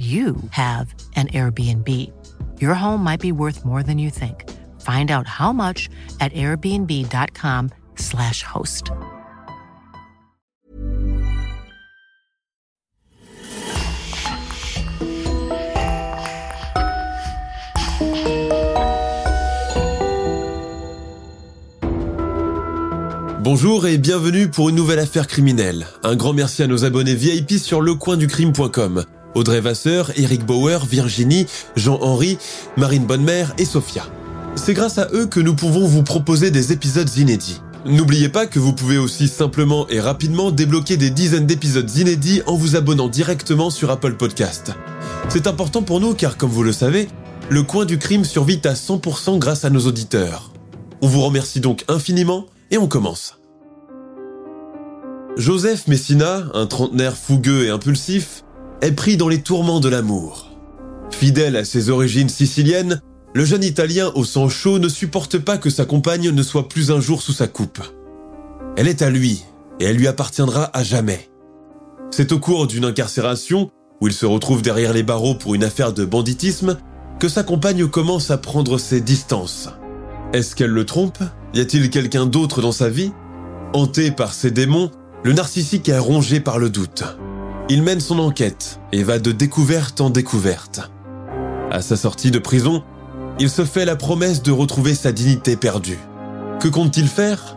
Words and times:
you 0.00 0.36
have 0.52 0.94
an 1.14 1.26
Airbnb. 1.28 1.86
Your 2.58 2.72
home 2.72 3.04
might 3.04 3.20
be 3.20 3.32
worth 3.32 3.66
more 3.66 3.82
than 3.82 3.98
you 3.98 4.08
think. 4.08 4.48
Find 4.80 5.10
out 5.10 5.26
how 5.26 5.52
much 5.52 5.90
at 6.20 6.32
airbnb.com/slash 6.32 8.42
host. 8.42 8.92
Bonjour 23.42 23.86
et 23.86 23.98
bienvenue 23.98 24.48
pour 24.48 24.70
une 24.70 24.76
nouvelle 24.76 25.00
affaire 25.00 25.26
criminelle. 25.26 25.86
Un 26.04 26.16
grand 26.16 26.32
merci 26.32 26.62
à 26.62 26.66
nos 26.66 26.86
abonnés 26.86 27.14
VIP 27.14 27.58
sur 27.58 27.82
lecoinducrime.com. 27.82 29.04
Audrey 29.34 29.60
Vasseur, 29.60 30.10
Eric 30.16 30.44
Bauer, 30.44 30.84
Virginie, 30.84 31.46
Jean-Henri, 31.76 32.38
Marine 32.76 33.06
Bonnemère 33.06 33.54
et 33.58 33.64
Sophia. 33.64 34.04
C'est 34.56 34.74
grâce 34.74 34.98
à 34.98 35.08
eux 35.12 35.26
que 35.26 35.40
nous 35.40 35.54
pouvons 35.54 35.86
vous 35.86 36.02
proposer 36.02 36.50
des 36.50 36.72
épisodes 36.72 37.10
inédits. 37.16 37.60
N'oubliez 37.86 38.28
pas 38.28 38.46
que 38.46 38.58
vous 38.58 38.74
pouvez 38.74 38.98
aussi 38.98 39.26
simplement 39.26 39.88
et 39.88 40.00
rapidement 40.00 40.50
débloquer 40.50 40.96
des 40.96 41.10
dizaines 41.10 41.46
d'épisodes 41.46 41.90
inédits 41.96 42.42
en 42.46 42.54
vous 42.54 42.76
abonnant 42.76 43.08
directement 43.08 43.70
sur 43.70 43.90
Apple 43.90 44.14
Podcast. 44.14 44.72
C'est 45.30 45.46
important 45.46 45.82
pour 45.82 46.00
nous 46.00 46.14
car 46.14 46.36
comme 46.36 46.50
vous 46.50 46.62
le 46.62 46.72
savez, 46.72 47.08
le 47.48 47.62
coin 47.62 47.86
du 47.86 47.98
crime 47.98 48.24
survit 48.24 48.60
à 48.64 48.74
100% 48.74 49.38
grâce 49.38 49.64
à 49.64 49.70
nos 49.70 49.86
auditeurs. 49.86 50.52
On 51.00 51.08
vous 51.08 51.22
remercie 51.22 51.60
donc 51.60 51.84
infiniment 51.88 52.46
et 52.70 52.76
on 52.76 52.86
commence. 52.86 53.38
Joseph 55.36 55.86
Messina, 55.86 56.44
un 56.52 56.66
trentenaire 56.66 57.16
fougueux 57.16 57.64
et 57.64 57.70
impulsif, 57.70 58.44
est 58.82 58.92
pris 58.92 59.16
dans 59.16 59.28
les 59.28 59.42
tourments 59.42 59.80
de 59.80 59.88
l'amour. 59.88 60.50
Fidèle 61.10 61.56
à 61.56 61.64
ses 61.64 61.90
origines 61.90 62.28
siciliennes, 62.28 63.00
le 63.34 63.44
jeune 63.44 63.62
Italien 63.62 64.10
au 64.14 64.24
sang 64.24 64.48
chaud 64.48 64.78
ne 64.78 64.88
supporte 64.88 65.38
pas 65.38 65.58
que 65.58 65.70
sa 65.70 65.84
compagne 65.84 66.30
ne 66.30 66.42
soit 66.42 66.68
plus 66.68 66.90
un 66.90 67.00
jour 67.00 67.22
sous 67.22 67.32
sa 67.32 67.46
coupe. 67.46 67.80
Elle 68.76 68.88
est 68.88 69.02
à 69.02 69.10
lui, 69.10 69.44
et 69.78 69.84
elle 69.84 69.96
lui 69.96 70.08
appartiendra 70.08 70.70
à 70.76 70.82
jamais. 70.82 71.28
C'est 72.10 72.32
au 72.32 72.38
cours 72.38 72.66
d'une 72.66 72.84
incarcération, 72.84 73.70
où 74.00 74.08
il 74.08 74.14
se 74.14 74.26
retrouve 74.26 74.62
derrière 74.62 74.92
les 74.92 75.02
barreaux 75.02 75.34
pour 75.34 75.54
une 75.54 75.64
affaire 75.64 75.92
de 75.92 76.04
banditisme, 76.04 76.78
que 77.18 77.28
sa 77.28 77.42
compagne 77.42 77.86
commence 77.86 78.30
à 78.30 78.38
prendre 78.38 78.78
ses 78.78 79.00
distances. 79.00 79.68
Est-ce 80.32 80.56
qu'elle 80.56 80.70
le 80.70 80.86
trompe? 80.86 81.18
Y 81.54 81.60
a-t-il 81.60 81.90
quelqu'un 81.90 82.26
d'autre 82.26 82.62
dans 82.62 82.72
sa 82.72 82.88
vie? 82.88 83.12
Hanté 83.74 84.10
par 84.10 84.32
ses 84.32 84.50
démons, 84.50 84.90
le 85.22 85.32
narcissique 85.32 85.88
est 85.88 85.98
rongé 85.98 86.40
par 86.40 86.58
le 86.58 86.70
doute. 86.70 87.04
Il 87.72 87.84
mène 87.84 88.00
son 88.00 88.18
enquête 88.18 88.80
et 88.90 89.04
va 89.04 89.20
de 89.20 89.30
découverte 89.30 90.00
en 90.00 90.10
découverte. 90.10 90.90
À 91.70 91.82
sa 91.82 91.96
sortie 91.96 92.32
de 92.32 92.40
prison, 92.40 92.82
il 93.38 93.48
se 93.48 93.64
fait 93.64 93.84
la 93.84 93.94
promesse 93.94 94.42
de 94.42 94.50
retrouver 94.50 94.92
sa 94.96 95.12
dignité 95.12 95.54
perdue. 95.54 96.00
Que 96.58 96.66
compte-t-il 96.66 97.06
faire? 97.06 97.56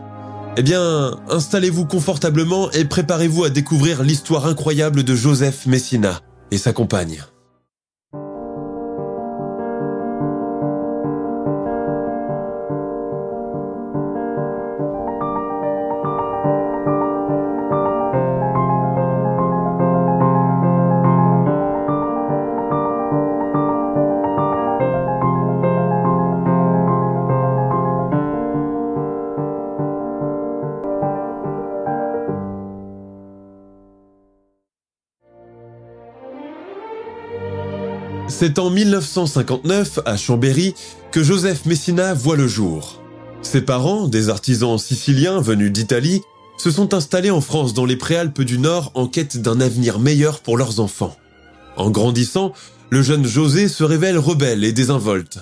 Eh 0.56 0.62
bien, 0.62 1.18
installez-vous 1.28 1.86
confortablement 1.86 2.70
et 2.70 2.84
préparez-vous 2.84 3.42
à 3.42 3.50
découvrir 3.50 4.04
l'histoire 4.04 4.46
incroyable 4.46 5.02
de 5.02 5.16
Joseph 5.16 5.66
Messina 5.66 6.20
et 6.52 6.58
sa 6.58 6.72
compagne. 6.72 7.24
C'est 38.36 38.58
en 38.58 38.68
1959, 38.68 40.00
à 40.04 40.16
Chambéry, 40.16 40.74
que 41.12 41.22
Joseph 41.22 41.66
Messina 41.66 42.14
voit 42.14 42.34
le 42.34 42.48
jour. 42.48 43.00
Ses 43.42 43.60
parents, 43.60 44.08
des 44.08 44.28
artisans 44.28 44.76
siciliens 44.76 45.40
venus 45.40 45.70
d'Italie, 45.70 46.20
se 46.58 46.72
sont 46.72 46.94
installés 46.94 47.30
en 47.30 47.40
France 47.40 47.74
dans 47.74 47.84
les 47.84 47.94
Préalpes 47.94 48.42
du 48.42 48.58
Nord 48.58 48.90
en 48.94 49.06
quête 49.06 49.36
d'un 49.36 49.60
avenir 49.60 50.00
meilleur 50.00 50.40
pour 50.40 50.56
leurs 50.56 50.80
enfants. 50.80 51.16
En 51.76 51.90
grandissant, 51.90 52.52
le 52.90 53.02
jeune 53.02 53.24
José 53.24 53.68
se 53.68 53.84
révèle 53.84 54.18
rebelle 54.18 54.64
et 54.64 54.72
désinvolte. 54.72 55.38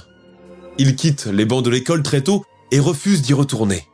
Il 0.77 0.95
quitte 0.95 1.25
les 1.33 1.47
bancs 1.47 1.65
de 1.65 1.71
l'école 1.71 2.03
très 2.03 2.21
tôt 2.21 2.45
et 2.73 2.79
refuse 2.79 3.23
d'y 3.23 3.33
retourner. 3.33 3.87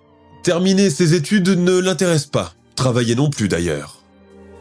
Terminer 0.42 0.90
ses 0.90 1.14
études 1.14 1.50
ne 1.50 1.78
l'intéresse 1.78 2.26
pas, 2.26 2.52
travailler 2.74 3.14
non 3.14 3.30
plus 3.30 3.46
d'ailleurs. 3.46 3.97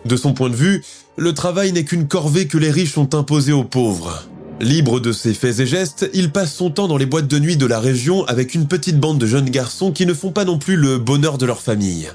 De 0.07 0.15
son 0.15 0.31
point 0.31 0.49
de 0.49 0.55
vue, 0.55 0.83
le 1.17 1.33
travail 1.33 1.73
n'est 1.73 1.83
qu'une 1.83 2.07
corvée 2.07 2.47
que 2.47 2.57
les 2.57 2.71
riches 2.71 2.97
ont 2.97 3.09
imposée 3.13 3.51
aux 3.51 3.65
pauvres. 3.65 4.23
Libre 4.61 5.01
de 5.01 5.11
ses 5.11 5.33
faits 5.33 5.59
et 5.59 5.65
gestes, 5.65 6.09
il 6.13 6.31
passe 6.31 6.53
son 6.53 6.69
temps 6.69 6.87
dans 6.87 6.95
les 6.95 7.05
boîtes 7.05 7.27
de 7.27 7.39
nuit 7.39 7.57
de 7.57 7.65
la 7.65 7.81
région 7.81 8.23
avec 8.25 8.55
une 8.55 8.67
petite 8.67 9.01
bande 9.01 9.17
de 9.17 9.27
jeunes 9.27 9.49
garçons 9.49 9.91
qui 9.91 10.05
ne 10.05 10.13
font 10.13 10.31
pas 10.31 10.45
non 10.45 10.59
plus 10.59 10.77
le 10.77 10.97
bonheur 10.97 11.37
de 11.37 11.45
leur 11.45 11.61
famille. 11.61 12.09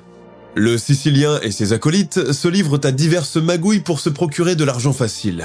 Le 0.55 0.79
Sicilien 0.79 1.39
et 1.43 1.51
ses 1.51 1.75
acolytes 1.75 2.33
se 2.33 2.49
livrent 2.49 2.81
à 2.83 2.93
diverses 2.93 3.37
magouilles 3.37 3.81
pour 3.81 4.01
se 4.01 4.09
procurer 4.09 4.57
de 4.57 4.65
l'argent 4.65 4.95
facile. 4.95 5.45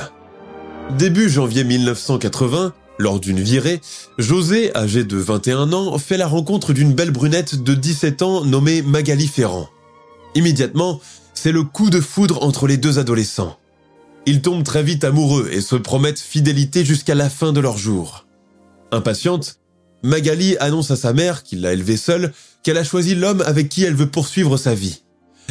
Début 0.98 1.30
janvier 1.30 1.66
1980, 1.66 2.72
lors 2.98 3.20
d'une 3.20 3.42
virée, 3.42 3.82
José, 4.18 4.76
âgé 4.76 5.04
de 5.04 5.18
21 5.18 5.74
ans, 5.74 5.98
fait 5.98 6.18
la 6.18 6.28
rencontre 6.28 6.72
d'une 6.72 6.94
belle 6.94 7.12
brunette 7.12 7.62
de 7.62 7.74
17 7.74 8.22
ans 8.22 8.46
nommée 8.46 8.82
Magali 8.82 9.28
Ferrand. 9.28 9.68
Immédiatement, 10.34 11.02
c'est 11.38 11.52
le 11.52 11.64
coup 11.64 11.92
de 11.92 12.02
foudre 12.02 12.44
entre 12.44 12.66
les 12.66 12.78
deux 12.78 12.98
adolescents. 12.98 13.58
Ils 14.26 14.42
tombent 14.42 14.64
très 14.64 14.82
vite 14.82 15.04
amoureux 15.04 15.50
et 15.52 15.62
se 15.62 15.76
promettent 15.76 16.20
fidélité 16.20 16.84
jusqu'à 16.84 17.16
la 17.16 17.30
fin 17.30 17.54
de 17.54 17.60
leur 17.60 17.78
jour. 17.78 18.26
Impatiente, 18.92 19.60
Magali 20.04 20.58
annonce 20.58 20.90
à 20.90 20.96
sa 20.96 21.14
mère, 21.14 21.44
qui 21.44 21.56
l'a 21.56 21.74
élevée 21.74 21.96
seule, 21.96 22.34
qu'elle 22.64 22.78
a 22.78 22.84
choisi 22.84 23.14
l'homme 23.14 23.44
avec 23.46 23.70
qui 23.70 23.84
elle 23.84 23.94
veut 23.94 24.10
poursuivre 24.10 24.58
sa 24.58 24.74
vie. 24.74 25.04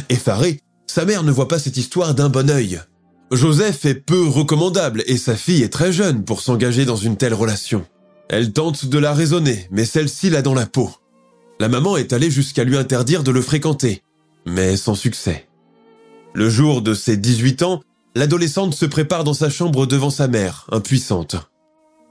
Effarée, 0.09 0.59
sa 0.87 1.05
mère 1.05 1.23
ne 1.23 1.31
voit 1.31 1.47
pas 1.47 1.57
cette 1.57 1.77
histoire 1.77 2.13
d'un 2.13 2.29
bon 2.29 2.49
œil. 2.49 2.81
Joseph 3.31 3.85
est 3.85 3.95
peu 3.95 4.27
recommandable 4.27 5.03
et 5.07 5.17
sa 5.17 5.35
fille 5.35 5.63
est 5.63 5.73
très 5.73 5.93
jeune 5.93 6.25
pour 6.25 6.41
s'engager 6.41 6.85
dans 6.85 6.95
une 6.97 7.17
telle 7.17 7.33
relation. 7.33 7.85
Elle 8.29 8.51
tente 8.51 8.85
de 8.85 8.97
la 8.97 9.13
raisonner, 9.13 9.67
mais 9.71 9.85
celle-ci 9.85 10.29
l'a 10.29 10.41
dans 10.41 10.53
la 10.53 10.65
peau. 10.65 10.91
La 11.59 11.69
maman 11.69 11.95
est 11.95 12.11
allée 12.13 12.29
jusqu'à 12.29 12.65
lui 12.65 12.77
interdire 12.77 13.23
de 13.23 13.31
le 13.31 13.41
fréquenter, 13.41 14.03
mais 14.45 14.75
sans 14.75 14.95
succès. 14.95 15.46
Le 16.33 16.49
jour 16.49 16.81
de 16.81 16.93
ses 16.93 17.17
18 17.17 17.63
ans, 17.63 17.81
l'adolescente 18.15 18.75
se 18.75 18.85
prépare 18.85 19.23
dans 19.23 19.33
sa 19.33 19.49
chambre 19.49 19.85
devant 19.85 20.09
sa 20.09 20.27
mère, 20.27 20.67
impuissante. 20.71 21.35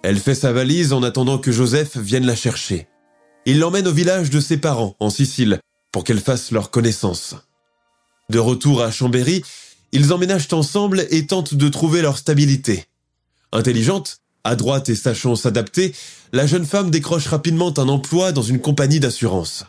Elle 0.02 0.18
fait 0.18 0.34
sa 0.34 0.52
valise 0.52 0.92
en 0.92 1.02
attendant 1.02 1.38
que 1.38 1.52
Joseph 1.52 1.96
vienne 1.96 2.26
la 2.26 2.36
chercher. 2.36 2.88
Il 3.44 3.58
l'emmène 3.58 3.86
au 3.86 3.92
village 3.92 4.30
de 4.30 4.40
ses 4.40 4.56
parents, 4.56 4.96
en 5.00 5.10
Sicile, 5.10 5.60
pour 5.92 6.04
qu'elle 6.04 6.20
fasse 6.20 6.50
leur 6.50 6.70
connaissance. 6.70 7.36
De 8.30 8.38
retour 8.38 8.82
à 8.82 8.90
Chambéry, 8.90 9.42
ils 9.92 10.12
emménagent 10.12 10.52
ensemble 10.52 11.06
et 11.10 11.26
tentent 11.26 11.54
de 11.54 11.68
trouver 11.68 12.02
leur 12.02 12.18
stabilité. 12.18 12.86
Intelligente, 13.52 14.18
adroite 14.42 14.88
et 14.88 14.96
sachant 14.96 15.36
s'adapter, 15.36 15.94
la 16.32 16.46
jeune 16.46 16.66
femme 16.66 16.90
décroche 16.90 17.26
rapidement 17.26 17.72
un 17.78 17.88
emploi 17.88 18.32
dans 18.32 18.42
une 18.42 18.60
compagnie 18.60 19.00
d'assurance. 19.00 19.64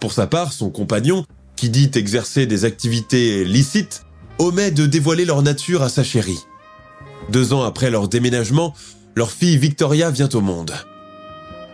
Pour 0.00 0.12
sa 0.12 0.26
part, 0.26 0.52
son 0.52 0.70
compagnon, 0.70 1.24
qui 1.56 1.70
dit 1.70 1.90
exercer 1.94 2.46
des 2.46 2.64
activités 2.64 3.44
licites, 3.44 4.02
omet 4.38 4.70
de 4.70 4.86
dévoiler 4.86 5.24
leur 5.24 5.42
nature 5.42 5.82
à 5.82 5.88
sa 5.88 6.04
chérie. 6.04 6.40
Deux 7.30 7.52
ans 7.52 7.62
après 7.62 7.90
leur 7.90 8.08
déménagement, 8.08 8.74
leur 9.16 9.30
fille 9.30 9.56
Victoria 9.56 10.10
vient 10.10 10.28
au 10.34 10.40
monde. 10.40 10.72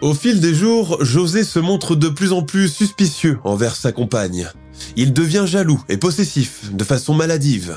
Au 0.01 0.15
fil 0.15 0.41
des 0.41 0.55
jours, 0.55 1.05
José 1.05 1.45
se 1.45 1.59
montre 1.59 1.95
de 1.95 2.09
plus 2.09 2.33
en 2.33 2.43
plus 2.43 2.69
suspicieux 2.69 3.39
envers 3.45 3.77
sa 3.77 3.93
compagne. 3.93 4.49
Il 4.97 5.13
devient 5.13 5.45
jaloux 5.47 5.83
et 5.89 5.97
possessif, 5.97 6.73
de 6.73 6.85
façon 6.85 7.15
maladive. 7.15 7.77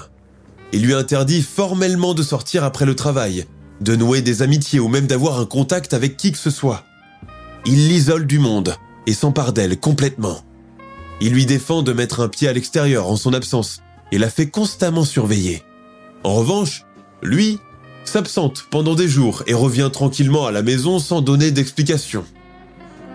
Il 0.71 0.83
lui 0.83 0.93
interdit 0.93 1.41
formellement 1.41 2.13
de 2.13 2.23
sortir 2.23 2.63
après 2.63 2.85
le 2.85 2.95
travail, 2.95 3.45
de 3.81 3.95
nouer 3.95 4.21
des 4.21 4.41
amitiés 4.41 4.79
ou 4.79 4.87
même 4.87 5.07
d'avoir 5.07 5.39
un 5.39 5.45
contact 5.45 5.93
avec 5.93 6.17
qui 6.17 6.31
que 6.31 6.37
ce 6.37 6.49
soit. 6.49 6.83
Il 7.65 7.87
l'isole 7.89 8.25
du 8.25 8.39
monde 8.39 8.75
et 9.07 9.13
s'empare 9.13 9.53
d'elle 9.53 9.79
complètement. 9.79 10.39
Il 11.21 11.33
lui 11.33 11.45
défend 11.45 11.81
de 11.81 11.93
mettre 11.93 12.19
un 12.19 12.27
pied 12.27 12.47
à 12.47 12.53
l'extérieur 12.53 13.07
en 13.07 13.15
son 13.15 13.33
absence 13.33 13.81
et 14.11 14.17
la 14.17 14.29
fait 14.29 14.49
constamment 14.49 15.05
surveiller. 15.05 15.63
En 16.23 16.35
revanche, 16.35 16.83
lui 17.21 17.59
s'absente 18.03 18.65
pendant 18.69 18.95
des 18.95 19.07
jours 19.07 19.43
et 19.47 19.53
revient 19.53 19.89
tranquillement 19.91 20.45
à 20.45 20.51
la 20.51 20.61
maison 20.61 20.99
sans 20.99 21.21
donner 21.21 21.51
d'explication. 21.51 22.23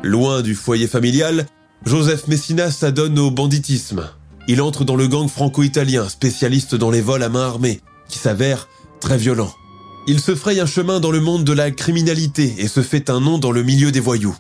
Loin 0.03 0.43
du 0.43 0.55
foyer 0.55 0.87
familial, 0.87 1.47
Joseph 1.85 2.27
Messina 2.27 2.71
s'adonne 2.71 3.19
au 3.19 3.31
banditisme. 3.31 4.09
Il 4.49 4.63
entre 4.63 4.85
dans 4.85 4.97
le 4.97 5.07
gang 5.07 5.29
franco-italien, 5.29 6.09
spécialiste 6.09 6.75
dans 6.75 6.91
les 6.91 7.03
vols 7.03 7.23
à 7.23 7.29
main 7.29 7.47
armée, 7.47 7.81
qui 8.09 8.19
s'avère 8.19 8.69
très 9.01 9.19
violent. 9.19 9.53
Il 10.07 10.21
se 10.21 10.35
fraye 10.35 10.61
un 10.61 10.67
chemin 10.67 10.99
dans 10.99 11.11
le 11.11 11.21
monde 11.21 11.45
de 11.45 11.53
la 11.53 11.71
criminalité 11.71 12.55
et 12.59 12.69
se 12.69 12.83
fait 12.83 13.11
un 13.11 13.21
nom 13.21 13.39
dans 13.39 13.53
le 13.53 13.63
milieu 13.63 13.93
des 13.93 14.01
voyous. 14.01 14.37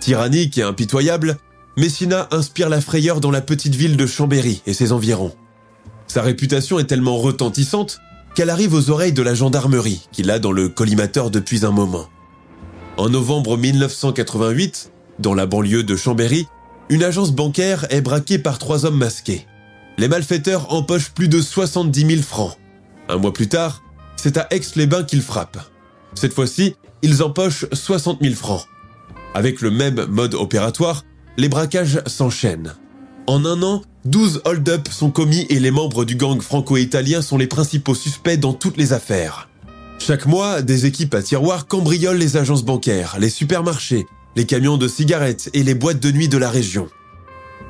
Tyrannique 0.00 0.58
et 0.58 0.62
impitoyable, 0.62 1.36
Messina 1.76 2.28
inspire 2.30 2.68
la 2.68 2.82
frayeur 2.82 3.20
dans 3.20 3.30
la 3.30 3.40
petite 3.40 3.74
ville 3.74 3.96
de 3.96 4.06
Chambéry 4.06 4.62
et 4.66 4.74
ses 4.74 4.92
environs. 4.92 5.34
Sa 6.06 6.20
réputation 6.20 6.78
est 6.78 6.84
tellement 6.84 7.16
retentissante 7.16 7.98
qu'elle 8.34 8.50
arrive 8.50 8.74
aux 8.74 8.90
oreilles 8.90 9.14
de 9.14 9.22
la 9.22 9.34
gendarmerie, 9.34 10.06
qui 10.12 10.22
l'a 10.22 10.38
dans 10.38 10.52
le 10.52 10.68
collimateur 10.68 11.30
depuis 11.30 11.64
un 11.64 11.70
moment. 11.70 12.08
En 12.98 13.08
novembre 13.08 13.56
1988, 13.56 14.92
dans 15.18 15.32
la 15.32 15.46
banlieue 15.46 15.82
de 15.82 15.96
Chambéry, 15.96 16.46
une 16.90 17.04
agence 17.04 17.32
bancaire 17.32 17.86
est 17.88 18.02
braquée 18.02 18.38
par 18.38 18.58
trois 18.58 18.84
hommes 18.84 18.98
masqués. 18.98 19.46
Les 19.96 20.08
malfaiteurs 20.08 20.72
empochent 20.74 21.10
plus 21.10 21.28
de 21.28 21.40
70 21.40 22.06
000 22.06 22.22
francs. 22.22 22.56
Un 23.08 23.16
mois 23.16 23.32
plus 23.32 23.48
tard, 23.48 23.82
c'est 24.16 24.36
à 24.36 24.46
Aix-les-Bains 24.50 25.04
qu'ils 25.04 25.22
frappent. 25.22 25.70
Cette 26.14 26.34
fois-ci, 26.34 26.76
ils 27.00 27.22
empochent 27.22 27.66
60 27.72 28.18
000 28.22 28.34
francs. 28.34 28.66
Avec 29.34 29.62
le 29.62 29.70
même 29.70 30.04
mode 30.06 30.34
opératoire, 30.34 31.04
les 31.36 31.48
braquages 31.48 32.02
s'enchaînent. 32.06 32.74
En 33.26 33.44
un 33.44 33.62
an, 33.62 33.82
12 34.04 34.42
hold-up 34.44 34.88
sont 34.90 35.10
commis 35.10 35.46
et 35.48 35.60
les 35.60 35.70
membres 35.70 36.04
du 36.04 36.16
gang 36.16 36.40
franco-italien 36.40 37.22
sont 37.22 37.38
les 37.38 37.46
principaux 37.46 37.94
suspects 37.94 38.36
dans 38.36 38.52
toutes 38.52 38.76
les 38.76 38.92
affaires. 38.92 39.48
Chaque 39.98 40.26
mois, 40.26 40.62
des 40.62 40.86
équipes 40.86 41.14
à 41.14 41.22
tiroirs 41.22 41.68
cambriolent 41.68 42.18
les 42.18 42.36
agences 42.36 42.64
bancaires, 42.64 43.16
les 43.20 43.30
supermarchés, 43.30 44.06
les 44.34 44.46
camions 44.46 44.76
de 44.76 44.88
cigarettes 44.88 45.50
et 45.54 45.62
les 45.62 45.74
boîtes 45.74 46.00
de 46.00 46.10
nuit 46.10 46.28
de 46.28 46.38
la 46.38 46.50
région. 46.50 46.88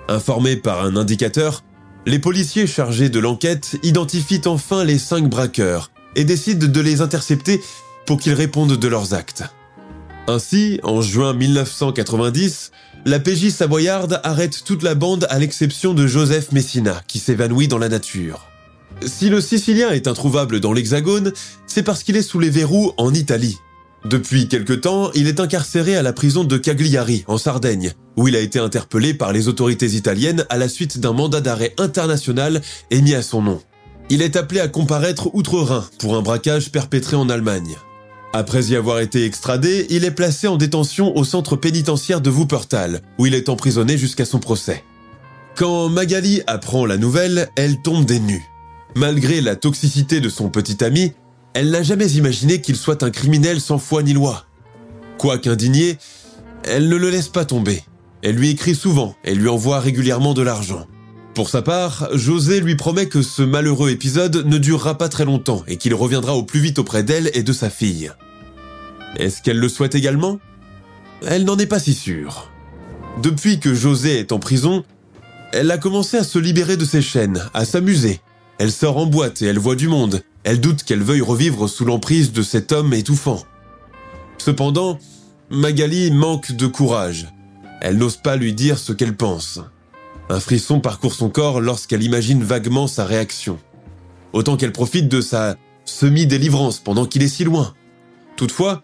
Informés 0.08 0.56
par 0.56 0.82
un 0.82 0.96
indicateur, 0.96 1.62
les 2.06 2.18
policiers 2.18 2.66
chargés 2.66 3.10
de 3.10 3.18
l'enquête 3.18 3.76
identifient 3.82 4.42
enfin 4.46 4.84
les 4.84 4.98
cinq 4.98 5.28
braqueurs 5.28 5.90
et 6.16 6.24
décident 6.24 6.66
de 6.66 6.80
les 6.80 7.00
intercepter 7.00 7.60
pour 8.06 8.18
qu'ils 8.18 8.32
répondent 8.32 8.76
de 8.76 8.88
leurs 8.88 9.14
actes. 9.14 9.44
Ainsi, 10.28 10.80
en 10.82 11.00
juin 11.00 11.34
1990, 11.34 12.70
la 13.04 13.18
PJ 13.18 13.50
savoyarde 13.50 14.20
arrête 14.22 14.62
toute 14.64 14.82
la 14.82 14.94
bande 14.94 15.26
à 15.28 15.38
l'exception 15.38 15.92
de 15.94 16.06
Joseph 16.06 16.52
Messina, 16.52 17.02
qui 17.08 17.18
s'évanouit 17.18 17.68
dans 17.68 17.78
la 17.78 17.88
nature. 17.88 18.48
Si 19.04 19.28
le 19.28 19.40
Sicilien 19.40 19.90
est 19.90 20.06
introuvable 20.06 20.60
dans 20.60 20.72
l'Hexagone, 20.72 21.32
c'est 21.66 21.82
parce 21.82 22.04
qu'il 22.04 22.16
est 22.16 22.22
sous 22.22 22.38
les 22.38 22.50
verrous 22.50 22.92
en 22.98 23.12
Italie. 23.12 23.58
Depuis 24.04 24.48
quelque 24.48 24.72
temps, 24.72 25.10
il 25.12 25.26
est 25.26 25.40
incarcéré 25.40 25.96
à 25.96 26.02
la 26.02 26.12
prison 26.12 26.44
de 26.44 26.56
Cagliari, 26.56 27.24
en 27.26 27.38
Sardaigne, 27.38 27.92
où 28.16 28.28
il 28.28 28.36
a 28.36 28.40
été 28.40 28.58
interpellé 28.58 29.14
par 29.14 29.32
les 29.32 29.48
autorités 29.48 29.86
italiennes 29.86 30.44
à 30.48 30.58
la 30.58 30.68
suite 30.68 30.98
d'un 30.98 31.12
mandat 31.12 31.40
d'arrêt 31.40 31.74
international 31.78 32.62
émis 32.90 33.14
à 33.14 33.22
son 33.22 33.42
nom. 33.42 33.60
Il 34.10 34.22
est 34.22 34.36
appelé 34.36 34.60
à 34.60 34.68
comparaître 34.68 35.34
outre-Rhin 35.34 35.84
pour 35.98 36.16
un 36.16 36.22
braquage 36.22 36.70
perpétré 36.70 37.16
en 37.16 37.28
Allemagne. 37.28 37.76
Après 38.34 38.64
y 38.66 38.76
avoir 38.76 39.00
été 39.00 39.26
extradé, 39.26 39.86
il 39.90 40.04
est 40.04 40.10
placé 40.10 40.48
en 40.48 40.56
détention 40.56 41.14
au 41.16 41.24
centre 41.24 41.54
pénitentiaire 41.54 42.22
de 42.22 42.30
Wuppertal, 42.30 43.02
où 43.18 43.26
il 43.26 43.34
est 43.34 43.50
emprisonné 43.50 43.98
jusqu'à 43.98 44.24
son 44.24 44.38
procès. 44.38 44.82
Quand 45.54 45.90
Magali 45.90 46.40
apprend 46.46 46.86
la 46.86 46.96
nouvelle, 46.96 47.50
elle 47.56 47.82
tombe 47.82 48.06
des 48.06 48.20
nues. 48.20 48.48
Malgré 48.94 49.42
la 49.42 49.54
toxicité 49.54 50.20
de 50.20 50.30
son 50.30 50.48
petit 50.48 50.82
ami, 50.82 51.12
elle 51.52 51.70
n'a 51.70 51.82
jamais 51.82 52.10
imaginé 52.12 52.62
qu'il 52.62 52.76
soit 52.76 53.02
un 53.02 53.10
criminel 53.10 53.60
sans 53.60 53.78
foi 53.78 54.02
ni 54.02 54.14
loi. 54.14 54.46
Quoique 55.18 55.50
indignée, 55.50 55.98
elle 56.64 56.88
ne 56.88 56.96
le 56.96 57.10
laisse 57.10 57.28
pas 57.28 57.44
tomber. 57.44 57.82
Elle 58.22 58.36
lui 58.36 58.48
écrit 58.48 58.74
souvent 58.74 59.14
et 59.24 59.34
lui 59.34 59.48
envoie 59.48 59.80
régulièrement 59.80 60.32
de 60.32 60.42
l'argent. 60.42 60.86
Pour 61.34 61.48
sa 61.48 61.62
part, 61.62 62.08
José 62.12 62.60
lui 62.60 62.76
promet 62.76 63.08
que 63.08 63.22
ce 63.22 63.42
malheureux 63.42 63.90
épisode 63.90 64.44
ne 64.46 64.58
durera 64.58 64.98
pas 64.98 65.08
très 65.08 65.24
longtemps 65.24 65.62
et 65.66 65.78
qu'il 65.78 65.94
reviendra 65.94 66.34
au 66.34 66.42
plus 66.42 66.60
vite 66.60 66.78
auprès 66.78 67.02
d'elle 67.02 67.30
et 67.32 67.42
de 67.42 67.52
sa 67.54 67.70
fille. 67.70 68.10
Est-ce 69.16 69.40
qu'elle 69.40 69.58
le 69.58 69.70
souhaite 69.70 69.94
également? 69.94 70.40
Elle 71.26 71.44
n'en 71.44 71.56
est 71.56 71.66
pas 71.66 71.78
si 71.78 71.94
sûre. 71.94 72.50
Depuis 73.22 73.60
que 73.60 73.72
José 73.72 74.18
est 74.18 74.32
en 74.32 74.38
prison, 74.38 74.84
elle 75.52 75.70
a 75.70 75.78
commencé 75.78 76.18
à 76.18 76.24
se 76.24 76.38
libérer 76.38 76.76
de 76.76 76.84
ses 76.84 77.02
chaînes, 77.02 77.42
à 77.54 77.64
s'amuser. 77.64 78.20
Elle 78.58 78.72
sort 78.72 78.98
en 78.98 79.06
boîte 79.06 79.40
et 79.40 79.46
elle 79.46 79.58
voit 79.58 79.76
du 79.76 79.88
monde. 79.88 80.22
Elle 80.44 80.60
doute 80.60 80.82
qu'elle 80.82 81.02
veuille 81.02 81.22
revivre 81.22 81.68
sous 81.68 81.86
l'emprise 81.86 82.32
de 82.32 82.42
cet 82.42 82.72
homme 82.72 82.92
étouffant. 82.92 83.42
Cependant, 84.36 84.98
Magali 85.50 86.10
manque 86.10 86.52
de 86.52 86.66
courage. 86.66 87.28
Elle 87.80 87.96
n'ose 87.96 88.16
pas 88.16 88.36
lui 88.36 88.52
dire 88.52 88.78
ce 88.78 88.92
qu'elle 88.92 89.16
pense. 89.16 89.60
Un 90.32 90.40
frisson 90.40 90.80
parcourt 90.80 91.12
son 91.12 91.28
corps 91.28 91.60
lorsqu'elle 91.60 92.02
imagine 92.02 92.42
vaguement 92.42 92.86
sa 92.86 93.04
réaction. 93.04 93.58
Autant 94.32 94.56
qu'elle 94.56 94.72
profite 94.72 95.06
de 95.06 95.20
sa 95.20 95.56
semi-délivrance 95.84 96.78
pendant 96.78 97.04
qu'il 97.04 97.22
est 97.22 97.28
si 97.28 97.44
loin. 97.44 97.74
Toutefois, 98.36 98.82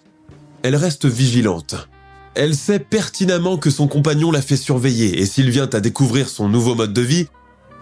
elle 0.62 0.76
reste 0.76 1.06
vigilante. 1.06 1.88
Elle 2.34 2.54
sait 2.54 2.78
pertinemment 2.78 3.56
que 3.56 3.70
son 3.70 3.88
compagnon 3.88 4.30
l'a 4.30 4.42
fait 4.42 4.58
surveiller 4.58 5.22
et 5.22 5.24
s'il 5.24 5.48
vient 5.48 5.70
à 5.72 5.80
découvrir 5.80 6.28
son 6.28 6.50
nouveau 6.50 6.74
mode 6.74 6.92
de 6.92 7.00
vie, 7.00 7.28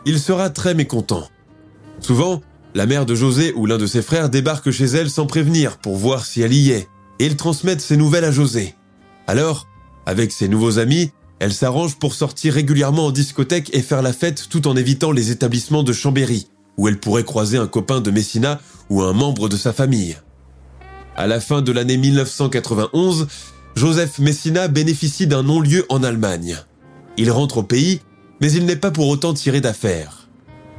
il 0.04 0.20
sera 0.20 0.48
très 0.48 0.74
mécontent. 0.74 1.28
Souvent, 1.98 2.42
la 2.76 2.86
mère 2.86 3.04
de 3.04 3.16
José 3.16 3.52
ou 3.56 3.66
l'un 3.66 3.78
de 3.78 3.86
ses 3.88 4.00
frères 4.00 4.30
débarque 4.30 4.70
chez 4.70 4.84
elle 4.84 5.10
sans 5.10 5.26
prévenir 5.26 5.78
pour 5.78 5.96
voir 5.96 6.24
si 6.24 6.40
elle 6.40 6.54
y 6.54 6.70
est, 6.70 6.88
et 7.18 7.26
ils 7.26 7.36
transmettent 7.36 7.80
ses 7.80 7.96
nouvelles 7.96 8.26
à 8.26 8.30
José. 8.30 8.76
Alors, 9.26 9.66
avec 10.06 10.30
ses 10.30 10.46
nouveaux 10.46 10.78
amis, 10.78 11.10
elle 11.38 11.53
s'arrange 11.53 11.97
pour 11.97 12.15
sortir 12.15 12.55
régulièrement 12.55 13.06
en 13.06 13.11
discothèque 13.11 13.71
et 13.75 13.83
faire 13.83 14.03
la 14.03 14.12
fête 14.12 14.49
tout 14.49 14.67
en 14.69 14.77
évitant 14.77 15.12
les 15.12 15.31
établissements 15.31 15.83
de 15.83 15.93
Chambéry, 15.93 16.49
où 16.79 16.88
elle 16.88 16.99
pourrait 16.99 17.25
croiser 17.25 17.59
un 17.59 17.67
copain 17.67 18.00
de 18.00 18.11
Messina 18.11 18.61
ou 18.88 19.03
un 19.03 19.12
membre 19.12 19.49
de 19.49 19.56
sa 19.56 19.73
famille. 19.73 20.17
À 21.15 21.27
la 21.27 21.41
fin 21.41 21.62
de 21.62 21.73
l'année 21.73 21.97
1991, 21.97 23.26
Joseph 23.75 24.19
Messina 24.19 24.69
bénéficie 24.69 25.26
d'un 25.26 25.43
non-lieu 25.43 25.85
en 25.88 26.02
Allemagne. 26.02 26.57
Il 27.19 27.31
rentre 27.31 27.59
au 27.59 27.62
pays, 27.62 28.00
mais 28.40 28.50
il 28.52 28.64
n'est 28.66 28.76
pas 28.76 28.90
pour 28.90 29.09
autant 29.09 29.35
tiré 29.35 29.61
d'affaire. 29.61 30.28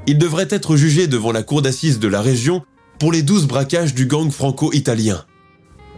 Il 0.07 0.17
devrait 0.17 0.47
être 0.49 0.75
jugé 0.75 1.07
devant 1.07 1.31
la 1.31 1.43
cour 1.43 1.61
d'assises 1.61 1.99
de 1.99 2.07
la 2.07 2.21
région 2.21 2.63
pour 2.99 3.11
les 3.11 3.21
douze 3.21 3.45
braquages 3.45 3.93
du 3.93 4.05
gang 4.05 4.31
franco-italien. 4.31 5.25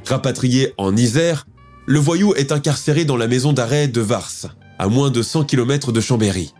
Rapatrié 0.06 0.74
en 0.78 0.96
Isère, 0.96 1.46
le 1.90 1.98
voyou 1.98 2.36
est 2.36 2.52
incarcéré 2.52 3.04
dans 3.04 3.18
la 3.18 3.28
maison 3.28 3.52
d'arrêt 3.52 3.88
de 3.88 4.00
Vars, 4.00 4.56
à 4.78 4.88
moins 4.88 5.10
de 5.10 5.24
100 5.24 5.46
km 5.46 5.92
de 5.92 6.00
Chambéry. 6.00 6.54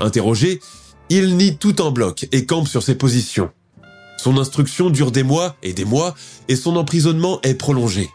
Interrogé, 0.00 0.58
il 1.10 1.36
nie 1.36 1.56
tout 1.56 1.80
en 1.80 1.92
bloc 1.92 2.26
et 2.32 2.44
campe 2.44 2.66
sur 2.66 2.82
ses 2.82 2.96
positions. 2.96 3.50
Son 4.18 4.38
instruction 4.38 4.90
dure 4.90 5.12
des 5.12 5.22
mois 5.22 5.54
et 5.62 5.72
des 5.72 5.84
mois 5.84 6.16
et 6.48 6.56
son 6.56 6.74
emprisonnement 6.74 7.38
est 7.44 7.54
prolongé. 7.54 8.10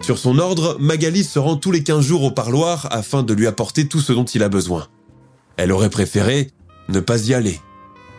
Sur 0.00 0.16
son 0.16 0.38
ordre, 0.38 0.78
Magali 0.80 1.22
se 1.24 1.38
rend 1.38 1.56
tous 1.56 1.72
les 1.72 1.82
15 1.82 2.02
jours 2.02 2.22
au 2.22 2.30
parloir 2.30 2.88
afin 2.90 3.22
de 3.22 3.34
lui 3.34 3.46
apporter 3.46 3.86
tout 3.86 4.00
ce 4.00 4.14
dont 4.14 4.24
il 4.24 4.42
a 4.42 4.48
besoin. 4.48 4.86
Elle 5.58 5.72
aurait 5.72 5.90
préféré 5.90 6.52
ne 6.88 7.00
pas 7.00 7.26
y 7.26 7.34
aller. 7.34 7.60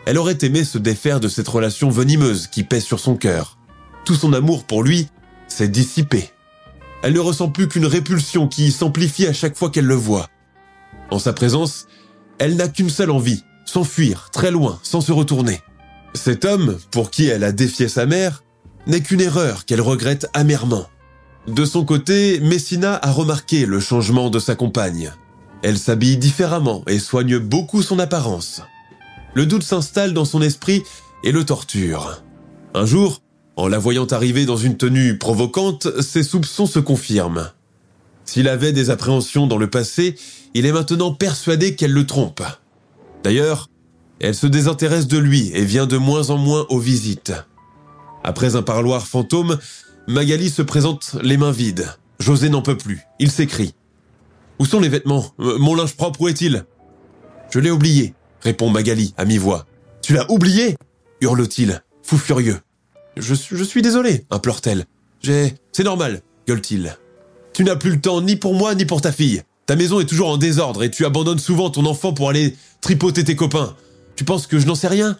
Elle 0.05 0.19
aurait 0.19 0.37
aimé 0.43 0.63
se 0.63 0.77
défaire 0.77 1.19
de 1.19 1.27
cette 1.27 1.47
relation 1.47 1.89
venimeuse 1.89 2.45
qui 2.45 2.63
pèse 2.63 2.83
sur 2.83 2.99
son 2.99 3.15
cœur. 3.15 3.57
Tout 4.05 4.13
son 4.13 4.31
amour 4.33 4.63
pour 4.65 4.83
lui 4.83 5.07
s'est 5.47 5.69
dissipé. 5.69 6.29
Elle 7.01 7.13
ne 7.13 7.19
ressent 7.19 7.49
plus 7.49 7.67
qu'une 7.67 7.85
répulsion 7.85 8.47
qui 8.47 8.71
s'amplifie 8.71 9.27
à 9.27 9.33
chaque 9.33 9.57
fois 9.57 9.69
qu'elle 9.69 9.85
le 9.85 9.95
voit. 9.95 10.27
En 11.11 11.19
sa 11.19 11.33
présence, 11.33 11.87
elle 12.39 12.55
n'a 12.55 12.67
qu'une 12.67 12.89
seule 12.89 13.11
envie, 13.11 13.43
s'enfuir 13.65 14.29
très 14.31 14.51
loin 14.51 14.79
sans 14.83 15.01
se 15.01 15.11
retourner. 15.11 15.61
Cet 16.13 16.45
homme, 16.45 16.77
pour 16.91 17.11
qui 17.11 17.27
elle 17.27 17.43
a 17.43 17.51
défié 17.51 17.87
sa 17.87 18.05
mère, 18.05 18.43
n'est 18.87 19.01
qu'une 19.01 19.21
erreur 19.21 19.65
qu'elle 19.65 19.81
regrette 19.81 20.27
amèrement. 20.33 20.87
De 21.47 21.65
son 21.65 21.85
côté, 21.85 22.39
Messina 22.41 22.99
a 23.01 23.11
remarqué 23.11 23.65
le 23.65 23.79
changement 23.79 24.29
de 24.29 24.39
sa 24.39 24.55
compagne. 24.55 25.11
Elle 25.61 25.77
s'habille 25.77 26.17
différemment 26.17 26.83
et 26.87 26.99
soigne 26.99 27.37
beaucoup 27.37 27.81
son 27.81 27.99
apparence. 27.99 28.61
Le 29.33 29.45
doute 29.45 29.63
s'installe 29.63 30.13
dans 30.13 30.25
son 30.25 30.41
esprit 30.41 30.83
et 31.23 31.31
le 31.31 31.45
torture. 31.45 32.23
Un 32.73 32.85
jour, 32.85 33.21
en 33.59 33.67
la 33.67 33.77
voyant 33.77 34.05
arriver 34.05 34.45
dans 34.45 34.55
une 34.55 34.77
tenue 34.77 35.17
provocante, 35.17 36.01
ses 36.01 36.23
soupçons 36.23 36.65
se 36.65 36.79
confirment. 36.79 37.51
S'il 38.23 38.47
avait 38.47 38.71
des 38.71 38.89
appréhensions 38.89 39.47
dans 39.47 39.57
le 39.57 39.69
passé, 39.69 40.15
il 40.53 40.65
est 40.65 40.71
maintenant 40.71 41.13
persuadé 41.13 41.75
qu'elle 41.75 41.91
le 41.91 42.05
trompe. 42.05 42.41
D'ailleurs, 43.21 43.67
elle 44.21 44.33
se 44.33 44.47
désintéresse 44.47 45.07
de 45.07 45.17
lui 45.17 45.51
et 45.53 45.65
vient 45.65 45.87
de 45.87 45.97
moins 45.97 46.29
en 46.29 46.37
moins 46.37 46.67
aux 46.69 46.79
visites. 46.79 47.33
Après 48.23 48.55
un 48.55 48.61
parloir 48.61 49.05
fantôme, 49.05 49.59
Magali 50.07 50.49
se 50.49 50.61
présente 50.61 51.17
les 51.21 51.35
mains 51.35 51.51
vides. 51.51 51.93
José 52.19 52.47
n'en 52.47 52.61
peut 52.61 52.77
plus. 52.77 53.01
Il 53.19 53.29
s'écrie. 53.29 53.73
Où 54.59 54.65
sont 54.65 54.79
les 54.79 54.89
vêtements? 54.89 55.33
Euh, 55.41 55.57
Mon 55.57 55.75
linge 55.75 55.97
propre, 55.97 56.21
où 56.21 56.29
est-il? 56.29 56.63
Je 57.51 57.59
l'ai 57.59 57.71
oublié, 57.71 58.13
répond 58.39 58.69
Magali 58.69 59.13
à 59.17 59.25
mi-voix. 59.25 59.65
Tu 60.01 60.13
l'as 60.13 60.31
oublié? 60.31 60.77
hurle-t-il, 61.19 61.83
fou 62.03 62.17
furieux. 62.17 62.59
Je, 63.19 63.63
suis 63.63 63.81
désolé, 63.81 64.25
implore-t-elle. 64.29 64.85
J'ai... 65.21 65.55
C'est 65.71 65.83
normal, 65.83 66.21
gueule-t-il. 66.47 66.97
Tu 67.53 67.63
n'as 67.63 67.75
plus 67.75 67.91
le 67.91 68.01
temps 68.01 68.21
ni 68.21 68.35
pour 68.35 68.53
moi 68.53 68.75
ni 68.75 68.85
pour 68.85 69.01
ta 69.01 69.11
fille. 69.11 69.43
Ta 69.65 69.75
maison 69.75 69.99
est 69.99 70.05
toujours 70.05 70.29
en 70.29 70.37
désordre 70.37 70.83
et 70.83 70.91
tu 70.91 71.05
abandonnes 71.05 71.39
souvent 71.39 71.69
ton 71.69 71.85
enfant 71.85 72.13
pour 72.13 72.29
aller 72.29 72.55
tripoter 72.81 73.23
tes 73.23 73.35
copains. 73.35 73.75
Tu 74.15 74.23
penses 74.23 74.47
que 74.47 74.59
je 74.59 74.65
n'en 74.65 74.75
sais 74.75 74.87
rien? 74.87 75.17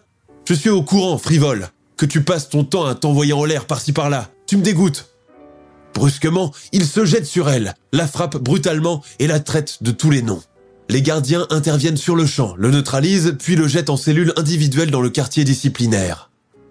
Je 0.48 0.54
suis 0.54 0.70
au 0.70 0.82
courant, 0.82 1.18
frivole, 1.18 1.70
que 1.98 2.06
tu 2.06 2.24
passes 2.24 2.50
ton 2.50 2.64
temps 2.64 2.86
à 2.86 2.96
t'envoyer 2.96 3.34
en 3.34 3.46
l'air 3.46 3.66
par-ci 3.66 3.94
par-là. 3.94 4.30
Tu 4.48 4.58
me 4.58 4.64
dégoûtes. 4.64 5.10
Brusquement, 5.94 6.54
il 6.72 6.86
se 6.86 7.06
jette 7.06 7.26
sur 7.26 7.50
elle, 7.50 7.76
la 7.94 8.08
frappe 8.08 8.38
brutalement 8.38 9.04
et 9.20 9.28
la 9.28 9.40
traite 9.40 9.84
de 9.84 9.92
tous 9.92 10.10
les 10.10 10.22
noms. 10.22 10.42
Les 10.90 11.04
gardiens 11.04 11.46
interviennent 11.52 11.98
sur 11.98 12.16
le 12.16 12.26
champ, 12.26 12.56
le 12.58 12.72
neutralisent, 12.72 13.36
puis 13.38 13.56
le 13.56 13.68
jettent 13.68 13.92
en 13.92 13.98
cellule 13.98 14.34
individuelle 14.38 14.90
dans 14.90 15.02
le 15.02 15.12
quartier 15.12 15.44
disciplinaire. 15.44 16.29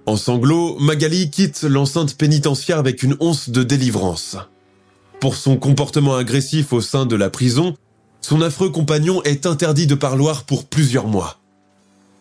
En 0.09 0.17
sanglots, 0.17 0.79
Magali 0.81 1.29
quitte 1.29 1.65
l'enceinte 1.65 2.17
pénitentiaire 2.17 2.79
avec 2.79 3.03
une 3.03 3.15
once 3.21 3.51
de 3.51 3.63
délivrance. 3.63 4.39
Pour 5.21 5.37
son 5.37 5.59
comportement 5.59 6.17
agressif 6.17 6.73
au 6.73 6.81
sein 6.81 7.05
de 7.05 7.15
la 7.15 7.29
prison, 7.29 7.75
son 8.23 8.41
affreux 8.41 8.71
compagnon 8.71 9.23
est 9.25 9.45
interdit 9.45 9.87
de 9.87 9.95
parloir 9.95 10.45
pour 10.45 10.65
plusieurs 10.65 11.09
mois. 11.09 11.37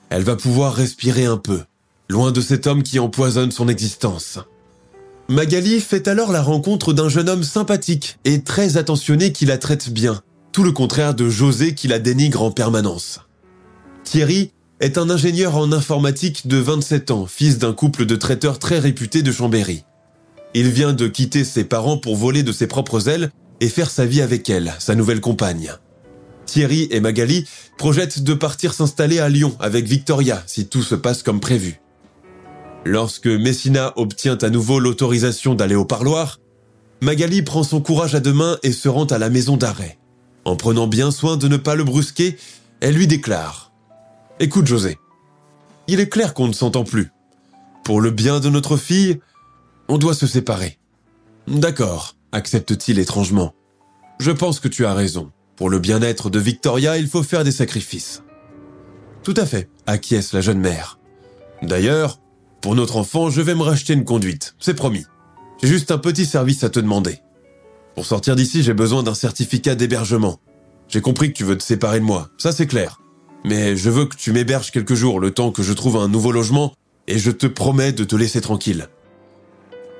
Elle 0.09 0.23
va 0.23 0.35
pouvoir 0.35 0.73
respirer 0.73 1.23
un 1.23 1.37
peu, 1.37 1.61
loin 2.09 2.33
de 2.33 2.41
cet 2.41 2.67
homme 2.67 2.83
qui 2.83 2.99
empoisonne 2.99 3.51
son 3.51 3.69
existence. 3.69 4.39
Magali 5.29 5.79
fait 5.79 6.09
alors 6.09 6.33
la 6.33 6.41
rencontre 6.41 6.91
d'un 6.91 7.07
jeune 7.07 7.29
homme 7.29 7.45
sympathique 7.45 8.19
et 8.25 8.43
très 8.43 8.75
attentionné 8.75 9.31
qui 9.31 9.45
la 9.45 9.57
traite 9.57 9.91
bien, 9.91 10.21
tout 10.51 10.63
le 10.63 10.73
contraire 10.73 11.13
de 11.13 11.29
José 11.29 11.73
qui 11.73 11.87
la 11.87 11.99
dénigre 11.99 12.43
en 12.43 12.51
permanence. 12.51 13.21
Thierry 14.03 14.51
est 14.79 14.97
un 14.97 15.09
ingénieur 15.09 15.57
en 15.57 15.71
informatique 15.71 16.47
de 16.47 16.57
27 16.57 17.11
ans, 17.11 17.25
fils 17.25 17.57
d'un 17.57 17.73
couple 17.73 18.05
de 18.05 18.15
traiteurs 18.15 18.59
très 18.59 18.79
réputés 18.79 19.23
de 19.23 19.31
Chambéry. 19.31 19.83
Il 20.53 20.69
vient 20.69 20.93
de 20.93 21.07
quitter 21.07 21.43
ses 21.43 21.63
parents 21.63 21.97
pour 21.97 22.15
voler 22.15 22.43
de 22.43 22.51
ses 22.51 22.67
propres 22.67 23.09
ailes 23.09 23.31
et 23.59 23.69
faire 23.69 23.89
sa 23.89 24.05
vie 24.05 24.21
avec 24.21 24.49
elle, 24.49 24.73
sa 24.79 24.95
nouvelle 24.95 25.21
compagne. 25.21 25.71
Thierry 26.45 26.87
et 26.91 26.99
Magali 26.99 27.45
projettent 27.77 28.23
de 28.23 28.33
partir 28.33 28.73
s'installer 28.73 29.19
à 29.19 29.29
Lyon 29.29 29.55
avec 29.59 29.85
Victoria 29.85 30.43
si 30.45 30.67
tout 30.67 30.83
se 30.83 30.95
passe 30.95 31.23
comme 31.23 31.39
prévu. 31.39 31.81
Lorsque 32.85 33.27
Messina 33.27 33.93
obtient 33.97 34.37
à 34.37 34.49
nouveau 34.49 34.79
l'autorisation 34.79 35.55
d'aller 35.55 35.75
au 35.75 35.85
parloir, 35.85 36.39
Magali 37.01 37.41
prend 37.41 37.63
son 37.63 37.81
courage 37.81 38.15
à 38.15 38.19
deux 38.19 38.33
mains 38.33 38.57
et 38.63 38.71
se 38.71 38.87
rend 38.87 39.05
à 39.05 39.17
la 39.17 39.29
maison 39.29 39.57
d'arrêt. 39.57 39.99
En 40.45 40.55
prenant 40.55 40.87
bien 40.87 41.11
soin 41.11 41.35
de 41.35 41.47
ne 41.47 41.57
pas 41.57 41.75
le 41.75 41.83
brusquer, 41.83 42.37
elle 42.79 42.95
lui 42.95 43.07
déclare⁇ 43.07 43.65
Écoute 44.39 44.67
José, 44.67 44.99
il 45.87 45.99
est 45.99 46.09
clair 46.09 46.35
qu'on 46.35 46.47
ne 46.47 46.53
s'entend 46.53 46.83
plus. 46.83 47.09
Pour 47.83 48.01
le 48.01 48.11
bien 48.11 48.39
de 48.39 48.49
notre 48.49 48.77
fille, 48.77 49.19
on 49.87 49.97
doit 49.97 50.13
se 50.13 50.27
séparer. 50.27 50.77
D'accord, 51.47 52.15
accepte-t-il 52.31 52.99
étrangement. 52.99 53.55
Je 54.19 54.29
pense 54.29 54.59
que 54.59 54.67
tu 54.67 54.85
as 54.85 54.93
raison. 54.93 55.31
Pour 55.55 55.71
le 55.71 55.79
bien-être 55.79 56.29
de 56.29 56.37
Victoria, 56.37 56.99
il 56.99 57.07
faut 57.07 57.23
faire 57.23 57.43
des 57.43 57.51
sacrifices. 57.51 58.21
Tout 59.23 59.33
à 59.37 59.47
fait, 59.47 59.69
acquiesce 59.87 60.33
la 60.33 60.41
jeune 60.41 60.59
mère. 60.59 60.99
D'ailleurs, 61.63 62.19
pour 62.61 62.75
notre 62.75 62.97
enfant, 62.97 63.31
je 63.31 63.41
vais 63.41 63.55
me 63.55 63.63
racheter 63.63 63.93
une 63.93 64.05
conduite, 64.05 64.53
c'est 64.59 64.75
promis. 64.75 65.05
J'ai 65.63 65.67
juste 65.67 65.89
un 65.89 65.97
petit 65.97 66.27
service 66.27 66.63
à 66.63 66.69
te 66.69 66.79
demander. 66.79 67.21
Pour 67.95 68.05
sortir 68.05 68.35
d'ici, 68.35 68.61
j'ai 68.61 68.75
besoin 68.75 69.01
d'un 69.01 69.15
certificat 69.15 69.73
d'hébergement. 69.73 70.39
J'ai 70.89 71.01
compris 71.01 71.29
que 71.29 71.37
tu 71.37 71.43
veux 71.43 71.57
te 71.57 71.63
séparer 71.63 71.99
de 71.99 72.05
moi, 72.05 72.29
ça 72.37 72.51
c'est 72.51 72.67
clair. 72.67 72.99
Mais 73.47 73.77
je 73.77 73.89
veux 73.89 74.05
que 74.05 74.17
tu 74.17 74.33
m'héberges 74.33 74.71
quelques 74.71 74.93
jours 74.93 75.21
le 75.21 75.31
temps 75.31 75.51
que 75.51 75.63
je 75.63 75.71
trouve 75.71 75.95
un 75.95 76.09
nouveau 76.09 76.33
logement 76.33 76.73
et 77.07 77.17
je 77.17 77.31
te 77.31 77.47
promets 77.47 77.93
de 77.93 78.03
te 78.03 78.17
laisser 78.17 78.41
tranquille. 78.41 78.89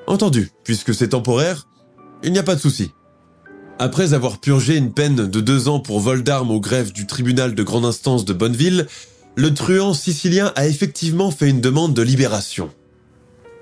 Entendu, 0.05 0.51
puisque 0.65 0.93
c'est 0.93 1.09
temporaire, 1.09 1.65
il 2.23 2.33
n'y 2.33 2.39
a 2.39 2.43
pas 2.43 2.55
de 2.55 2.59
souci. 2.59 2.91
Après 3.79 4.13
avoir 4.13 4.41
purgé 4.41 4.75
une 4.75 4.91
peine 4.91 5.15
de 5.15 5.39
deux 5.39 5.69
ans 5.69 5.79
pour 5.79 6.01
vol 6.01 6.23
d'armes 6.23 6.51
au 6.51 6.59
greffe 6.59 6.91
du 6.91 7.07
tribunal 7.07 7.55
de 7.55 7.63
grande 7.63 7.85
instance 7.85 8.25
de 8.25 8.33
Bonneville, 8.33 8.85
le 9.35 9.53
truand 9.53 9.93
sicilien 9.93 10.51
a 10.57 10.67
effectivement 10.67 11.31
fait 11.31 11.49
une 11.49 11.61
demande 11.61 11.93
de 11.93 12.01
libération. 12.01 12.69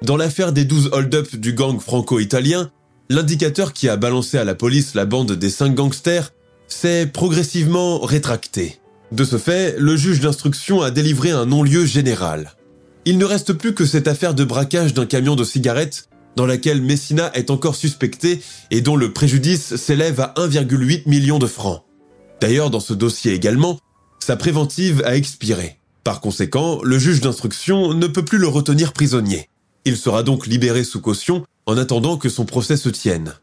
Dans 0.01 0.17
l'affaire 0.17 0.51
des 0.51 0.65
12 0.65 0.89
hold-up 0.93 1.35
du 1.35 1.53
gang 1.53 1.79
franco-italien, 1.79 2.71
l'indicateur 3.09 3.71
qui 3.71 3.87
a 3.87 3.97
balancé 3.97 4.39
à 4.39 4.45
la 4.45 4.55
police 4.55 4.95
la 4.95 5.05
bande 5.05 5.33
des 5.33 5.51
cinq 5.51 5.75
gangsters 5.75 6.33
s'est 6.67 7.05
progressivement 7.05 7.99
rétracté. 7.99 8.79
De 9.11 9.23
ce 9.23 9.37
fait, 9.37 9.75
le 9.77 9.95
juge 9.95 10.19
d'instruction 10.19 10.81
a 10.81 10.91
délivré 10.91 11.31
un 11.31 11.45
non-lieu 11.45 11.85
général. 11.85 12.53
Il 13.05 13.17
ne 13.17 13.25
reste 13.25 13.53
plus 13.53 13.75
que 13.75 13.85
cette 13.85 14.07
affaire 14.07 14.33
de 14.33 14.43
braquage 14.43 14.93
d'un 14.93 15.05
camion 15.05 15.35
de 15.35 15.43
cigarettes 15.43 16.09
dans 16.35 16.45
laquelle 16.45 16.81
Messina 16.81 17.31
est 17.33 17.49
encore 17.49 17.75
suspecté 17.75 18.41
et 18.71 18.81
dont 18.81 18.95
le 18.95 19.13
préjudice 19.13 19.75
s'élève 19.75 20.19
à 20.19 20.33
1,8 20.37 21.07
million 21.07 21.39
de 21.39 21.47
francs. 21.47 21.83
D'ailleurs, 22.41 22.69
dans 22.69 22.79
ce 22.79 22.93
dossier 22.93 23.33
également, 23.33 23.79
sa 24.19 24.35
préventive 24.35 25.01
a 25.05 25.15
expiré. 25.15 25.79
Par 26.03 26.19
conséquent, 26.19 26.81
le 26.83 26.99
juge 26.99 27.21
d'instruction 27.21 27.93
ne 27.93 28.07
peut 28.07 28.25
plus 28.25 28.37
le 28.37 28.47
retenir 28.47 28.91
prisonnier. 28.91 29.49
Il 29.85 29.97
sera 29.97 30.23
donc 30.23 30.47
libéré 30.47 30.83
sous 30.83 30.99
caution 30.99 31.45
en 31.65 31.77
attendant 31.77 32.17
que 32.17 32.29
son 32.29 32.45
procès 32.45 32.77
se 32.77 32.89
tienne. 32.89 33.33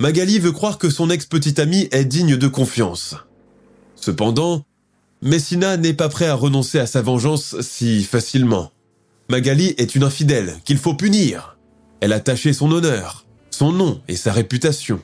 Magali 0.00 0.38
veut 0.38 0.52
croire 0.52 0.78
que 0.78 0.90
son 0.90 1.10
ex-petite 1.10 1.58
amie 1.58 1.88
est 1.92 2.04
digne 2.06 2.36
de 2.36 2.48
confiance. 2.48 3.14
Cependant, 3.94 4.64
Messina 5.22 5.76
n'est 5.76 5.94
pas 5.94 6.08
prêt 6.08 6.26
à 6.26 6.34
renoncer 6.34 6.78
à 6.78 6.86
sa 6.86 7.02
vengeance 7.02 7.60
si 7.60 8.04
facilement. 8.04 8.72
Magali 9.28 9.74
est 9.76 9.94
une 9.94 10.02
infidèle 10.02 10.56
qu'il 10.64 10.78
faut 10.78 10.94
punir. 10.94 11.58
Elle 12.00 12.14
a 12.14 12.20
taché 12.20 12.54
son 12.54 12.72
honneur, 12.72 13.26
son 13.50 13.70
nom 13.70 14.00
et 14.08 14.16
sa 14.16 14.32
réputation. 14.32 15.00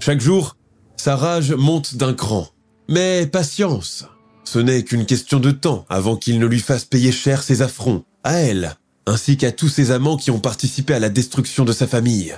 Chaque 0.00 0.20
jour, 0.20 0.56
sa 0.96 1.16
rage 1.16 1.52
monte 1.52 1.96
d'un 1.96 2.12
cran. 2.12 2.46
Mais 2.88 3.26
patience, 3.26 4.04
ce 4.44 4.58
n'est 4.58 4.84
qu'une 4.84 5.06
question 5.06 5.40
de 5.40 5.50
temps 5.50 5.86
avant 5.88 6.16
qu'il 6.16 6.38
ne 6.38 6.46
lui 6.46 6.60
fasse 6.60 6.84
payer 6.84 7.10
cher 7.10 7.42
ses 7.42 7.62
affronts, 7.62 8.04
à 8.24 8.34
elle, 8.34 8.76
ainsi 9.06 9.38
qu'à 9.38 9.50
tous 9.50 9.68
ses 9.68 9.90
amants 9.90 10.18
qui 10.18 10.30
ont 10.30 10.40
participé 10.40 10.92
à 10.92 11.00
la 11.00 11.08
destruction 11.08 11.64
de 11.64 11.72
sa 11.72 11.86
famille. 11.86 12.34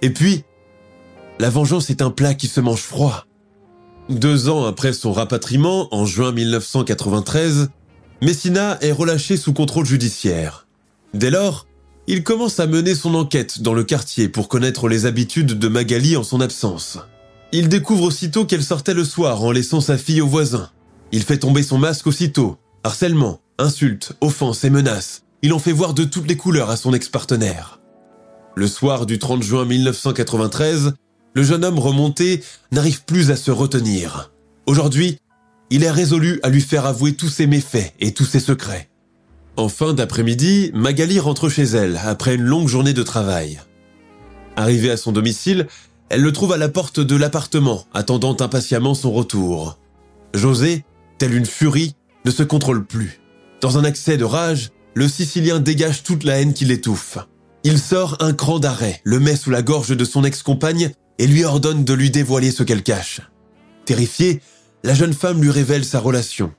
Et 0.00 0.10
puis, 0.10 0.44
la 1.38 1.50
vengeance 1.50 1.90
est 1.90 2.02
un 2.02 2.10
plat 2.10 2.34
qui 2.34 2.48
se 2.48 2.60
mange 2.60 2.82
froid. 2.82 3.26
Deux 4.10 4.50
ans 4.50 4.66
après 4.66 4.92
son 4.92 5.12
rapatriement, 5.12 5.88
en 5.94 6.04
juin 6.04 6.30
1993, 6.30 7.70
Messina 8.20 8.76
est 8.82 8.92
relâché 8.92 9.38
sous 9.38 9.54
contrôle 9.54 9.86
judiciaire. 9.86 10.66
Dès 11.14 11.30
lors, 11.30 11.66
il 12.06 12.22
commence 12.22 12.60
à 12.60 12.66
mener 12.66 12.94
son 12.94 13.14
enquête 13.14 13.62
dans 13.62 13.72
le 13.72 13.82
quartier 13.82 14.28
pour 14.28 14.48
connaître 14.48 14.88
les 14.88 15.06
habitudes 15.06 15.58
de 15.58 15.68
Magali 15.68 16.16
en 16.18 16.22
son 16.22 16.42
absence. 16.42 16.98
Il 17.50 17.70
découvre 17.70 18.04
aussitôt 18.04 18.44
qu'elle 18.44 18.62
sortait 18.62 18.92
le 18.92 19.04
soir 19.04 19.42
en 19.42 19.52
laissant 19.52 19.80
sa 19.80 19.96
fille 19.96 20.20
au 20.20 20.26
voisin. 20.26 20.68
Il 21.10 21.22
fait 21.22 21.38
tomber 21.38 21.62
son 21.62 21.78
masque 21.78 22.06
aussitôt. 22.06 22.58
Harcèlement, 22.82 23.40
insultes, 23.58 24.12
offenses 24.20 24.64
et 24.64 24.70
menaces. 24.70 25.22
Il 25.40 25.54
en 25.54 25.58
fait 25.58 25.72
voir 25.72 25.94
de 25.94 26.04
toutes 26.04 26.28
les 26.28 26.36
couleurs 26.36 26.68
à 26.68 26.76
son 26.76 26.92
ex-partenaire. 26.92 27.80
Le 28.54 28.66
soir 28.66 29.06
du 29.06 29.18
30 29.18 29.42
juin 29.42 29.64
1993, 29.64 30.92
le 31.34 31.42
jeune 31.42 31.64
homme 31.64 31.78
remonté 31.78 32.42
n'arrive 32.72 33.04
plus 33.04 33.30
à 33.30 33.36
se 33.36 33.50
retenir. 33.50 34.30
Aujourd'hui, 34.66 35.18
il 35.70 35.82
est 35.82 35.90
résolu 35.90 36.40
à 36.42 36.48
lui 36.48 36.60
faire 36.60 36.86
avouer 36.86 37.14
tous 37.14 37.28
ses 37.28 37.46
méfaits 37.46 37.92
et 38.00 38.12
tous 38.12 38.24
ses 38.24 38.40
secrets. 38.40 38.88
En 39.56 39.68
fin 39.68 39.92
d'après-midi, 39.92 40.70
Magali 40.74 41.20
rentre 41.20 41.48
chez 41.48 41.64
elle 41.64 42.00
après 42.04 42.36
une 42.36 42.42
longue 42.42 42.68
journée 42.68 42.92
de 42.92 43.02
travail. 43.02 43.60
Arrivée 44.56 44.90
à 44.90 44.96
son 44.96 45.12
domicile, 45.12 45.66
elle 46.08 46.22
le 46.22 46.32
trouve 46.32 46.52
à 46.52 46.56
la 46.56 46.68
porte 46.68 47.00
de 47.00 47.16
l'appartement, 47.16 47.86
attendant 47.92 48.36
impatiemment 48.38 48.94
son 48.94 49.12
retour. 49.12 49.78
José, 50.34 50.84
telle 51.18 51.34
une 51.34 51.46
furie, 51.46 51.94
ne 52.24 52.30
se 52.30 52.42
contrôle 52.42 52.84
plus. 52.84 53.20
Dans 53.60 53.78
un 53.78 53.84
accès 53.84 54.16
de 54.16 54.24
rage, 54.24 54.70
le 54.94 55.08
Sicilien 55.08 55.60
dégage 55.60 56.02
toute 56.02 56.24
la 56.24 56.40
haine 56.40 56.54
qui 56.54 56.64
l'étouffe. 56.64 57.18
Il 57.64 57.78
sort 57.78 58.16
un 58.20 58.32
cran 58.32 58.58
d'arrêt, 58.58 59.00
le 59.04 59.18
met 59.18 59.36
sous 59.36 59.50
la 59.50 59.62
gorge 59.62 59.96
de 59.96 60.04
son 60.04 60.22
ex-compagne 60.22 60.92
et 61.18 61.26
lui 61.26 61.44
ordonne 61.44 61.84
de 61.84 61.94
lui 61.94 62.10
dévoiler 62.10 62.50
ce 62.50 62.62
qu'elle 62.62 62.82
cache. 62.82 63.20
Terrifiée, 63.84 64.40
la 64.82 64.94
jeune 64.94 65.12
femme 65.12 65.40
lui 65.40 65.50
révèle 65.50 65.84
sa 65.84 66.00
relation. 66.00 66.52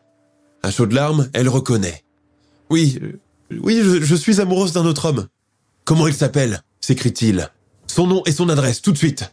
À 0.64 0.72
chaudes 0.72 0.94
larmes, 0.94 1.30
elle 1.34 1.50
reconnaît. 1.50 2.04
Oui, 2.70 3.00
euh, 3.02 3.20
oui, 3.62 3.82
je, 3.84 4.16
suis 4.16 4.42
amoureuse 4.42 4.74
d'un 4.74 4.86
autre 4.86 5.06
homme. 5.06 5.28
Comment 5.84 6.08
il 6.08 6.14
s'appelle? 6.14 6.62
s'écrie-t-il. 6.82 7.50
Son 7.88 8.08
nom 8.08 8.24
et 8.26 8.32
son 8.32 8.50
adresse, 8.50 8.82
tout 8.82 8.92
de 8.92 8.98
suite. 8.98 9.32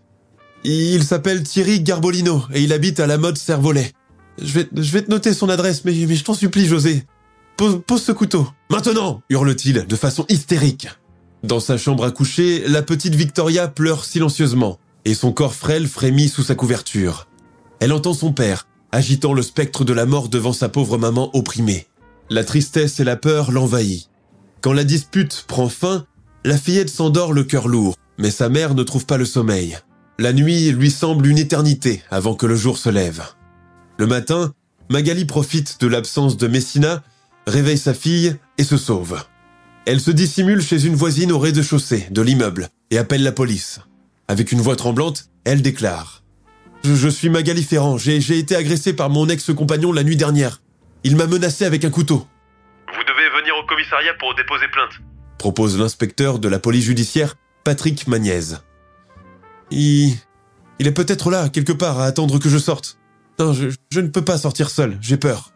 Il 0.65 1.05
s'appelle 1.05 1.43
Thierry 1.43 1.81
Garbolino 1.81 2.45
et 2.55 2.63
il 2.63 2.73
habite 2.73 3.01
à 3.01 3.07
la 3.07 3.19
mode 3.19 3.37
Servolet. 3.37 3.93
Je 4.41 4.53
vais, 4.53 4.69
je 4.75 4.93
vais 4.93 5.03
te 5.03 5.11
noter 5.11 5.35
son 5.35 5.49
adresse, 5.49 5.85
mais, 5.85 5.93
mais 6.07 6.15
je 6.15 6.25
t'en 6.25 6.35
supplie, 6.35 6.67
José. 6.67 7.05
Pose, 7.57 7.81
pose 7.87 8.03
ce 8.03 8.13
couteau. 8.13 8.49
Maintenant 8.71 9.23
hurle-t-il 9.29 9.87
de 9.87 9.97
façon 9.97 10.25
hystérique. 10.29 10.89
Dans 11.43 11.61
sa 11.61 11.77
chambre 11.77 12.05
à 12.05 12.11
coucher, 12.11 12.63
la 12.69 12.83
petite 12.83 13.15
Victoria 13.15 13.69
pleure 13.69 14.05
silencieusement, 14.05 14.79
et 15.05 15.15
son 15.15 15.33
corps 15.33 15.55
frêle 15.55 15.87
frémit 15.87 16.29
sous 16.29 16.43
sa 16.43 16.55
couverture. 16.55 17.29
Elle 17.81 17.93
entend 17.93 18.15
son 18.15 18.33
père, 18.33 18.67
agitant 18.93 19.33
le 19.33 19.43
spectre 19.43 19.85
de 19.85 19.93
la 19.93 20.07
mort 20.07 20.29
devant 20.29 20.53
sa 20.53 20.69
pauvre 20.69 20.99
maman 20.99 21.31
opprimée. 21.37 21.87
La 22.31 22.45
tristesse 22.45 23.01
et 23.01 23.05
la 23.05 23.17
peur 23.17 23.51
l'envahissent. 23.51 24.09
Quand 24.61 24.73
la 24.73 24.85
dispute 24.85 25.45
prend 25.49 25.69
fin, 25.69 26.07
la 26.45 26.57
fillette 26.57 26.91
s'endort 26.91 27.33
le 27.33 27.45
cœur 27.45 27.69
lourd, 27.69 27.97
mais 28.19 28.31
sa 28.31 28.49
mère 28.49 28.75
ne 28.75 28.83
trouve 28.83 29.07
pas 29.07 29.17
le 29.17 29.25
sommeil. 29.25 29.79
La 30.19 30.33
nuit 30.33 30.71
lui 30.71 30.91
semble 30.91 31.27
une 31.27 31.39
éternité 31.39 32.03
avant 32.11 32.35
que 32.35 32.47
le 32.47 32.55
jour 32.55 32.79
se 32.79 32.89
lève. 32.89 33.23
Le 33.99 34.07
matin, 34.07 34.55
Magali 34.89 35.25
profite 35.25 35.81
de 35.81 35.87
l'absence 35.87 36.37
de 36.37 36.47
Messina, 36.47 37.03
réveille 37.47 37.79
sa 37.79 37.95
fille 37.95 38.37
et 38.59 38.65
se 38.65 38.77
sauve. 38.77 39.21
Elle 39.85 40.01
se 40.01 40.11
dissimule 40.11 40.63
chez 40.63 40.85
une 40.85 40.95
voisine 40.95 41.33
au 41.33 41.39
rez-de-chaussée 41.39 42.07
de 42.11 42.23
l'immeuble 42.23 42.69
et 42.91 42.99
appelle 42.99 43.25
la 43.25 43.33
police. 43.33 43.81
Avec 44.33 44.51
une 44.51 44.63
voix 44.63 44.77
tremblante, 44.77 45.25
elle 45.45 45.61
déclare⁇ 45.61 46.23
je, 46.97 47.09
suis 47.09 47.29
Magali 47.29 47.63
Ferrand, 47.63 47.99
j'ai 47.99 48.39
été 48.39 48.57
agressée 48.57 48.97
par 48.97 49.11
mon 49.11 49.29
ex-compagnon 49.29 49.93
la 49.93 50.05
nuit 50.05 50.17
dernière. 50.17 50.63
Il 51.05 51.17
m'a 51.17 51.27
menacé 51.27 51.67
avec 51.67 51.85
un 51.85 51.91
couteau. 51.91 52.27
Vous 52.89 53.05
devez 53.05 53.29
venir 53.29 53.55
au 53.63 53.67
commissariat 53.67 54.15
pour 54.15 54.35
déposer 54.35 54.69
plainte, 54.69 55.03
propose 55.37 55.79
l'inspecteur 55.79 56.39
de 56.39 56.49
la 56.49 56.59
police 56.59 56.87
judiciaire, 56.87 57.35
Patrick 57.63 58.07
Magnaise. 58.09 58.65
Il... 59.71 60.15
Il 60.79 60.87
est 60.87 60.95
peut-être 60.95 61.31
là, 61.31 61.51
quelque 61.51 61.73
part, 61.73 62.01
à 62.01 62.07
attendre 62.07 62.39
que 62.39 62.49
je 62.49 62.57
sorte. 62.57 62.97
Non, 63.39 63.53
je, 63.53 63.69
je 63.91 64.01
ne 64.01 64.09
peux 64.09 64.25
pas 64.25 64.39
sortir 64.39 64.71
seul, 64.71 64.97
j'ai 65.03 65.19
peur. 65.19 65.51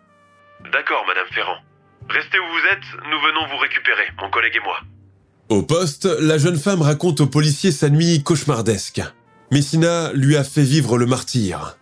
D'accord, 0.71 1.02
Madame 1.09 1.26
Ferrand. 1.33 1.61
Restez 2.11 2.38
où 2.38 2.45
vous 2.45 2.66
êtes, 2.73 3.04
nous 3.11 3.21
venons 3.21 3.47
vous 3.49 3.56
récupérer, 3.56 4.04
mon 4.21 4.28
collègue 4.28 4.54
et 4.54 4.62
moi. 4.62 4.80
Au 5.48 5.62
poste, 5.62 6.06
la 6.06 6.38
jeune 6.38 6.58
femme 6.58 6.82
raconte 6.82 7.20
au 7.20 7.28
policier 7.28 7.70
sa 7.70 7.88
nuit 7.88 8.20
cauchemardesque. 8.24 9.00
Messina 9.52 10.12
lui 10.12 10.36
a 10.36 10.42
fait 10.42 10.64
vivre 10.64 10.98
le 10.98 11.06
martyr. 11.06 11.78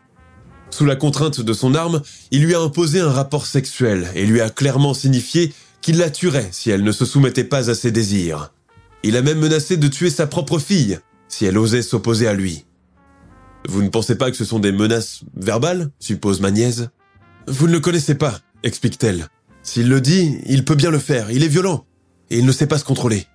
Sous 0.68 0.85
la 0.85 0.97
contrainte 0.97 1.40
de 1.40 1.52
son 1.54 1.75
arme, 1.75 2.02
il 2.30 2.44
lui 2.44 2.54
a 2.54 2.61
imposé 2.61 3.00
un 3.00 3.11
rapport 3.11 3.47
sexuel 3.47 4.11
et 4.14 4.26
lui 4.26 4.42
a 4.42 4.50
clairement 4.50 4.92
signifié 4.92 5.54
qu'il 5.80 5.97
la 5.97 6.11
tuerait 6.11 6.49
si 6.52 6.68
elle 6.68 6.85
ne 6.85 6.92
se 6.92 7.06
soumettait 7.06 7.44
pas 7.44 7.71
à 7.71 7.75
ses 7.75 7.90
désirs. 7.90 8.52
Il 9.02 9.16
a 9.16 9.23
même 9.23 9.38
menacé 9.38 9.78
de 9.78 9.88
tuer 9.88 10.11
sa 10.11 10.26
propre 10.26 10.59
fille 10.59 10.99
si 11.28 11.47
elle 11.47 11.56
osait 11.56 11.80
s'opposer 11.80 12.28
à 12.28 12.35
lui. 12.35 12.66
Vous 13.66 13.83
ne 13.83 13.88
pensez 13.88 14.16
pas 14.16 14.30
que 14.30 14.37
ce 14.37 14.44
sont 14.44 14.59
des 14.59 14.73
menaces 14.73 15.21
verbales 15.37 15.90
suppose 16.00 16.40
ma 16.40 16.50
nièce. 16.50 16.83
Vous 17.49 17.66
ne 17.66 17.73
le 17.73 17.80
connaissez 17.80 18.14
pas, 18.14 18.40
explique-t-elle. 18.62 19.28
S'il 19.62 19.88
le 19.88 20.02
dit, 20.02 20.38
il 20.44 20.66
peut 20.66 20.75
bien 20.75 20.90
le 20.90 20.99
faire, 20.99 21.30
il 21.30 21.42
est 21.42 21.49
violent, 21.49 21.87
et 22.28 22.38
il 22.38 22.44
ne 22.44 22.52
sait 22.52 22.66
pas 22.66 22.78
se 22.78 22.85
contrôler. 22.85 23.26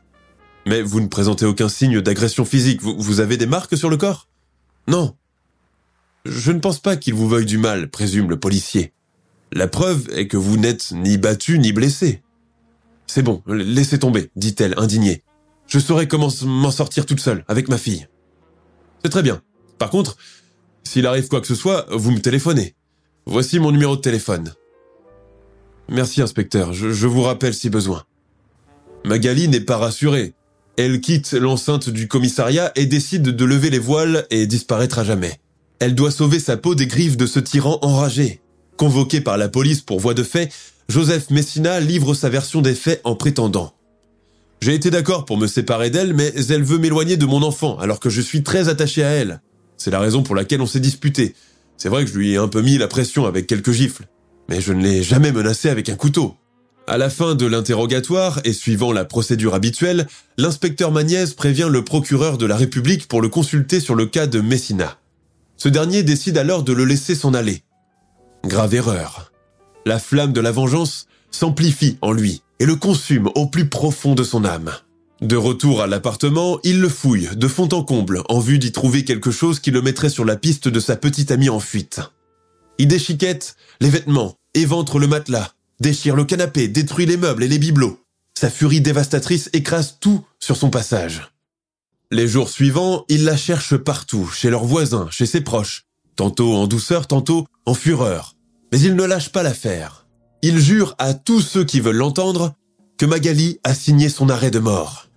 Mais 0.65 0.81
vous 0.81 1.01
ne 1.01 1.07
présentez 1.07 1.45
aucun 1.45 1.69
signe 1.69 2.01
d'agression 2.01 2.45
physique, 2.45 2.81
vous, 2.81 3.19
avez 3.19 3.37
des 3.37 3.45
marques 3.45 3.77
sur 3.77 3.89
le 3.89 3.97
corps? 3.97 4.27
Non. 4.87 5.15
Je 6.25 6.51
ne 6.51 6.59
pense 6.59 6.79
pas 6.79 6.97
qu'il 6.97 7.13
vous 7.13 7.29
veuille 7.29 7.45
du 7.45 7.57
mal, 7.57 7.89
présume 7.89 8.29
le 8.29 8.39
policier. 8.39 8.93
La 9.51 9.67
preuve 9.67 10.07
est 10.11 10.27
que 10.27 10.37
vous 10.37 10.57
n'êtes 10.57 10.91
ni 10.91 11.17
battu 11.17 11.59
ni 11.59 11.71
blessé. 11.71 12.21
C'est 13.07 13.23
bon, 13.23 13.41
laissez 13.47 13.99
tomber, 13.99 14.29
dit-elle, 14.35 14.75
indignée. 14.77 15.23
Je 15.67 15.79
saurai 15.79 16.07
comment 16.07 16.29
m'en 16.45 16.71
sortir 16.71 17.05
toute 17.05 17.19
seule, 17.19 17.43
avec 17.47 17.69
ma 17.69 17.77
fille. 17.77 18.07
C'est 19.03 19.09
très 19.09 19.23
bien. 19.23 19.41
Par 19.77 19.89
contre, 19.89 20.17
s'il 20.83 21.07
arrive 21.07 21.27
quoi 21.27 21.41
que 21.41 21.47
ce 21.47 21.55
soit, 21.55 21.85
vous 21.91 22.11
me 22.11 22.19
téléphonez. 22.19 22.75
Voici 23.25 23.59
mon 23.59 23.71
numéro 23.71 23.95
de 23.95 24.01
téléphone. 24.01 24.53
Merci, 25.87 26.21
inspecteur, 26.21 26.73
je, 26.73 27.07
vous 27.07 27.21
rappelle 27.23 27.53
si 27.53 27.69
besoin. 27.69 28.03
Magali 29.05 29.47
n'est 29.47 29.59
pas 29.59 29.77
rassurée. 29.77 30.33
Elle 30.81 31.01
quitte 31.01 31.33
l'enceinte 31.33 31.89
du 31.89 32.07
commissariat 32.07 32.71
et 32.77 32.85
décide 32.85 33.23
de 33.23 33.43
lever 33.43 33.69
les 33.69 33.79
voiles 33.79 34.25
et 34.29 34.47
disparaître 34.47 34.99
à 34.99 35.03
jamais. 35.03 35.41
Elle 35.79 35.93
doit 35.93 36.09
sauver 36.09 36.39
sa 36.39 36.55
peau 36.55 36.73
des 36.73 36.87
griffes 36.87 37.17
de 37.17 37.25
ce 37.25 37.41
tyran 37.41 37.79
enragé. 37.81 38.39
Convoqué 38.77 39.19
par 39.19 39.37
la 39.37 39.49
police 39.49 39.81
pour 39.81 39.99
voie 39.99 40.13
de 40.13 40.23
fait, 40.23 40.49
Joseph 40.87 41.31
Messina 41.31 41.81
livre 41.81 42.13
sa 42.13 42.29
version 42.29 42.61
des 42.61 42.75
faits 42.75 43.01
en 43.03 43.15
prétendant 43.15 43.73
J'ai 44.61 44.73
été 44.73 44.89
d'accord 44.89 45.25
pour 45.25 45.35
me 45.35 45.47
séparer 45.47 45.89
d'elle, 45.89 46.13
mais 46.13 46.31
elle 46.47 46.63
veut 46.63 46.77
m'éloigner 46.77 47.17
de 47.17 47.25
mon 47.25 47.43
enfant 47.43 47.77
alors 47.79 47.99
que 47.99 48.09
je 48.09 48.21
suis 48.21 48.43
très 48.43 48.69
attaché 48.69 49.03
à 49.03 49.09
elle. 49.09 49.41
C'est 49.75 49.91
la 49.91 49.99
raison 49.99 50.23
pour 50.23 50.33
laquelle 50.33 50.61
on 50.61 50.65
s'est 50.65 50.79
disputé. 50.79 51.35
C'est 51.75 51.89
vrai 51.89 52.05
que 52.05 52.09
je 52.09 52.17
lui 52.17 52.31
ai 52.31 52.37
un 52.37 52.47
peu 52.47 52.61
mis 52.61 52.77
la 52.77 52.87
pression 52.87 53.25
avec 53.25 53.47
quelques 53.47 53.73
gifles, 53.73 54.07
mais 54.47 54.61
je 54.61 54.71
ne 54.71 54.81
l'ai 54.81 55.03
jamais 55.03 55.33
menacé 55.33 55.67
avec 55.67 55.89
un 55.89 55.95
couteau. 55.95 56.37
À 56.89 56.97
la 56.97 57.11
fin 57.11 57.35
de 57.35 57.45
l'interrogatoire 57.45 58.39
et 58.45 58.51
suivant 58.51 58.91
la 58.91 59.05
procédure 59.05 59.53
habituelle, 59.53 60.07
l'inspecteur 60.39 60.91
Magnès 60.91 61.35
prévient 61.35 61.67
le 61.69 61.83
procureur 61.83 62.39
de 62.39 62.47
la 62.47 62.57
République 62.57 63.07
pour 63.07 63.21
le 63.21 63.29
consulter 63.29 63.79
sur 63.79 63.93
le 63.93 64.07
cas 64.07 64.25
de 64.25 64.41
Messina. 64.41 64.97
Ce 65.55 65.69
dernier 65.69 66.01
décide 66.01 66.39
alors 66.39 66.63
de 66.63 66.73
le 66.73 66.85
laisser 66.85 67.13
s'en 67.13 67.35
aller. 67.35 67.61
Grave 68.43 68.73
erreur. 68.73 69.31
La 69.85 69.99
flamme 69.99 70.33
de 70.33 70.41
la 70.41 70.51
vengeance 70.51 71.05
s'amplifie 71.29 71.99
en 72.01 72.11
lui 72.11 72.41
et 72.59 72.65
le 72.65 72.75
consume 72.75 73.29
au 73.35 73.45
plus 73.45 73.69
profond 73.69 74.15
de 74.15 74.23
son 74.23 74.43
âme. 74.43 74.71
De 75.21 75.35
retour 75.35 75.83
à 75.83 75.87
l'appartement, 75.87 76.57
il 76.63 76.81
le 76.81 76.89
fouille 76.89 77.29
de 77.35 77.47
fond 77.47 77.69
en 77.71 77.83
comble 77.83 78.23
en 78.29 78.39
vue 78.39 78.57
d'y 78.57 78.71
trouver 78.71 79.05
quelque 79.05 79.29
chose 79.29 79.59
qui 79.59 79.69
le 79.69 79.83
mettrait 79.83 80.09
sur 80.09 80.25
la 80.25 80.37
piste 80.37 80.67
de 80.67 80.79
sa 80.79 80.95
petite 80.95 81.29
amie 81.29 81.49
en 81.49 81.59
fuite. 81.59 82.01
Il 82.79 82.87
déchiquette 82.87 83.57
les 83.79 83.91
vêtements, 83.91 84.37
éventre 84.55 84.97
le 84.97 85.05
matelas, 85.05 85.51
déchire 85.79 86.15
le 86.15 86.25
canapé, 86.25 86.67
détruit 86.67 87.05
les 87.05 87.17
meubles 87.17 87.43
et 87.43 87.47
les 87.47 87.59
bibelots. 87.59 87.99
Sa 88.37 88.49
furie 88.49 88.81
dévastatrice 88.81 89.49
écrase 89.53 89.97
tout 89.99 90.23
sur 90.39 90.55
son 90.55 90.69
passage. 90.69 91.31
Les 92.11 92.27
jours 92.27 92.49
suivants, 92.49 93.05
il 93.07 93.23
la 93.23 93.37
cherche 93.37 93.77
partout, 93.77 94.27
chez 94.27 94.49
leurs 94.49 94.65
voisins, 94.65 95.07
chez 95.11 95.25
ses 95.25 95.41
proches, 95.41 95.85
tantôt 96.15 96.55
en 96.55 96.65
douceur, 96.65 97.05
tantôt 97.05 97.45
en 97.65 97.73
fureur. 97.73 98.35
Mais 98.71 98.79
il 98.79 98.95
ne 98.95 99.03
lâche 99.03 99.29
pas 99.29 99.43
l'affaire. 99.43 100.07
Il 100.41 100.59
jure 100.59 100.95
à 100.97 101.13
tous 101.13 101.41
ceux 101.41 101.65
qui 101.65 101.81
veulent 101.81 101.97
l'entendre 101.97 102.53
que 102.97 103.05
Magali 103.05 103.59
a 103.63 103.73
signé 103.73 104.09
son 104.09 104.29
arrêt 104.29 104.51
de 104.51 104.59
mort. 104.59 105.07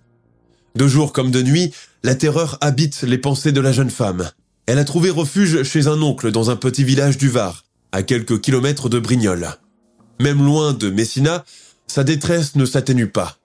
De 0.75 0.87
jour 0.87 1.13
comme 1.13 1.31
de 1.31 1.41
nuit, 1.41 1.71
la 2.03 2.15
terreur 2.15 2.57
habite 2.61 3.01
les 3.03 3.17
pensées 3.17 3.51
de 3.51 3.61
la 3.61 3.71
jeune 3.71 3.89
femme. 3.89 4.29
Elle 4.65 4.79
a 4.79 4.85
trouvé 4.85 5.09
refuge 5.09 5.63
chez 5.63 5.87
un 5.87 6.01
oncle 6.01 6.31
dans 6.31 6.49
un 6.49 6.55
petit 6.55 6.83
village 6.83 7.17
du 7.17 7.29
Var, 7.29 7.63
à 7.91 8.03
quelques 8.03 8.41
kilomètres 8.41 8.89
de 8.89 8.99
Brignoles. 8.99 9.57
Même 10.23 10.41
loin 10.41 10.71
de 10.71 10.89
Messina, 10.89 11.43
sa 11.85 12.05
détresse 12.05 12.55
ne 12.55 12.63
s'atténue 12.63 13.09
pas. 13.09 13.39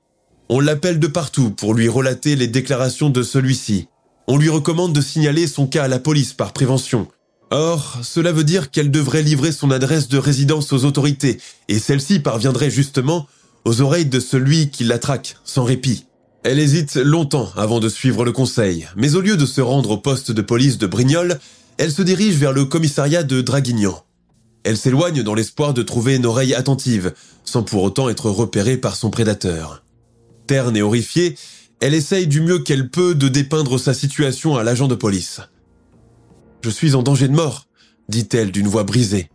On 0.48 0.60
l'appelle 0.60 1.00
de 1.00 1.08
partout 1.08 1.50
pour 1.50 1.74
lui 1.74 1.88
relater 1.88 2.36
les 2.36 2.46
déclarations 2.46 3.10
de 3.10 3.24
celui-ci. 3.24 3.88
On 4.28 4.36
lui 4.36 4.48
recommande 4.48 4.92
de 4.92 5.00
signaler 5.00 5.48
son 5.48 5.66
cas 5.66 5.82
à 5.82 5.88
la 5.88 5.98
police 5.98 6.34
par 6.34 6.52
prévention. 6.52 7.08
Or, 7.50 7.98
cela 8.04 8.30
veut 8.30 8.44
dire 8.44 8.70
qu'elle 8.70 8.92
devrait 8.92 9.24
livrer 9.24 9.50
son 9.50 9.72
adresse 9.72 10.06
de 10.06 10.18
résidence 10.18 10.72
aux 10.72 10.84
autorités, 10.84 11.40
et 11.66 11.80
celle-ci 11.80 12.20
parviendrait 12.20 12.70
justement 12.70 13.26
aux 13.64 13.80
oreilles 13.80 14.06
de 14.06 14.20
celui 14.20 14.70
qui 14.70 14.84
la 14.84 15.00
traque, 15.00 15.34
sans 15.44 15.64
répit. 15.64 16.06
Elle 16.44 16.60
hésite 16.60 16.94
longtemps 16.94 17.50
avant 17.56 17.80
de 17.80 17.88
suivre 17.88 18.24
le 18.24 18.30
conseil, 18.30 18.86
mais 18.94 19.16
au 19.16 19.20
lieu 19.20 19.36
de 19.36 19.46
se 19.46 19.60
rendre 19.60 19.90
au 19.90 19.98
poste 19.98 20.30
de 20.30 20.42
police 20.42 20.78
de 20.78 20.86
Brignoles, 20.86 21.40
elle 21.76 21.90
se 21.90 22.02
dirige 22.02 22.36
vers 22.36 22.52
le 22.52 22.66
commissariat 22.66 23.24
de 23.24 23.40
Draguignan. 23.40 24.04
Elle 24.68 24.76
s'éloigne 24.76 25.22
dans 25.22 25.32
l'espoir 25.32 25.72
de 25.72 25.80
trouver 25.80 26.16
une 26.16 26.26
oreille 26.26 26.52
attentive, 26.52 27.14
sans 27.42 27.62
pour 27.62 27.82
autant 27.82 28.10
être 28.10 28.28
repérée 28.28 28.76
par 28.76 28.96
son 28.96 29.08
prédateur. 29.08 29.82
Terne 30.46 30.76
et 30.76 30.82
horrifiée, 30.82 31.36
elle 31.80 31.94
essaye 31.94 32.26
du 32.26 32.42
mieux 32.42 32.58
qu'elle 32.58 32.90
peut 32.90 33.14
de 33.14 33.28
dépeindre 33.28 33.80
sa 33.80 33.94
situation 33.94 34.58
à 34.58 34.64
l'agent 34.64 34.86
de 34.86 34.94
police. 34.94 35.40
Je 36.62 36.68
suis 36.68 36.94
en 36.94 37.02
danger 37.02 37.28
de 37.28 37.32
mort, 37.32 37.66
dit-elle 38.10 38.52
d'une 38.52 38.68
voix 38.68 38.84
brisée. 38.84 39.30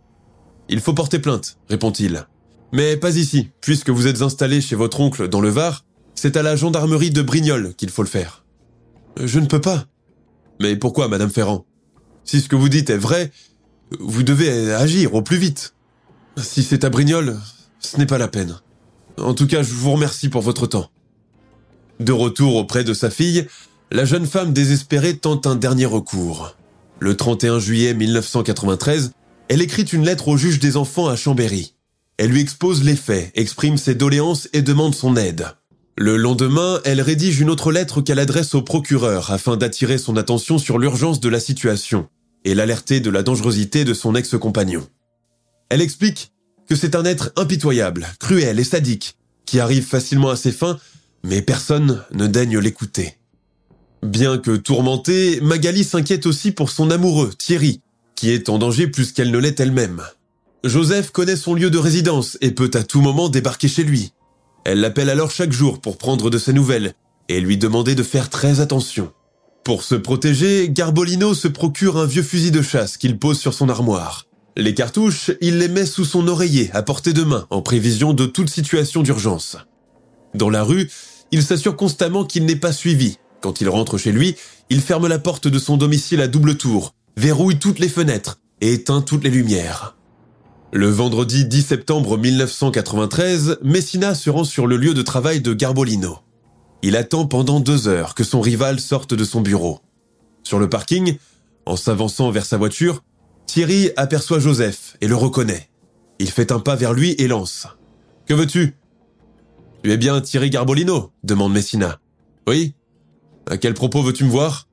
Il 0.68 0.80
faut 0.80 0.94
porter 0.94 1.18
plainte, 1.18 1.58
répond-il. 1.68 2.28
Mais 2.72 2.96
pas 2.96 3.16
ici, 3.16 3.48
puisque 3.60 3.90
vous 3.90 4.06
êtes 4.06 4.22
installé 4.22 4.60
chez 4.60 4.76
votre 4.76 5.00
oncle 5.00 5.26
dans 5.26 5.40
le 5.40 5.48
Var, 5.48 5.84
c'est 6.14 6.36
à 6.36 6.44
la 6.44 6.54
gendarmerie 6.54 7.10
de 7.10 7.22
Brignoles 7.22 7.74
qu'il 7.74 7.90
faut 7.90 8.04
le 8.04 8.08
faire. 8.08 8.44
Je 9.20 9.40
ne 9.40 9.46
peux 9.46 9.60
pas. 9.60 9.86
Mais 10.60 10.76
pourquoi, 10.76 11.08
Madame 11.08 11.30
Ferrand? 11.30 11.66
Si 12.22 12.40
ce 12.40 12.48
que 12.48 12.54
vous 12.54 12.68
dites 12.68 12.88
est 12.88 12.96
vrai, 12.96 13.32
vous 14.00 14.22
devez 14.22 14.72
agir 14.72 15.14
au 15.14 15.22
plus 15.22 15.36
vite. 15.36 15.74
Si 16.36 16.62
c'est 16.62 16.84
à 16.84 16.90
Brignoles, 16.90 17.38
ce 17.78 17.96
n'est 17.98 18.06
pas 18.06 18.18
la 18.18 18.28
peine. 18.28 18.58
En 19.18 19.34
tout 19.34 19.46
cas, 19.46 19.62
je 19.62 19.72
vous 19.72 19.92
remercie 19.92 20.28
pour 20.28 20.42
votre 20.42 20.66
temps. 20.66 20.90
De 22.00 22.12
retour 22.12 22.56
auprès 22.56 22.82
de 22.82 22.92
sa 22.92 23.10
fille, 23.10 23.46
la 23.92 24.04
jeune 24.04 24.26
femme 24.26 24.52
désespérée 24.52 25.16
tente 25.16 25.46
un 25.46 25.54
dernier 25.54 25.86
recours. 25.86 26.56
Le 26.98 27.16
31 27.16 27.60
juillet 27.60 27.94
1993, 27.94 29.12
elle 29.48 29.62
écrit 29.62 29.82
une 29.82 30.04
lettre 30.04 30.28
au 30.28 30.36
juge 30.36 30.58
des 30.58 30.76
enfants 30.76 31.08
à 31.08 31.16
Chambéry. 31.16 31.74
Elle 32.16 32.30
lui 32.30 32.40
expose 32.40 32.82
les 32.82 32.96
faits, 32.96 33.30
exprime 33.34 33.76
ses 33.76 33.94
doléances 33.94 34.48
et 34.52 34.62
demande 34.62 34.94
son 34.94 35.16
aide. 35.16 35.46
Le 35.96 36.16
lendemain, 36.16 36.80
elle 36.84 37.00
rédige 37.00 37.40
une 37.40 37.50
autre 37.50 37.70
lettre 37.70 38.00
qu'elle 38.00 38.18
adresse 38.18 38.54
au 38.54 38.62
procureur 38.62 39.30
afin 39.30 39.56
d'attirer 39.56 39.98
son 39.98 40.16
attention 40.16 40.58
sur 40.58 40.78
l'urgence 40.78 41.20
de 41.20 41.28
la 41.28 41.38
situation 41.38 42.08
et 42.44 42.54
l'alerter 42.54 43.00
de 43.00 43.10
la 43.10 43.22
dangerosité 43.22 43.84
de 43.84 43.94
son 43.94 44.14
ex-compagnon. 44.14 44.86
Elle 45.68 45.80
explique 45.80 46.32
que 46.68 46.76
c'est 46.76 46.94
un 46.94 47.04
être 47.04 47.32
impitoyable, 47.36 48.06
cruel 48.18 48.58
et 48.58 48.64
sadique, 48.64 49.16
qui 49.46 49.60
arrive 49.60 49.84
facilement 49.84 50.30
à 50.30 50.36
ses 50.36 50.52
fins 50.52 50.78
mais 51.24 51.40
personne 51.40 52.04
ne 52.12 52.26
daigne 52.26 52.58
l'écouter. 52.58 53.16
Bien 54.02 54.36
que 54.36 54.54
tourmentée, 54.56 55.40
Magali 55.40 55.82
s'inquiète 55.82 56.26
aussi 56.26 56.52
pour 56.52 56.70
son 56.70 56.90
amoureux, 56.90 57.32
Thierry, 57.36 57.80
qui 58.14 58.30
est 58.30 58.50
en 58.50 58.58
danger 58.58 58.86
plus 58.86 59.12
qu'elle 59.12 59.30
ne 59.30 59.38
l'est 59.38 59.58
elle-même. 59.58 60.02
Joseph 60.62 61.10
connaît 61.10 61.36
son 61.36 61.54
lieu 61.54 61.70
de 61.70 61.78
résidence 61.78 62.36
et 62.42 62.50
peut 62.50 62.70
à 62.74 62.82
tout 62.82 63.00
moment 63.00 63.30
débarquer 63.30 63.68
chez 63.68 63.84
lui. 63.84 64.12
Elle 64.66 64.80
l'appelle 64.80 65.08
alors 65.08 65.30
chaque 65.30 65.52
jour 65.52 65.80
pour 65.80 65.96
prendre 65.96 66.28
de 66.28 66.38
ses 66.38 66.52
nouvelles 66.52 66.94
et 67.28 67.40
lui 67.40 67.56
demander 67.56 67.94
de 67.94 68.02
faire 68.02 68.28
très 68.28 68.60
attention. 68.60 69.10
Pour 69.64 69.82
se 69.82 69.94
protéger, 69.94 70.68
Garbolino 70.68 71.32
se 71.32 71.48
procure 71.48 71.96
un 71.96 72.04
vieux 72.04 72.22
fusil 72.22 72.50
de 72.50 72.60
chasse 72.60 72.98
qu'il 72.98 73.18
pose 73.18 73.38
sur 73.38 73.54
son 73.54 73.70
armoire. 73.70 74.26
Les 74.58 74.74
cartouches, 74.74 75.30
il 75.40 75.58
les 75.58 75.68
met 75.68 75.86
sous 75.86 76.04
son 76.04 76.28
oreiller 76.28 76.70
à 76.74 76.82
portée 76.82 77.14
de 77.14 77.22
main 77.22 77.46
en 77.48 77.62
prévision 77.62 78.12
de 78.12 78.26
toute 78.26 78.50
situation 78.50 79.02
d'urgence. 79.02 79.56
Dans 80.34 80.50
la 80.50 80.62
rue, 80.62 80.90
il 81.32 81.42
s'assure 81.42 81.76
constamment 81.76 82.26
qu'il 82.26 82.44
n'est 82.44 82.56
pas 82.56 82.74
suivi. 82.74 83.16
Quand 83.40 83.62
il 83.62 83.70
rentre 83.70 83.96
chez 83.96 84.12
lui, 84.12 84.36
il 84.68 84.82
ferme 84.82 85.08
la 85.08 85.18
porte 85.18 85.48
de 85.48 85.58
son 85.58 85.78
domicile 85.78 86.20
à 86.20 86.28
double 86.28 86.58
tour, 86.58 86.94
verrouille 87.16 87.58
toutes 87.58 87.78
les 87.78 87.88
fenêtres 87.88 88.40
et 88.60 88.74
éteint 88.74 89.00
toutes 89.00 89.24
les 89.24 89.30
lumières. 89.30 89.96
Le 90.72 90.88
vendredi 90.88 91.46
10 91.46 91.62
septembre 91.62 92.18
1993, 92.18 93.60
Messina 93.62 94.14
se 94.14 94.28
rend 94.28 94.44
sur 94.44 94.66
le 94.66 94.76
lieu 94.76 94.92
de 94.92 95.02
travail 95.02 95.40
de 95.40 95.54
Garbolino. 95.54 96.18
Il 96.86 96.96
attend 96.96 97.24
pendant 97.24 97.60
deux 97.60 97.88
heures 97.88 98.14
que 98.14 98.24
son 98.24 98.42
rival 98.42 98.78
sorte 98.78 99.14
de 99.14 99.24
son 99.24 99.40
bureau. 99.40 99.80
Sur 100.42 100.58
le 100.58 100.68
parking, 100.68 101.16
en 101.64 101.76
s'avançant 101.76 102.30
vers 102.30 102.44
sa 102.44 102.58
voiture, 102.58 103.02
Thierry 103.46 103.88
aperçoit 103.96 104.38
Joseph 104.38 104.98
et 105.00 105.08
le 105.08 105.16
reconnaît. 105.16 105.70
Il 106.18 106.30
fait 106.30 106.52
un 106.52 106.60
pas 106.60 106.76
vers 106.76 106.92
lui 106.92 107.12
et 107.12 107.26
lance. 107.26 107.66
Que 108.26 108.34
veux-tu? 108.34 108.76
Tu 109.82 109.92
es 109.92 109.96
bien 109.96 110.20
Thierry 110.20 110.50
Garbolino 110.50 111.10
demande 111.22 111.54
Messina. 111.54 112.00
Oui? 112.46 112.74
À 113.46 113.56
quel 113.56 113.72
propos 113.72 114.02
veux-tu 114.02 114.24
me 114.24 114.30
voir? 114.30 114.68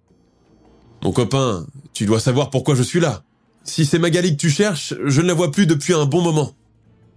Mon 1.04 1.13
copain, 1.13 1.65
tu 1.93 2.06
dois 2.06 2.19
savoir 2.19 2.50
pourquoi 2.50 2.76
je 2.76 2.84
suis 2.84 3.00
là. 3.00 3.24
Si 3.63 3.86
c'est 3.86 4.00
Magali 4.00 4.36
que 4.36 4.41
tu 4.41 4.50
cherches, 4.50 4.93
je 5.06 5.21
ne 5.21 5.28
la 5.28 5.34
vois 5.34 5.52
plus 5.52 5.65
depuis 5.65 5.93
un 5.93 6.06
bon 6.06 6.21
moment. 6.21 6.52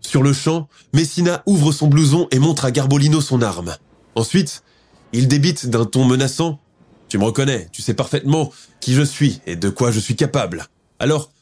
Sur 0.00 0.22
le 0.22 0.32
champ, 0.32 0.68
Messina 0.92 1.42
ouvre 1.46 1.72
son 1.72 1.88
blouson 1.88 2.28
et 2.30 2.38
montre 2.38 2.64
à 2.64 2.70
Garbolino 2.70 3.20
son 3.20 3.42
arme. 3.42 3.74
Ensuite, 4.14 4.62
il 5.14 5.28
débite 5.28 5.66
d'un 5.66 5.84
ton 5.84 6.04
menaçant. 6.04 6.60
Tu 7.08 7.18
me 7.18 7.24
reconnais, 7.24 7.68
tu 7.70 7.82
sais 7.82 7.94
parfaitement 7.94 8.52
qui 8.80 8.94
je 8.94 9.02
suis 9.02 9.40
et 9.46 9.54
de 9.54 9.68
quoi 9.70 9.92
je 9.92 10.00
suis 10.00 10.16
capable. 10.16 10.66
Alors, 10.98 11.32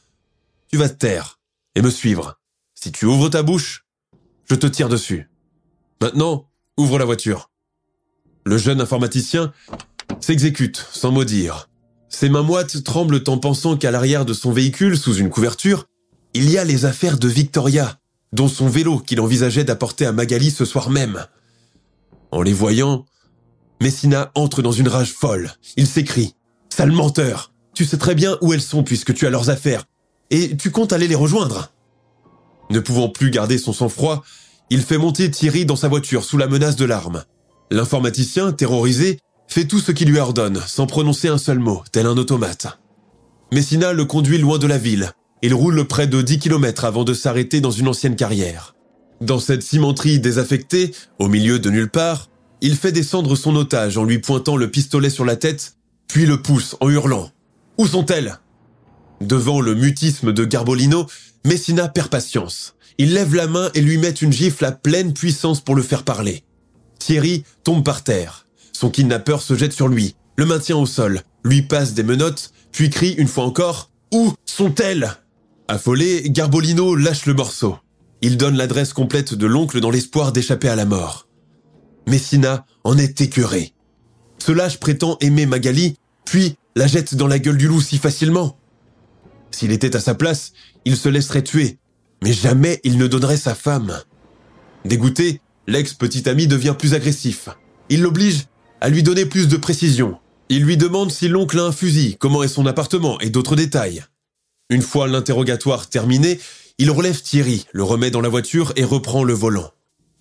tu 0.71 0.77
vas 0.77 0.91
te 0.91 0.95
taire 0.95 1.41
et 1.75 1.81
me 1.81 1.89
suivre. 1.89 2.39
Si 2.75 2.93
tu 2.93 3.07
ouvres 3.07 3.31
ta 3.31 3.43
bouche, 3.43 3.87
je 4.45 4.55
te 4.57 4.67
tire 4.67 4.91
dessus. 4.91 5.31
Maintenant, 6.03 6.51
ouvre 6.77 6.99
la 6.99 7.07
voiture. 7.07 7.51
Le 8.45 8.59
jeune 8.59 8.81
informaticien 8.81 9.55
s'exécute 10.21 10.85
sans 10.93 11.11
mot 11.11 11.25
dire. 11.25 11.71
Ses 12.11 12.29
mains 12.29 12.43
moites 12.43 12.85
tremblent 12.85 13.25
en 13.27 13.39
pensant 13.39 13.79
qu'à 13.79 13.91
l'arrière 13.91 14.27
de 14.27 14.35
son 14.35 14.53
véhicule, 14.53 14.99
sous 14.99 15.15
une 15.15 15.31
couverture, 15.31 15.87
il 16.35 16.51
y 16.51 16.59
a 16.59 16.65
les 16.65 16.85
affaires 16.85 17.17
de 17.17 17.29
Victoria, 17.29 17.99
dont 18.33 18.49
son 18.49 18.69
vélo 18.69 18.99
qu'il 18.99 19.21
envisageait 19.21 19.65
d'apporter 19.65 20.05
à 20.05 20.13
Magali 20.13 20.51
ce 20.51 20.67
soir 20.67 20.91
même. 20.91 21.27
En 22.33 22.43
les 22.43 22.53
voyant, 22.53 23.07
Messina 23.83 24.31
entre 24.37 24.63
dans 24.63 24.71
une 24.71 24.87
rage 24.87 25.13
folle. 25.13 25.51
Il 25.77 25.89
s'écrie⁇ 25.89 26.37
Sale 26.75 26.93
menteur 26.93 27.53
Tu 27.75 27.85
sais 27.85 27.97
très 27.97 28.15
bien 28.15 28.39
où 28.41 28.53
elles 28.53 28.63
sont 28.63 28.85
puisque 28.85 29.13
tu 29.13 29.27
as 29.27 29.31
leurs 29.31 29.51
affaires, 29.51 29.87
et 30.31 30.57
tu 30.57 30.71
comptes 30.71 30.93
aller 30.93 31.09
les 31.09 31.17
rejoindre!⁇ 31.17 31.73
Ne 32.73 32.79
pouvant 32.79 33.09
plus 33.09 33.33
garder 33.33 33.59
son 33.59 33.73
sang-froid, 33.73 34.23
il 34.71 34.83
fait 34.83 34.99
monter 34.99 35.33
Thierry 35.33 35.67
dans 35.67 35.75
sa 35.75 35.89
voiture 35.89 36.23
sous 36.23 36.39
la 36.39 36.47
menace 36.47 36.77
de 36.77 36.85
l'arme. 36.85 37.25
L'informaticien, 37.73 38.53
terrorisé, 38.53 39.19
fait 39.49 39.65
tout 39.65 39.81
ce 39.81 39.91
qu'il 39.91 40.09
lui 40.09 40.21
ordonne, 40.21 40.63
sans 40.65 40.87
prononcer 40.87 41.27
un 41.27 41.39
seul 41.39 41.59
mot, 41.59 41.83
tel 41.91 42.07
un 42.07 42.17
automate. 42.17 42.79
Messina 43.53 43.93
le 43.93 44.05
conduit 44.05 44.39
loin 44.39 44.59
de 44.59 44.69
la 44.69 44.79
ville. 44.79 45.11
Il 45.43 45.55
roule 45.55 45.85
près 45.89 46.07
de 46.07 46.23
10 46.23 46.39
km 46.39 46.85
avant 46.85 47.03
de 47.03 47.15
s'arrêter 47.15 47.61
dans 47.61 47.73
une 47.73 47.89
ancienne 47.89 48.15
carrière. 48.15 48.77
Dans 49.21 49.41
cette 49.41 49.63
cimenterie 49.63 50.21
désaffectée, 50.21 50.95
au 51.19 51.27
milieu 51.27 51.59
de 51.59 51.69
nulle 51.69 51.91
part, 51.91 52.29
il 52.63 52.77
fait 52.77 52.93
descendre 52.93 53.35
son 53.35 53.57
otage 53.57 53.99
en 53.99 54.05
lui 54.05 54.21
pointant 54.21 54.57
le 54.57 54.71
pistolet 54.71 55.11
sur 55.11 55.25
la 55.25 55.37
tête, 55.37 55.77
puis 56.07 56.27
le 56.27 56.41
pousse 56.41 56.77
en 56.81 56.89
hurlant. 56.89 57.31
Où 57.77 57.87
sont-elles? 57.89 58.39
Devant 59.21 59.61
le 59.61 59.75
mutisme 59.75 60.33
de 60.33 60.45
Garbolino, 60.45 61.07
Messina 61.45 61.89
perd 61.89 62.09
patience. 62.09 62.77
Il 62.99 63.15
lève 63.15 63.35
la 63.35 63.49
main 63.49 63.71
et 63.75 63.81
lui 63.81 63.99
met 63.99 64.11
une 64.11 64.33
gifle 64.33 64.65
à 64.65 64.71
pleine 64.71 65.13
puissance 65.13 65.61
pour 65.61 65.75
le 65.75 65.83
faire 65.83 66.05
parler. 66.05 66.45
Thierry 67.01 67.43
tombe 67.65 67.85
par 67.85 68.05
terre. 68.05 68.47
Son 68.73 68.91
kidnappeur 68.91 69.43
se 69.43 69.57
jette 69.57 69.73
sur 69.73 69.89
lui, 69.89 70.15
le 70.37 70.47
maintient 70.47 70.77
au 70.77 70.87
sol, 70.87 71.23
lui 71.45 71.63
passe 71.63 71.95
des 71.95 72.05
menottes, 72.05 72.53
puis 72.71 72.91
crie 72.91 73.13
une 73.13 73.29
fois 73.29 73.45
encore 73.45 73.91
Où 74.13 74.35
sont-elles? 74.47 75.17
Affolé, 75.67 76.23
Garbolino 76.27 76.95
lâche 76.95 77.27
le 77.27 77.35
morceau. 77.35 77.77
Il 78.21 78.37
donne 78.37 78.57
l'adresse 78.57 78.93
complète 78.93 79.35
de 79.35 79.47
l'oncle 79.47 79.81
dans 79.81 79.91
l'espoir 79.91 80.31
d'échapper 80.31 80.69
à 80.69 80.77
la 80.77 80.85
mort. 80.85 81.27
Messina 82.07 82.67
en 82.85 82.99
est 82.99 83.21
écœuré. 83.21 83.73
Ce 84.39 84.53
lâche 84.53 84.79
prétend 84.79 85.17
aimer 85.21 85.47
Magali, 85.47 85.97
puis 86.25 86.57
la 86.75 86.87
jette 86.87 87.15
dans 87.15 87.27
la 87.27 87.39
gueule 87.39 87.59
du 87.59 87.69
loup 87.69 87.81
si 87.81 87.99
facilement. 87.99 88.59
S'il 89.51 89.73
était 89.73 89.95
à 89.95 90.01
sa 90.01 90.15
place, 90.15 90.53
il 90.85 90.97
se 90.97 91.09
laisserait 91.09 91.43
tuer, 91.43 91.79
mais 92.23 92.33
jamais 92.33 92.81
il 92.85 92.99
ne 92.99 93.07
donnerait 93.07 93.37
sa 93.37 93.55
femme. 93.55 94.01
Dégoûté, 94.85 95.41
l'ex-petit 95.67 96.29
ami 96.29 96.47
devient 96.47 96.75
plus 96.77 96.95
agressif. 96.95 97.49
Il 97.89 98.03
l'oblige 98.03 98.47
à 98.81 98.89
lui 98.89 99.03
donner 99.03 99.27
plus 99.27 99.49
de 99.49 99.57
précision. 99.57 100.19
Il 100.49 100.65
lui 100.65 100.77
demande 100.77 101.13
si 101.13 101.29
l'oncle 101.29 101.59
a 101.59 101.65
un 101.65 101.73
fusil, 101.73 102.17
comment 102.19 102.43
est 102.43 102.49
son 102.49 102.67
appartement 102.67 103.21
et 103.21 103.31
d'autres 103.31 103.57
détails. 103.57 104.05
Une 104.71 104.83
fois 104.83 105.07
l'interrogatoire 105.07 105.89
terminé, 105.89 106.41
il 106.79 106.91
relève 106.91 107.21
Thierry, 107.23 107.67
le 107.73 107.85
remet 107.85 108.11
dans 108.11 108.21
la 108.21 108.29
voiture 108.29 108.73
et 108.77 108.85
reprend 108.85 109.23
le 109.23 109.35
volant. 109.35 109.71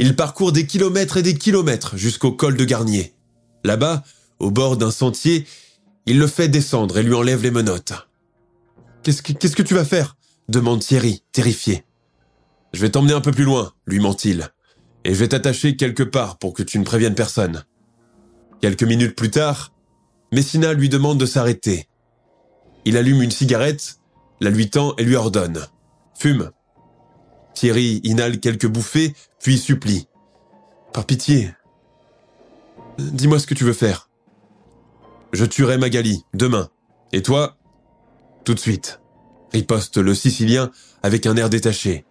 Il 0.01 0.15
parcourt 0.15 0.51
des 0.51 0.65
kilomètres 0.65 1.17
et 1.17 1.21
des 1.21 1.35
kilomètres 1.35 1.95
jusqu'au 1.95 2.31
col 2.31 2.57
de 2.57 2.65
Garnier. 2.65 3.13
Là-bas, 3.63 4.03
au 4.39 4.49
bord 4.49 4.75
d'un 4.75 4.89
sentier, 4.89 5.45
il 6.07 6.17
le 6.17 6.25
fait 6.25 6.47
descendre 6.47 6.97
et 6.97 7.03
lui 7.03 7.13
enlève 7.13 7.43
les 7.43 7.51
menottes. 7.51 7.93
Qu'est-ce 9.03 9.21
que, 9.21 9.61
tu 9.61 9.75
vas 9.75 9.85
faire? 9.85 10.17
demande 10.49 10.79
Thierry, 10.79 11.23
terrifié. 11.31 11.85
Je 12.73 12.81
vais 12.81 12.89
t'emmener 12.89 13.13
un 13.13 13.21
peu 13.21 13.31
plus 13.31 13.43
loin, 13.43 13.73
lui 13.85 13.99
ment-il, 13.99 14.49
et 15.05 15.13
je 15.13 15.19
vais 15.19 15.27
t'attacher 15.27 15.75
quelque 15.75 16.01
part 16.01 16.39
pour 16.39 16.53
que 16.53 16.63
tu 16.63 16.79
ne 16.79 16.83
préviennes 16.83 17.13
personne. 17.13 17.63
Quelques 18.59 18.81
minutes 18.81 19.15
plus 19.15 19.29
tard, 19.29 19.71
Messina 20.31 20.73
lui 20.73 20.89
demande 20.89 21.19
de 21.19 21.27
s'arrêter. 21.27 21.87
Il 22.85 22.97
allume 22.97 23.21
une 23.21 23.29
cigarette, 23.29 23.99
la 24.39 24.49
lui 24.49 24.71
tend 24.71 24.95
et 24.97 25.03
lui 25.03 25.15
ordonne. 25.15 25.63
Fume. 26.17 26.49
Thierry 27.53 28.01
inhale 28.03 28.39
quelques 28.39 28.67
bouffées, 28.67 29.13
puis 29.41 29.57
supplie. 29.57 30.07
Par 30.93 31.05
pitié. 31.05 31.51
Dis-moi 32.99 33.39
ce 33.39 33.47
que 33.47 33.53
tu 33.53 33.63
veux 33.63 33.73
faire. 33.73 34.09
Je 35.33 35.45
tuerai 35.45 35.77
Magali, 35.77 36.23
demain. 36.33 36.69
Et 37.11 37.21
toi 37.21 37.57
Tout 38.43 38.53
de 38.53 38.59
suite. 38.59 38.99
Riposte 39.51 39.97
le 39.97 40.13
Sicilien 40.13 40.71
avec 41.03 41.25
un 41.25 41.35
air 41.37 41.49
détaché. 41.49 42.05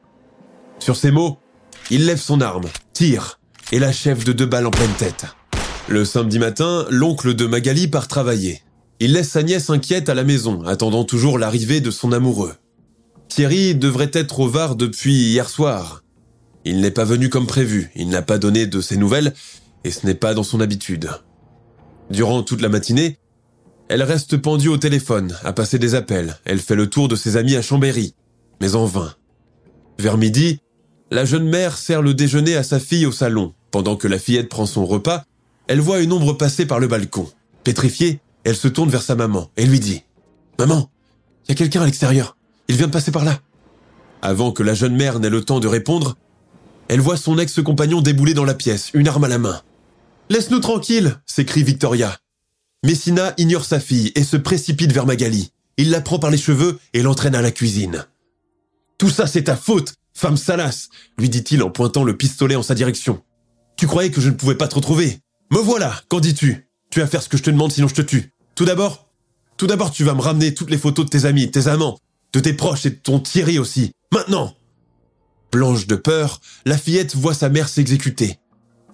Sur 0.78 0.96
ces 0.96 1.10
mots, 1.10 1.38
il 1.90 2.06
lève 2.06 2.20
son 2.20 2.40
arme, 2.40 2.66
tire, 2.92 3.38
et 3.72 3.78
l'achève 3.78 4.24
de 4.24 4.32
deux 4.32 4.46
balles 4.46 4.66
en 4.66 4.70
pleine 4.70 4.94
tête. 4.98 5.26
Le 5.88 6.04
samedi 6.04 6.38
matin, 6.38 6.86
l'oncle 6.90 7.34
de 7.34 7.46
Magali 7.46 7.88
part 7.88 8.08
travailler. 8.08 8.62
Il 8.98 9.12
laisse 9.12 9.30
sa 9.30 9.42
nièce 9.42 9.70
inquiète 9.70 10.08
à 10.08 10.14
la 10.14 10.24
maison, 10.24 10.64
attendant 10.66 11.04
toujours 11.04 11.38
l'arrivée 11.38 11.80
de 11.80 11.90
son 11.90 12.12
amoureux. 12.12 12.54
Thierry 13.28 13.74
devrait 13.74 14.10
être 14.12 14.40
au 14.40 14.48
Var 14.48 14.74
depuis 14.76 15.12
hier 15.12 15.48
soir. 15.48 16.02
Il 16.64 16.80
n'est 16.80 16.90
pas 16.90 17.04
venu 17.04 17.28
comme 17.28 17.46
prévu, 17.46 17.90
il 17.94 18.08
n'a 18.08 18.22
pas 18.22 18.38
donné 18.38 18.66
de 18.66 18.80
ses 18.80 18.96
nouvelles, 18.96 19.34
et 19.84 19.90
ce 19.90 20.06
n'est 20.06 20.14
pas 20.14 20.34
dans 20.34 20.42
son 20.42 20.60
habitude. 20.60 21.10
Durant 22.10 22.42
toute 22.42 22.60
la 22.60 22.68
matinée, 22.68 23.18
elle 23.88 24.02
reste 24.02 24.36
pendue 24.36 24.68
au 24.68 24.76
téléphone, 24.76 25.36
à 25.42 25.52
passer 25.52 25.78
des 25.78 25.94
appels. 25.94 26.38
Elle 26.44 26.60
fait 26.60 26.76
le 26.76 26.88
tour 26.88 27.08
de 27.08 27.16
ses 27.16 27.36
amis 27.36 27.56
à 27.56 27.62
Chambéry, 27.62 28.14
mais 28.60 28.74
en 28.74 28.86
vain. 28.86 29.14
Vers 29.98 30.18
midi, 30.18 30.60
la 31.10 31.24
jeune 31.24 31.48
mère 31.48 31.76
sert 31.76 32.02
le 32.02 32.14
déjeuner 32.14 32.56
à 32.56 32.62
sa 32.62 32.78
fille 32.78 33.06
au 33.06 33.12
salon. 33.12 33.54
Pendant 33.70 33.96
que 33.96 34.08
la 34.08 34.18
fillette 34.18 34.48
prend 34.48 34.66
son 34.66 34.86
repas, 34.86 35.24
elle 35.66 35.80
voit 35.80 36.00
une 36.00 36.12
ombre 36.12 36.34
passer 36.34 36.66
par 36.66 36.78
le 36.78 36.88
balcon. 36.88 37.28
Pétrifiée, 37.64 38.20
elle 38.44 38.56
se 38.56 38.68
tourne 38.68 38.90
vers 38.90 39.02
sa 39.02 39.14
maman 39.14 39.50
et 39.56 39.66
lui 39.66 39.80
dit⁇ 39.80 39.96
Maman, 40.58 40.90
il 41.44 41.50
y 41.50 41.52
a 41.52 41.54
quelqu'un 41.54 41.82
à 41.82 41.86
l'extérieur. 41.86 42.36
Il 42.68 42.76
vient 42.76 42.86
de 42.86 42.92
passer 42.92 43.10
par 43.10 43.24
là.⁇ 43.24 43.32
Avant 44.22 44.52
que 44.52 44.62
la 44.62 44.74
jeune 44.74 44.96
mère 44.96 45.18
n'ait 45.20 45.30
le 45.30 45.44
temps 45.44 45.60
de 45.60 45.68
répondre, 45.68 46.16
elle 46.90 47.00
voit 47.00 47.16
son 47.16 47.38
ex-compagnon 47.38 48.00
débouler 48.00 48.34
dans 48.34 48.44
la 48.44 48.52
pièce, 48.52 48.90
une 48.94 49.06
arme 49.06 49.22
à 49.22 49.28
la 49.28 49.38
main.⁇ 49.38 49.52
Laisse-nous 50.28 50.58
tranquille 50.58 51.14
s'écrie 51.24 51.62
Victoria. 51.62 52.18
Messina 52.84 53.32
ignore 53.38 53.64
sa 53.64 53.78
fille 53.78 54.10
et 54.16 54.24
se 54.24 54.36
précipite 54.36 54.90
vers 54.90 55.06
Magali. 55.06 55.52
Il 55.76 55.90
la 55.90 56.00
prend 56.00 56.18
par 56.18 56.32
les 56.32 56.36
cheveux 56.36 56.80
et 56.92 57.02
l'entraîne 57.02 57.36
à 57.36 57.42
la 57.42 57.52
cuisine. 57.52 58.06
Tout 58.98 59.08
ça, 59.08 59.28
c'est 59.28 59.44
ta 59.44 59.54
faute, 59.54 59.94
femme 60.14 60.36
salace, 60.36 60.88
lui 61.16 61.28
dit-il 61.28 61.62
en 61.62 61.70
pointant 61.70 62.02
le 62.02 62.16
pistolet 62.16 62.56
en 62.56 62.64
sa 62.64 62.74
direction. 62.74 63.22
Tu 63.76 63.86
croyais 63.86 64.10
que 64.10 64.20
je 64.20 64.28
ne 64.28 64.34
pouvais 64.34 64.56
pas 64.56 64.66
te 64.66 64.74
retrouver 64.74 65.20
Me 65.52 65.58
voilà, 65.58 65.94
qu'en 66.08 66.18
dis-tu? 66.18 66.66
Tu 66.90 66.98
vas 66.98 67.06
faire 67.06 67.22
ce 67.22 67.28
que 67.28 67.36
je 67.36 67.44
te 67.44 67.50
demande 67.50 67.70
sinon 67.70 67.86
je 67.86 67.94
te 67.94 68.02
tue. 68.02 68.32
Tout 68.56 68.64
d'abord, 68.64 69.06
tout 69.58 69.68
d'abord 69.68 69.92
tu 69.92 70.02
vas 70.02 70.14
me 70.14 70.22
ramener 70.22 70.54
toutes 70.54 70.70
les 70.70 70.78
photos 70.78 71.04
de 71.04 71.10
tes 71.10 71.24
amis, 71.24 71.52
tes 71.52 71.68
amants, 71.68 72.00
de 72.32 72.40
tes 72.40 72.52
proches 72.52 72.86
et 72.86 72.90
de 72.90 72.96
ton 72.96 73.20
Thierry 73.20 73.60
aussi. 73.60 73.92
Maintenant 74.12 74.56
Blanche 75.52 75.86
de 75.86 75.96
peur, 75.96 76.40
la 76.64 76.78
fillette 76.78 77.16
voit 77.16 77.34
sa 77.34 77.48
mère 77.48 77.68
s'exécuter. 77.68 78.38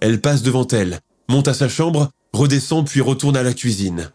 Elle 0.01 0.21
passe 0.21 0.43
devant 0.43 0.67
elle, 0.69 1.01
monte 1.29 1.49
à 1.49 1.55
sa 1.55 1.69
chambre, 1.69 2.11
redescend 2.33 2.87
puis 2.87 3.01
retourne 3.01 3.37
à 3.37 3.43
la 3.43 3.53
cuisine. 3.53 4.11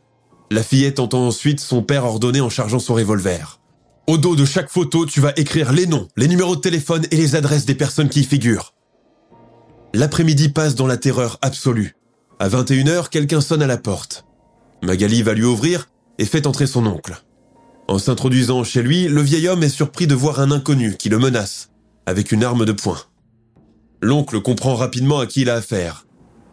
La 0.49 0.63
fillette 0.63 0.99
entend 0.99 1.27
ensuite 1.27 1.59
son 1.59 1.83
père 1.83 2.05
ordonner 2.05 2.41
en 2.41 2.49
chargeant 2.49 2.79
son 2.79 2.95
revolver. 2.95 3.59
Au 4.07 4.17
dos 4.17 4.35
de 4.35 4.45
chaque 4.45 4.69
photo, 4.69 5.05
tu 5.05 5.21
vas 5.21 5.33
écrire 5.37 5.71
les 5.71 5.85
noms, 5.85 6.07
les 6.17 6.27
numéros 6.27 6.55
de 6.55 6.61
téléphone 6.61 7.05
et 7.11 7.15
les 7.15 7.35
adresses 7.35 7.65
des 7.65 7.75
personnes 7.75 8.09
qui 8.09 8.21
y 8.21 8.25
figurent. 8.25 8.73
L'après-midi 9.93 10.49
passe 10.49 10.75
dans 10.75 10.87
la 10.87 10.97
terreur 10.97 11.37
absolue. 11.41 11.95
À 12.39 12.49
21h, 12.49 13.09
quelqu'un 13.09 13.41
sonne 13.41 13.61
à 13.61 13.67
la 13.67 13.77
porte. 13.77 14.25
Magali 14.81 15.21
va 15.21 15.33
lui 15.33 15.45
ouvrir 15.45 15.89
et 16.17 16.25
fait 16.25 16.47
entrer 16.47 16.65
son 16.67 16.85
oncle. 16.87 17.21
En 17.87 17.99
s'introduisant 17.99 18.63
chez 18.63 18.81
lui, 18.81 19.07
le 19.07 19.21
vieil 19.21 19.47
homme 19.47 19.63
est 19.63 19.69
surpris 19.69 20.07
de 20.07 20.15
voir 20.15 20.39
un 20.39 20.51
inconnu 20.51 20.97
qui 20.97 21.09
le 21.09 21.19
menace, 21.19 21.70
avec 22.05 22.31
une 22.31 22.43
arme 22.43 22.65
de 22.65 22.71
poing. 22.71 22.99
L'oncle 24.01 24.41
comprend 24.41 24.75
rapidement 24.75 25.19
à 25.19 25.27
qui 25.27 25.41
il 25.41 25.49
a 25.49 25.55
affaire. 25.55 26.07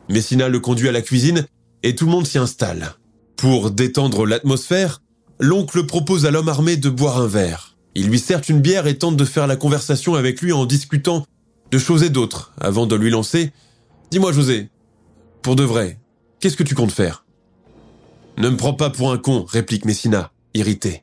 Messina 0.09 0.49
le 0.49 0.61
conduit 0.61 0.89
à 0.89 0.93
la 0.93 1.03
cuisine 1.03 1.47
et 1.83 1.95
tout 1.95 2.05
le 2.05 2.11
monde 2.11 2.27
s'y 2.27 2.39
installe. 2.39 2.95
Pour 3.37 3.71
détendre 3.71 4.27
l'atmosphère, 4.27 5.03
l'oncle 5.41 5.87
propose 5.87 6.27
à 6.27 6.31
l'homme 6.31 6.49
armé 6.49 6.77
de 6.77 6.91
boire 6.91 7.21
un 7.21 7.27
verre. 7.27 7.77
Il 7.95 8.09
lui 8.09 8.19
sert 8.19 8.43
une 8.49 8.61
bière 8.61 8.87
et 8.87 8.99
tente 8.99 9.17
de 9.17 9.25
faire 9.25 9.47
la 9.47 9.57
conversation 9.57 10.15
avec 10.15 10.41
lui 10.43 10.53
en 10.53 10.67
discutant 10.67 11.25
de 11.71 11.79
choses 11.79 12.03
et 12.03 12.11
d'autres, 12.11 12.53
avant 12.61 12.87
de 12.87 12.97
lui 12.97 13.11
lancer 13.11 13.53
Dis-moi, 14.11 14.33
José, 14.33 14.71
pour 15.43 15.57
de 15.57 15.65
vrai, 15.65 15.99
qu'est-ce 16.41 16.57
que 16.57 16.63
tu 16.63 16.75
comptes 16.75 16.93
faire 16.93 17.25
Ne 18.39 18.49
me 18.49 18.57
prends 18.57 18.75
pas 18.75 18.91
pour 18.91 19.13
un 19.13 19.19
con, 19.19 19.45
réplique 19.45 19.85
Messina, 19.85 20.33
irrité. 20.55 21.03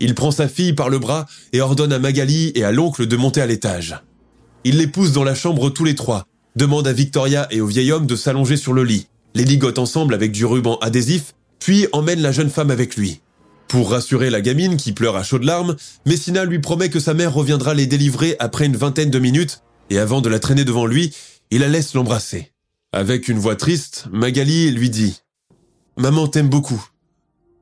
Il 0.00 0.14
prend 0.14 0.30
sa 0.30 0.48
fille 0.48 0.72
par 0.72 0.90
le 0.90 0.98
bras 0.98 1.26
et 1.52 1.60
ordonne 1.60 1.92
à 1.92 1.98
Magali 1.98 2.52
et 2.54 2.64
à 2.64 2.72
l'oncle 2.72 3.06
de 3.06 3.16
monter 3.16 3.40
à 3.40 3.46
l'étage. 3.46 4.00
Il 4.64 4.78
les 4.78 4.86
pousse 4.86 5.12
dans 5.12 5.24
la 5.24 5.34
chambre 5.34 5.70
tous 5.70 5.84
les 5.84 5.94
trois, 5.94 6.26
demande 6.56 6.86
à 6.86 6.92
Victoria 6.92 7.46
et 7.50 7.60
au 7.60 7.66
vieil 7.66 7.92
homme 7.92 8.06
de 8.06 8.16
s'allonger 8.16 8.56
sur 8.56 8.72
le 8.72 8.84
lit, 8.84 9.06
les 9.34 9.44
ligote 9.44 9.78
ensemble 9.78 10.14
avec 10.14 10.32
du 10.32 10.44
ruban 10.44 10.78
adhésif, 10.80 11.34
puis 11.58 11.86
emmène 11.92 12.20
la 12.20 12.32
jeune 12.32 12.50
femme 12.50 12.70
avec 12.70 12.96
lui. 12.96 13.20
Pour 13.68 13.90
rassurer 13.90 14.30
la 14.30 14.40
gamine 14.40 14.76
qui 14.76 14.92
pleure 14.92 15.16
à 15.16 15.22
chaudes 15.22 15.44
larmes, 15.44 15.76
Messina 16.06 16.44
lui 16.44 16.58
promet 16.58 16.88
que 16.88 17.00
sa 17.00 17.14
mère 17.14 17.34
reviendra 17.34 17.74
les 17.74 17.86
délivrer 17.86 18.36
après 18.38 18.66
une 18.66 18.76
vingtaine 18.76 19.10
de 19.10 19.18
minutes, 19.18 19.62
et 19.90 19.98
avant 19.98 20.20
de 20.20 20.28
la 20.28 20.38
traîner 20.38 20.64
devant 20.64 20.86
lui, 20.86 21.14
il 21.50 21.60
la 21.60 21.68
laisse 21.68 21.94
l'embrasser. 21.94 22.52
Avec 22.92 23.28
une 23.28 23.38
voix 23.38 23.56
triste, 23.56 24.06
Magali 24.10 24.70
lui 24.70 24.88
dit⁇ 24.88 25.20
Maman 26.02 26.28
t'aime 26.28 26.48
beaucoup. 26.48 26.82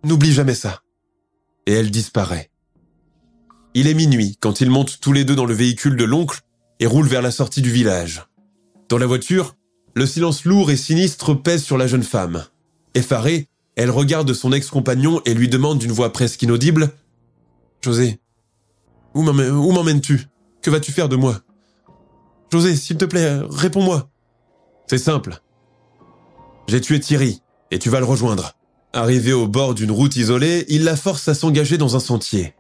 N'oublie 0.05 0.33
jamais 0.33 0.55
ça.⁇ 0.55 0.69
Et 1.67 1.73
elle 1.73 1.91
disparaît. 1.91 2.51
Il 3.75 3.89
est 3.89 3.95
minuit 3.95 4.39
quand 4.41 4.61
ils 4.61 4.71
montent 4.71 5.01
tous 5.01 5.13
les 5.13 5.25
deux 5.25 5.35
dans 5.35 5.45
le 5.45 5.55
véhicule 5.55 5.97
de 5.97 6.05
l'oncle 6.05 6.41
et 6.81 6.87
roulent 6.87 7.09
vers 7.09 7.23
la 7.23 7.31
sortie 7.31 7.63
du 7.63 7.71
village. 7.71 8.25
Dans 8.89 8.99
la 8.99 9.07
voiture, 9.07 9.57
le 9.95 10.07
silence 10.07 10.45
lourd 10.45 10.71
et 10.71 10.77
sinistre 10.77 11.35
pèse 11.35 11.65
sur 11.65 11.77
la 11.77 11.87
jeune 11.87 12.03
femme. 12.03 12.45
Effarée, 12.95 13.49
elle 13.75 13.91
regarde 13.91 14.33
son 14.33 14.53
ex-compagnon 14.53 15.21
et 15.27 15.35
lui 15.35 15.49
demande 15.49 15.79
d'une 15.79 15.93
voix 15.93 16.13
presque 16.13 16.43
inaudible 16.43 16.93
José, 17.83 18.21
où 19.15 19.23
m'emmènes-tu? 19.23 20.27
Que 20.63 20.71
vas-tu 20.71 20.93
faire 20.93 21.09
de 21.09 21.17
moi? 21.17 21.41
José, 22.51 22.75
s'il 22.77 22.97
te 22.97 23.05
plaît, 23.05 23.41
réponds-moi. 23.49 24.11
C'est 24.87 24.99
simple. 24.99 25.41
J'ai 26.69 26.81
tué 26.81 27.01
Thierry, 27.01 27.43
et 27.71 27.79
tu 27.79 27.91
vas 27.91 28.01
le 28.01 28.07
rejoindre. 28.07 28.55
Arrivé 28.97 29.35
au 29.35 29.47
bord 29.47 29.75
d'une 29.75 29.91
route 29.91 30.17
isolée, 30.17 30.65
il 30.71 30.85
la 30.85 30.97
force 30.97 31.29
à 31.29 31.35
s'engager 31.35 31.77
dans 31.77 31.97
un 31.97 32.01
sentier. 32.01 32.55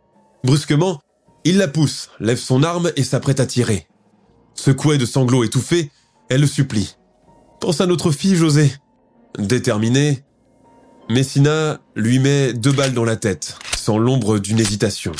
Brusquement, 0.44 1.01
il 1.44 1.57
la 1.57 1.66
pousse, 1.66 2.11
lève 2.20 2.37
son 2.37 2.62
arme 2.62 2.92
et 2.94 3.05
s'apprête 3.05 3.40
à 3.40 3.46
tirer. 3.46 3.87
Secouée 4.55 4.99
de 4.99 5.07
sanglots 5.07 5.44
étouffés, 5.44 5.90
elle 6.29 6.42
le 6.42 6.46
supplie. 6.46 6.96
Pense 7.59 7.81
à 7.81 7.87
notre 7.87 8.11
fille, 8.11 8.37
José. 8.37 8.70
Déterminée, 9.38 10.25
Messina 11.09 11.81
lui 11.94 12.18
met 12.18 12.53
deux 12.53 12.72
balles 12.72 12.92
dans 12.92 13.05
la 13.05 13.16
tête, 13.16 13.57
sans 13.75 13.96
l'ombre 13.96 14.38
d'une 14.38 14.61
hésitation. 14.61 15.12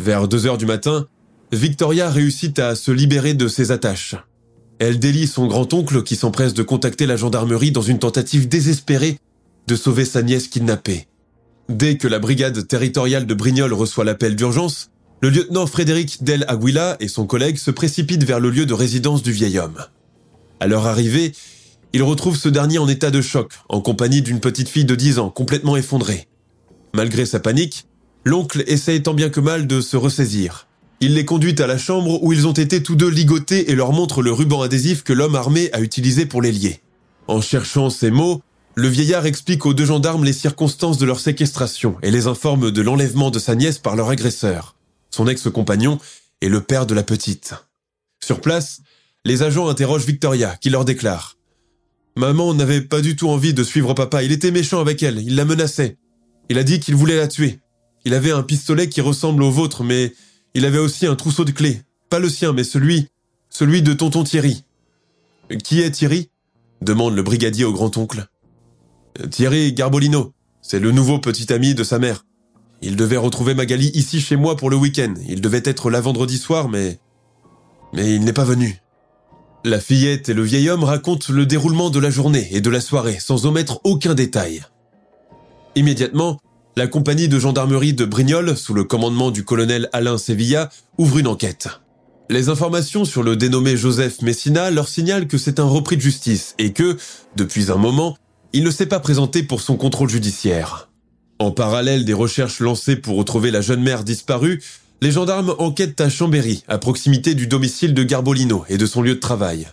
Vers 0.00 0.26
deux 0.26 0.44
heures 0.44 0.58
du 0.58 0.66
matin, 0.66 1.06
Victoria 1.52 2.10
réussit 2.10 2.58
à 2.58 2.74
se 2.74 2.90
libérer 2.90 3.34
de 3.34 3.46
ses 3.46 3.70
attaches. 3.70 4.16
Elle 4.78 4.98
délie 4.98 5.26
son 5.26 5.46
grand-oncle 5.46 6.02
qui 6.02 6.16
s'empresse 6.16 6.52
de 6.52 6.62
contacter 6.62 7.06
la 7.06 7.16
gendarmerie 7.16 7.72
dans 7.72 7.82
une 7.82 7.98
tentative 7.98 8.48
désespérée 8.48 9.18
de 9.66 9.76
sauver 9.76 10.04
sa 10.04 10.22
nièce 10.22 10.48
kidnappée. 10.48 11.06
Dès 11.68 11.96
que 11.96 12.06
la 12.06 12.18
brigade 12.18 12.66
territoriale 12.68 13.26
de 13.26 13.34
Brignoles 13.34 13.72
reçoit 13.72 14.04
l'appel 14.04 14.36
d'urgence, 14.36 14.90
le 15.20 15.30
lieutenant 15.30 15.66
Frédéric 15.66 16.22
Del 16.22 16.44
Aguila 16.46 16.96
et 17.00 17.08
son 17.08 17.26
collègue 17.26 17.56
se 17.56 17.70
précipitent 17.70 18.24
vers 18.24 18.38
le 18.38 18.50
lieu 18.50 18.66
de 18.66 18.74
résidence 18.74 19.22
du 19.22 19.32
vieil 19.32 19.58
homme. 19.58 19.84
À 20.60 20.66
leur 20.66 20.86
arrivée, 20.86 21.32
il 21.92 22.02
retrouve 22.02 22.36
ce 22.36 22.48
dernier 22.50 22.78
en 22.78 22.86
état 22.86 23.10
de 23.10 23.22
choc, 23.22 23.52
en 23.68 23.80
compagnie 23.80 24.20
d'une 24.20 24.40
petite 24.40 24.68
fille 24.68 24.84
de 24.84 24.94
10 24.94 25.18
ans, 25.18 25.30
complètement 25.30 25.76
effondrée. 25.76 26.28
Malgré 26.94 27.24
sa 27.24 27.40
panique, 27.40 27.86
l'oncle 28.24 28.62
essaye 28.66 29.02
tant 29.02 29.14
bien 29.14 29.30
que 29.30 29.40
mal 29.40 29.66
de 29.66 29.80
se 29.80 29.96
ressaisir. 29.96 30.65
Il 31.00 31.14
les 31.14 31.26
conduit 31.26 31.60
à 31.60 31.66
la 31.66 31.76
chambre 31.76 32.22
où 32.22 32.32
ils 32.32 32.46
ont 32.46 32.52
été 32.52 32.82
tous 32.82 32.96
deux 32.96 33.10
ligotés 33.10 33.70
et 33.70 33.74
leur 33.74 33.92
montre 33.92 34.22
le 34.22 34.32
ruban 34.32 34.62
adhésif 34.62 35.02
que 35.02 35.12
l'homme 35.12 35.34
armé 35.34 35.70
a 35.72 35.80
utilisé 35.80 36.24
pour 36.24 36.40
les 36.40 36.52
lier. 36.52 36.80
En 37.28 37.42
cherchant 37.42 37.90
ces 37.90 38.10
mots, 38.10 38.40
le 38.74 38.88
vieillard 38.88 39.26
explique 39.26 39.66
aux 39.66 39.74
deux 39.74 39.84
gendarmes 39.84 40.24
les 40.24 40.32
circonstances 40.32 40.96
de 40.96 41.04
leur 41.04 41.20
séquestration 41.20 41.96
et 42.02 42.10
les 42.10 42.26
informe 42.26 42.70
de 42.70 42.82
l'enlèvement 42.82 43.30
de 43.30 43.38
sa 43.38 43.54
nièce 43.54 43.78
par 43.78 43.94
leur 43.94 44.08
agresseur, 44.08 44.74
son 45.10 45.28
ex-compagnon 45.28 45.98
et 46.40 46.48
le 46.48 46.60
père 46.62 46.86
de 46.86 46.94
la 46.94 47.02
petite. 47.02 47.54
Sur 48.24 48.40
place, 48.40 48.80
les 49.24 49.42
agents 49.42 49.68
interrogent 49.68 50.06
Victoria, 50.06 50.56
qui 50.60 50.70
leur 50.70 50.84
déclare 50.84 51.36
Maman 52.16 52.54
n'avait 52.54 52.80
pas 52.80 53.02
du 53.02 53.16
tout 53.16 53.28
envie 53.28 53.52
de 53.52 53.62
suivre 53.62 53.92
papa, 53.92 54.22
il 54.22 54.32
était 54.32 54.50
méchant 54.50 54.80
avec 54.80 55.02
elle, 55.02 55.18
il 55.18 55.36
la 55.36 55.44
menaçait. 55.44 55.98
Il 56.48 56.56
a 56.58 56.62
dit 56.62 56.80
qu'il 56.80 56.94
voulait 56.94 57.16
la 57.16 57.28
tuer. 57.28 57.60
Il 58.06 58.14
avait 58.14 58.30
un 58.30 58.42
pistolet 58.42 58.88
qui 58.88 59.00
ressemble 59.00 59.42
au 59.42 59.50
vôtre, 59.50 59.84
mais 59.84 60.14
il 60.56 60.64
avait 60.64 60.78
aussi 60.78 61.06
un 61.06 61.16
trousseau 61.16 61.44
de 61.44 61.50
clés. 61.50 61.82
Pas 62.08 62.18
le 62.18 62.30
sien, 62.30 62.54
mais 62.54 62.64
celui, 62.64 63.08
celui 63.50 63.82
de 63.82 63.92
tonton 63.92 64.24
Thierry. 64.24 64.64
Qui 65.62 65.82
est 65.82 65.90
Thierry? 65.90 66.30
demande 66.80 67.14
le 67.14 67.22
brigadier 67.22 67.66
au 67.66 67.74
grand-oncle. 67.74 68.26
Thierry 69.30 69.74
Garbolino, 69.74 70.32
c'est 70.62 70.80
le 70.80 70.92
nouveau 70.92 71.18
petit 71.18 71.52
ami 71.52 71.74
de 71.74 71.84
sa 71.84 71.98
mère. 71.98 72.24
Il 72.80 72.96
devait 72.96 73.18
retrouver 73.18 73.54
Magali 73.54 73.90
ici 73.92 74.18
chez 74.18 74.36
moi 74.36 74.56
pour 74.56 74.70
le 74.70 74.76
week-end. 74.76 75.12
Il 75.28 75.42
devait 75.42 75.62
être 75.62 75.90
là 75.90 76.00
vendredi 76.00 76.38
soir, 76.38 76.70
mais... 76.70 77.00
Mais 77.92 78.14
il 78.14 78.24
n'est 78.24 78.32
pas 78.32 78.44
venu. 78.44 78.80
La 79.62 79.78
fillette 79.78 80.30
et 80.30 80.34
le 80.34 80.42
vieil 80.42 80.70
homme 80.70 80.84
racontent 80.84 81.34
le 81.34 81.44
déroulement 81.44 81.90
de 81.90 81.98
la 81.98 82.08
journée 82.08 82.48
et 82.52 82.62
de 82.62 82.70
la 82.70 82.80
soirée 82.80 83.18
sans 83.20 83.44
omettre 83.44 83.80
aucun 83.84 84.14
détail. 84.14 84.64
Immédiatement, 85.74 86.40
la 86.78 86.86
compagnie 86.86 87.28
de 87.28 87.38
gendarmerie 87.38 87.94
de 87.94 88.04
Brignoles, 88.04 88.54
sous 88.54 88.74
le 88.74 88.84
commandement 88.84 89.30
du 89.30 89.44
colonel 89.44 89.88
Alain 89.94 90.18
Sevilla, 90.18 90.68
ouvre 90.98 91.18
une 91.18 91.26
enquête. 91.26 91.68
Les 92.28 92.50
informations 92.50 93.06
sur 93.06 93.22
le 93.22 93.34
dénommé 93.34 93.78
Joseph 93.78 94.20
Messina 94.20 94.70
leur 94.70 94.86
signalent 94.86 95.26
que 95.26 95.38
c'est 95.38 95.58
un 95.58 95.64
repris 95.64 95.96
de 95.96 96.02
justice 96.02 96.54
et 96.58 96.74
que, 96.74 96.98
depuis 97.34 97.70
un 97.70 97.76
moment, 97.76 98.18
il 98.52 98.62
ne 98.62 98.70
s'est 98.70 98.86
pas 98.86 99.00
présenté 99.00 99.42
pour 99.42 99.62
son 99.62 99.76
contrôle 99.76 100.10
judiciaire. 100.10 100.90
En 101.38 101.50
parallèle 101.50 102.04
des 102.04 102.12
recherches 102.12 102.60
lancées 102.60 102.96
pour 102.96 103.16
retrouver 103.16 103.50
la 103.50 103.62
jeune 103.62 103.82
mère 103.82 104.04
disparue, 104.04 104.62
les 105.00 105.12
gendarmes 105.12 105.54
enquêtent 105.58 106.00
à 106.02 106.10
Chambéry, 106.10 106.62
à 106.68 106.76
proximité 106.76 107.34
du 107.34 107.46
domicile 107.46 107.94
de 107.94 108.02
Garbolino 108.02 108.66
et 108.68 108.76
de 108.76 108.86
son 108.86 109.00
lieu 109.00 109.14
de 109.14 109.20
travail. 109.20 109.66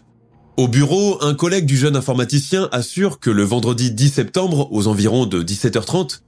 Au 0.55 0.69
bureau, 0.69 1.17
un 1.21 1.33
collègue 1.33 1.65
du 1.65 1.75
jeune 1.75 1.97
informaticien 1.97 2.69
assure 2.71 3.19
que 3.19 3.29
le 3.29 3.43
vendredi 3.43 3.91
10 3.91 4.09
septembre, 4.09 4.69
aux 4.71 4.87
environs 4.87 5.25
de 5.25 5.43
17h30, 5.43 6.19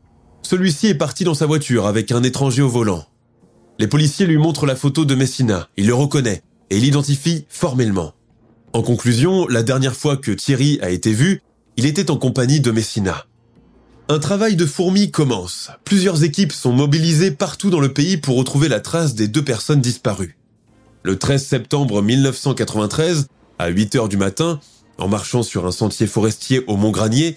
celui-ci 0.45 0.87
est 0.87 0.95
parti 0.95 1.23
dans 1.23 1.33
sa 1.33 1.45
voiture 1.45 1.87
avec 1.87 2.11
un 2.11 2.23
étranger 2.23 2.61
au 2.61 2.69
volant. 2.69 3.05
Les 3.79 3.87
policiers 3.87 4.25
lui 4.25 4.37
montrent 4.37 4.65
la 4.65 4.75
photo 4.75 5.03
de 5.03 5.15
Messina, 5.15 5.67
il 5.75 5.87
le 5.87 5.93
reconnaît 5.93 6.43
et 6.69 6.79
l'identifie 6.79 7.45
formellement. 7.49 8.13
En 8.71 8.81
conclusion, 8.81 9.47
la 9.47 9.63
dernière 9.63 9.95
fois 9.95 10.17
que 10.17 10.31
Thierry 10.31 10.79
a 10.81 10.89
été 10.89 11.11
vu, 11.11 11.41
il 11.77 11.85
était 11.85 12.11
en 12.11 12.17
compagnie 12.17 12.59
de 12.59 12.71
Messina. 12.71 13.25
Un 14.07 14.19
travail 14.19 14.55
de 14.55 14.65
fourmi 14.65 15.09
commence. 15.09 15.71
Plusieurs 15.83 16.23
équipes 16.23 16.51
sont 16.51 16.73
mobilisées 16.73 17.31
partout 17.31 17.71
dans 17.71 17.79
le 17.79 17.91
pays 17.91 18.17
pour 18.17 18.37
retrouver 18.37 18.69
la 18.69 18.79
trace 18.79 19.15
des 19.15 19.27
deux 19.27 19.43
personnes 19.43 19.81
disparues. 19.81 20.37
Le 21.03 21.17
13 21.17 21.43
septembre 21.43 22.01
1993, 22.03 23.27
à 23.57 23.67
8 23.67 23.95
heures 23.95 24.09
du 24.09 24.17
matin, 24.17 24.59
en 24.99 25.07
marchant 25.07 25.41
sur 25.41 25.65
un 25.65 25.71
sentier 25.71 26.05
forestier 26.05 26.63
au 26.67 26.77
Mont 26.77 26.91
Granier, 26.91 27.35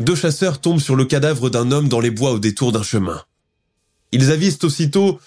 deux 0.00 0.14
chasseurs 0.14 0.60
tombent 0.60 0.80
sur 0.80 0.96
le 0.96 1.04
cadavre 1.04 1.50
d'un 1.50 1.70
homme 1.72 1.88
dans 1.88 2.00
les 2.00 2.10
bois 2.10 2.32
au 2.32 2.38
détour 2.38 2.72
d'un 2.72 2.82
chemin. 2.82 3.22
Ils 4.12 4.30
avisent 4.30 4.58
aussitôt 4.62 5.18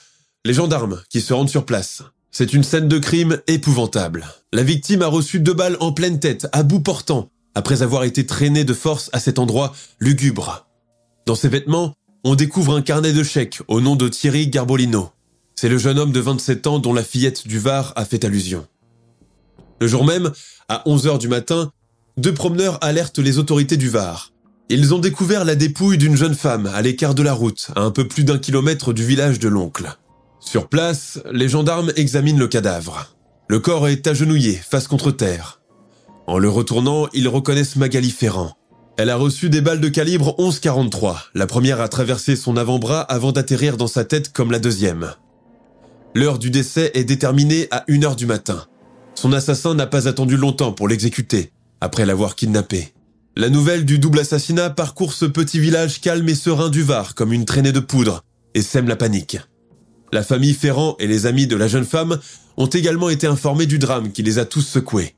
les 0.46 0.54
gendarmes 0.54 1.02
qui 1.10 1.22
se 1.22 1.34
rendent 1.34 1.50
sur 1.50 1.66
place. 1.66 2.04
C'est 2.32 2.54
une 2.54 2.64
scène 2.64 2.88
de 2.88 3.00
crime 3.00 3.42
épouvantable. 3.48 4.28
La 4.54 4.64
victime 4.64 5.02
a 5.02 5.08
reçu 5.08 5.40
deux 5.40 5.54
balles 5.54 5.78
en 5.80 5.92
pleine 5.92 6.20
tête, 6.20 6.48
à 6.52 6.64
bout 6.64 6.80
portant, 6.80 7.30
après 7.56 7.82
avoir 7.82 8.04
été 8.04 8.26
traînée 8.26 8.64
de 8.64 8.74
force 8.74 9.10
à 9.14 9.20
cet 9.20 9.40
endroit 9.40 9.74
lugubre. 10.00 10.68
Dans 11.26 11.36
ses 11.36 11.50
vêtements, 11.50 11.96
on 12.24 12.36
découvre 12.36 12.76
un 12.76 12.82
carnet 12.82 13.14
de 13.14 13.24
chèques 13.24 13.62
au 13.68 13.82
nom 13.82 13.96
de 13.96 14.08
Thierry 14.08 14.48
Garbolino. 14.48 15.12
C'est 15.56 15.70
le 15.70 15.78
jeune 15.78 16.00
homme 16.00 16.12
de 16.12 16.20
27 16.20 16.68
ans 16.68 16.80
dont 16.80 16.94
la 16.94 17.04
fillette 17.04 17.48
du 17.48 17.60
Var 17.60 17.94
a 17.96 18.06
fait 18.06 18.24
allusion. 18.24 18.68
Le 19.82 19.88
jour 19.88 20.06
même, 20.06 20.32
à 20.68 20.84
11h 20.86 21.18
du 21.18 21.28
matin, 21.28 21.72
deux 22.18 22.34
promeneurs 22.34 22.78
alertent 22.84 23.20
les 23.20 23.40
autorités 23.40 23.78
du 23.78 23.90
Var. 23.90 24.32
Ils 24.72 24.94
ont 24.94 25.00
découvert 25.00 25.46
la 25.46 25.56
dépouille 25.56 25.98
d'une 25.98 26.16
jeune 26.16 26.36
femme 26.36 26.68
à 26.68 26.84
l'écart 26.84 27.16
de 27.16 27.24
la 27.24 27.34
route, 27.34 27.72
à 27.76 27.82
un 27.82 27.90
peu 27.90 28.08
plus 28.08 28.24
d'un 28.24 28.38
kilomètre 28.38 28.94
du 28.94 29.04
village 29.04 29.40
de 29.40 29.48
l'oncle. 29.48 29.98
Sur 30.40 30.70
place, 30.70 31.20
les 31.32 31.50
gendarmes 31.50 31.92
examinent 31.96 32.38
le 32.38 32.48
cadavre. 32.48 33.16
Le 33.48 33.60
corps 33.60 33.88
est 33.88 34.06
agenouillé, 34.06 34.54
face 34.54 34.88
contre 34.88 35.10
terre. 35.10 35.60
En 36.28 36.38
le 36.38 36.50
retournant, 36.50 37.08
ils 37.14 37.28
reconnaissent 37.28 37.78
Magali 37.78 38.12
Ferrand. 38.12 38.54
Elle 38.98 39.10
a 39.10 39.16
reçu 39.16 39.50
des 39.50 39.62
balles 39.62 39.82
de 39.82 39.90
calibre 39.90 40.36
11,43. 40.38 41.16
La 41.34 41.48
première 41.48 41.82
a 41.82 41.88
traversé 41.88 42.36
son 42.36 42.56
avant-bras 42.56 43.02
avant 43.02 43.32
d'atterrir 43.32 43.76
dans 43.76 43.88
sa 43.88 44.06
tête 44.06 44.32
comme 44.32 44.52
la 44.52 44.60
deuxième. 44.60 45.14
L'heure 46.14 46.38
du 46.38 46.52
décès 46.52 46.92
est 46.94 47.06
déterminée 47.06 47.68
à 47.72 47.86
1h 47.88 48.16
du 48.16 48.28
matin. 48.28 48.66
Son 49.16 49.34
assassin 49.34 49.74
n'a 49.74 49.88
pas 49.88 50.08
attendu 50.08 50.38
longtemps 50.38 50.74
pour 50.74 50.88
l'exécuter, 50.88 51.54
après 51.82 52.06
l'avoir 52.06 52.36
kidnappé. 52.36 52.94
La 53.38 53.50
nouvelle 53.50 53.86
du 53.86 54.00
double 54.00 54.20
assassinat 54.20 54.70
parcourt 54.70 55.14
ce 55.14 55.26
petit 55.26 55.60
village 55.60 56.02
calme 56.02 56.28
et 56.28 56.36
serein 56.36 56.70
du 56.70 56.82
Var 56.84 57.16
comme 57.16 57.32
une 57.32 57.46
traînée 57.46 57.72
de 57.72 57.80
poudre 57.80 58.24
et 58.54 58.62
sème 58.62 58.88
la 58.88 58.96
panique. 58.96 59.38
La 60.12 60.24
famille 60.24 60.56
Ferrand 60.56 60.96
et 61.00 61.08
les 61.08 61.26
amis 61.26 61.48
de 61.48 61.56
la 61.56 61.68
jeune 61.68 61.86
femme 61.86 62.20
ont 62.58 62.66
également 62.66 63.10
été 63.10 63.28
informés 63.28 63.68
du 63.68 63.80
drame 63.80 64.12
qui 64.12 64.24
les 64.24 64.40
a 64.40 64.46
tous 64.46 64.64
secoués. 64.64 65.16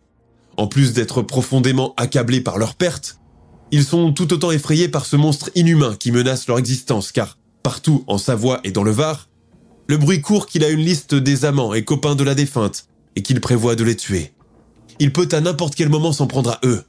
En 0.58 0.68
plus 0.68 0.94
d'être 0.94 1.22
profondément 1.22 1.94
accablés 1.96 2.42
par 2.42 2.58
leur 2.58 2.76
perte, 2.76 3.18
ils 3.72 3.86
sont 3.86 4.12
tout 4.12 4.34
autant 4.34 4.52
effrayés 4.52 4.90
par 4.90 5.06
ce 5.06 5.16
monstre 5.16 5.50
inhumain 5.56 5.96
qui 5.98 6.12
menace 6.12 6.48
leur 6.48 6.60
existence 6.60 7.12
car, 7.14 7.38
partout 7.64 8.04
en 8.08 8.18
Savoie 8.18 8.60
et 8.66 8.72
dans 8.72 8.84
le 8.84 8.92
Var, 8.92 9.30
le 9.88 9.98
bruit 9.98 10.22
court 10.22 10.46
qu'il 10.46 10.66
a 10.66 10.70
une 10.70 10.82
liste 10.82 11.16
des 11.16 11.46
amants 11.46 11.74
et 11.74 11.86
copains 11.86 12.16
de 12.16 12.24
la 12.24 12.36
défunte 12.36 12.86
et 13.16 13.22
qu'il 13.22 13.40
prévoit 13.40 13.76
de 13.76 13.86
les 13.86 13.96
tuer. 13.96 14.34
Il 15.00 15.14
peut 15.14 15.30
à 15.32 15.40
n'importe 15.40 15.76
quel 15.76 15.90
moment 15.90 16.12
s'en 16.12 16.28
prendre 16.28 16.52
à 16.52 16.60
eux. 16.66 16.84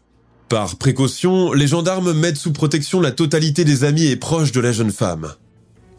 Par 0.53 0.77
précaution, 0.77 1.55
les 1.55 1.67
gendarmes 1.67 2.13
mettent 2.13 2.37
sous 2.37 2.53
protection 2.53 3.01
la 3.01 3.11
totalité 3.11 3.65
des 3.65 3.85
amis 3.85 4.05
et 4.05 4.17
proches 4.17 4.53
de 4.53 4.61
la 4.61 4.71
jeune 4.71 4.93
femme. 4.93 5.33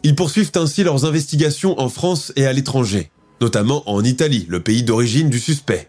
Ils 0.04 0.14
poursuivent 0.14 0.52
ainsi 0.54 0.84
leurs 0.84 1.04
investigations 1.04 1.80
en 1.80 1.88
France 1.88 2.32
et 2.36 2.46
à 2.46 2.52
l'étranger, 2.52 3.10
notamment 3.40 3.82
en 3.90 4.04
Italie, 4.04 4.46
le 4.48 4.60
pays 4.60 4.84
d'origine 4.84 5.28
du 5.28 5.40
suspect. 5.40 5.88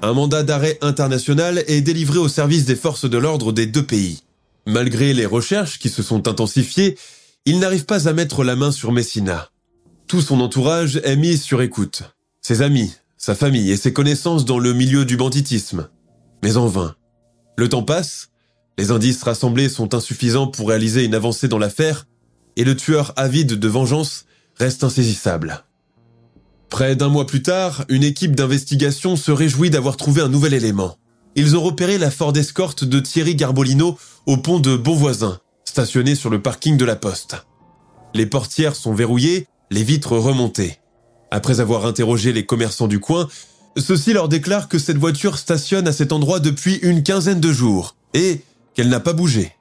Un 0.00 0.14
mandat 0.14 0.44
d'arrêt 0.44 0.78
international 0.80 1.62
est 1.66 1.82
délivré 1.82 2.16
au 2.16 2.28
service 2.28 2.64
des 2.64 2.74
forces 2.74 3.04
de 3.04 3.18
l'ordre 3.18 3.52
des 3.52 3.66
deux 3.66 3.84
pays. 3.84 4.22
Malgré 4.66 5.12
les 5.12 5.26
recherches 5.26 5.78
qui 5.78 5.90
se 5.90 6.02
sont 6.02 6.26
intensifiées, 6.26 6.96
ils 7.44 7.58
n'arrivent 7.58 7.84
pas 7.84 8.08
à 8.08 8.14
mettre 8.14 8.44
la 8.44 8.56
main 8.56 8.72
sur 8.72 8.92
Messina. 8.92 9.50
Tout 10.06 10.22
son 10.22 10.40
entourage 10.40 11.02
est 11.04 11.16
mis 11.16 11.36
sur 11.36 11.60
écoute. 11.60 12.04
Ses 12.40 12.62
amis, 12.62 12.94
sa 13.18 13.34
famille 13.34 13.70
et 13.70 13.76
ses 13.76 13.92
connaissances 13.92 14.46
dans 14.46 14.58
le 14.58 14.72
milieu 14.72 15.04
du 15.04 15.18
banditisme. 15.18 15.90
Mais 16.42 16.56
en 16.56 16.66
vain. 16.66 16.94
Le 17.60 17.68
temps 17.68 17.82
passe, 17.82 18.30
les 18.78 18.90
indices 18.90 19.22
rassemblés 19.22 19.68
sont 19.68 19.94
insuffisants 19.94 20.46
pour 20.46 20.70
réaliser 20.70 21.04
une 21.04 21.14
avancée 21.14 21.46
dans 21.46 21.58
l'affaire, 21.58 22.06
et 22.56 22.64
le 22.64 22.74
tueur 22.74 23.12
avide 23.16 23.52
de 23.52 23.68
vengeance 23.68 24.24
reste 24.56 24.82
insaisissable. 24.82 25.62
Près 26.70 26.96
d'un 26.96 27.10
mois 27.10 27.26
plus 27.26 27.42
tard, 27.42 27.84
une 27.90 28.02
équipe 28.02 28.34
d'investigation 28.34 29.14
se 29.14 29.30
réjouit 29.30 29.68
d'avoir 29.68 29.98
trouvé 29.98 30.22
un 30.22 30.30
nouvel 30.30 30.54
élément. 30.54 30.96
Ils 31.34 31.54
ont 31.54 31.60
repéré 31.60 31.98
la 31.98 32.10
Ford 32.10 32.34
Escort 32.34 32.76
de 32.80 32.98
Thierry 32.98 33.34
Garbolino 33.34 33.98
au 34.24 34.38
pont 34.38 34.58
de 34.58 34.74
Bonvoisin, 34.74 35.38
stationné 35.66 36.14
sur 36.14 36.30
le 36.30 36.40
parking 36.40 36.78
de 36.78 36.86
la 36.86 36.96
Poste. 36.96 37.44
Les 38.14 38.24
portières 38.24 38.74
sont 38.74 38.94
verrouillées, 38.94 39.48
les 39.70 39.84
vitres 39.84 40.16
remontées. 40.16 40.78
Après 41.30 41.60
avoir 41.60 41.84
interrogé 41.84 42.32
les 42.32 42.46
commerçants 42.46 42.88
du 42.88 43.00
coin, 43.00 43.28
ceux-ci 43.76 44.12
leur 44.12 44.28
déclarent 44.28 44.68
que 44.68 44.78
cette 44.78 44.98
voiture 44.98 45.38
stationne 45.38 45.88
à 45.88 45.92
cet 45.92 46.12
endroit 46.12 46.40
depuis 46.40 46.76
une 46.82 47.02
quinzaine 47.02 47.40
de 47.40 47.52
jours 47.52 47.96
et 48.14 48.42
qu'elle 48.74 48.88
n'a 48.88 49.00
pas 49.00 49.12
bougé. 49.12 49.52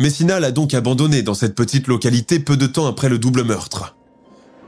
Messina 0.00 0.38
l'a 0.38 0.52
donc 0.52 0.74
abandonné 0.74 1.22
dans 1.22 1.34
cette 1.34 1.54
petite 1.54 1.88
localité 1.88 2.38
peu 2.38 2.56
de 2.56 2.66
temps 2.66 2.86
après 2.86 3.08
le 3.08 3.18
double 3.18 3.44
meurtre. 3.44 3.96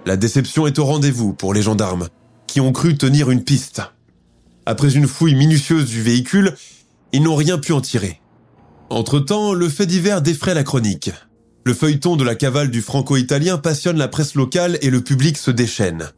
La 0.07 0.17
déception 0.17 0.67
est 0.67 0.79
au 0.79 0.85
rendez-vous 0.85 1.35
pour 1.35 1.55
les 1.55 1.63
gendarmes, 1.63 2.09
qui 2.47 2.61
ont 2.61 2.73
cru 2.73 2.97
tenir 2.97 3.31
une 3.31 3.45
piste. 3.45 3.83
Après 4.67 4.95
une 4.95 5.07
fouille 5.07 5.35
minutieuse 5.35 5.87
du 5.87 6.03
véhicule, 6.03 6.57
ils 7.13 7.23
n'ont 7.23 7.37
rien 7.37 7.59
pu 7.59 7.73
en 7.73 7.81
tirer. 7.81 8.21
Entre-temps, 8.89 9.53
le 9.53 9.69
fait 9.69 9.87
divers 9.87 10.23
défraie 10.23 10.55
la 10.55 10.65
chronique. 10.65 11.13
Le 11.65 11.75
feuilleton 11.75 12.17
de 12.17 12.25
la 12.25 12.35
cavale 12.35 12.71
du 12.71 12.81
franco-italien 12.81 13.59
passionne 13.59 13.99
la 13.99 14.09
presse 14.09 14.35
locale 14.35 14.79
et 14.83 14.91
le 14.91 15.03
public 15.03 15.37
se 15.37 15.51
déchaîne. 15.51 16.11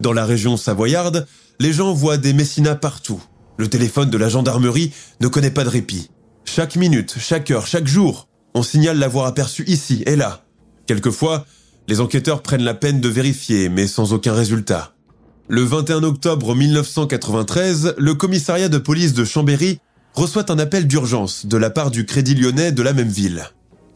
Dans 0.00 0.12
la 0.12 0.24
région 0.24 0.56
savoyarde, 0.56 1.26
les 1.58 1.72
gens 1.72 1.92
voient 1.92 2.18
des 2.18 2.32
Messina 2.32 2.74
partout. 2.74 3.22
Le 3.56 3.68
téléphone 3.68 4.10
de 4.10 4.18
la 4.18 4.28
gendarmerie 4.28 4.92
ne 5.20 5.28
connaît 5.28 5.50
pas 5.50 5.64
de 5.64 5.68
répit. 5.68 6.10
Chaque 6.44 6.76
minute, 6.76 7.16
chaque 7.18 7.50
heure, 7.50 7.66
chaque 7.66 7.86
jour, 7.86 8.28
on 8.54 8.62
signale 8.62 8.98
l'avoir 8.98 9.26
aperçu 9.26 9.64
ici 9.66 10.02
et 10.06 10.16
là. 10.16 10.44
Quelquefois, 10.86 11.46
les 11.88 12.00
enquêteurs 12.00 12.42
prennent 12.42 12.62
la 12.62 12.74
peine 12.74 13.00
de 13.00 13.08
vérifier, 13.08 13.68
mais 13.68 13.86
sans 13.86 14.12
aucun 14.12 14.34
résultat. 14.34 14.94
Le 15.48 15.62
21 15.62 16.02
octobre 16.02 16.54
1993, 16.54 17.94
le 17.98 18.14
commissariat 18.14 18.68
de 18.68 18.78
police 18.78 19.14
de 19.14 19.24
Chambéry 19.24 19.80
reçoit 20.14 20.50
un 20.50 20.58
appel 20.58 20.86
d'urgence 20.86 21.46
de 21.46 21.56
la 21.56 21.70
part 21.70 21.90
du 21.90 22.04
Crédit 22.06 22.34
Lyonnais 22.34 22.72
de 22.72 22.82
la 22.82 22.92
même 22.92 23.08
ville. 23.08 23.44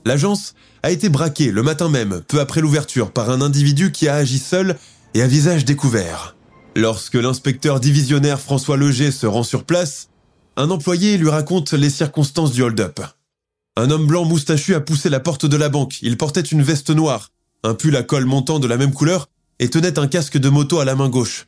L'agence 0.05 0.55
a 0.83 0.90
été 0.90 1.09
braquée 1.09 1.51
le 1.51 1.62
matin 1.62 1.88
même, 1.88 2.23
peu 2.29 2.40
après 2.40 2.61
l'ouverture, 2.61 3.11
par 3.11 3.31
un 3.31 3.40
individu 3.40 3.92
qui 3.92 4.09
a 4.09 4.14
agi 4.16 4.38
seul 4.38 4.77
et 5.14 5.23
à 5.23 5.27
visage 5.27 5.64
découvert. 5.64 6.37
Lorsque 6.77 7.15
l'inspecteur 7.15 7.81
divisionnaire 7.81 8.41
François 8.41 8.77
Leger 8.77 9.11
se 9.11 9.27
rend 9.27 9.43
sur 9.43 9.65
place, 9.65 10.09
un 10.57 10.71
employé 10.71 11.19
lui 11.19 11.29
raconte 11.29 11.73
les 11.73 11.91
circonstances 11.91 12.53
du 12.53 12.63
hold-up. 12.63 13.01
Un 13.77 13.91
homme 13.91 14.07
blanc 14.07 14.25
moustachu 14.25 14.75
a 14.75 14.81
poussé 14.81 15.09
la 15.09 15.19
porte 15.19 15.47
de 15.47 15.57
la 15.57 15.69
banque. 15.69 16.01
Il 16.03 16.17
portait 16.17 16.41
une 16.41 16.63
veste 16.63 16.91
noire, 16.91 17.31
un 17.65 17.75
pull 17.75 17.97
à 17.97 18.05
col 18.05 18.25
montant 18.25 18.61
de 18.61 18.69
la 18.69 18.77
même 18.77 18.93
couleur 18.93 19.29
et 19.59 19.69
tenait 19.69 19.99
un 19.99 20.07
casque 20.07 20.39
de 20.39 20.49
moto 20.49 20.79
à 20.79 20.85
la 20.85 20.95
main 20.95 21.09
gauche. 21.09 21.47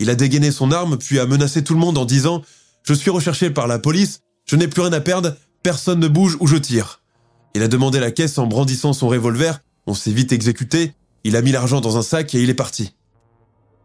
Il 0.00 0.10
a 0.10 0.16
dégainé 0.16 0.50
son 0.50 0.72
arme 0.72 0.98
puis 0.98 1.20
a 1.20 1.26
menacé 1.26 1.62
tout 1.62 1.74
le 1.74 1.80
monde 1.80 1.98
en 1.98 2.04
disant⁇ 2.04 2.38
Je 2.82 2.94
suis 2.94 3.10
recherché 3.10 3.50
par 3.50 3.68
la 3.68 3.78
police, 3.78 4.22
je 4.44 4.56
n'ai 4.56 4.66
plus 4.66 4.82
rien 4.82 4.92
à 4.92 5.00
perdre, 5.00 5.36
personne 5.62 6.00
ne 6.00 6.08
bouge 6.08 6.36
ou 6.40 6.48
je 6.48 6.56
tire⁇ 6.56 7.00
Il 7.54 7.62
a 7.62 7.68
demandé 7.68 8.00
la 8.00 8.10
caisse 8.10 8.38
en 8.38 8.46
brandissant 8.46 8.92
son 8.92 9.06
revolver, 9.06 9.60
on 9.86 9.94
s'est 9.94 10.10
vite 10.10 10.32
exécuté, 10.32 10.94
il 11.22 11.36
a 11.36 11.42
mis 11.42 11.52
l'argent 11.52 11.80
dans 11.80 11.96
un 11.96 12.02
sac 12.02 12.34
et 12.34 12.42
il 12.42 12.50
est 12.50 12.54
parti. 12.54 12.92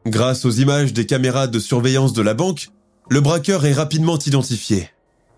Grâce 0.05 0.45
aux 0.45 0.51
images 0.51 0.93
des 0.93 1.05
caméras 1.05 1.47
de 1.47 1.59
surveillance 1.59 2.13
de 2.13 2.21
la 2.21 2.33
banque, 2.33 2.69
le 3.09 3.21
braqueur 3.21 3.65
est 3.65 3.73
rapidement 3.73 4.17
identifié. 4.17 4.89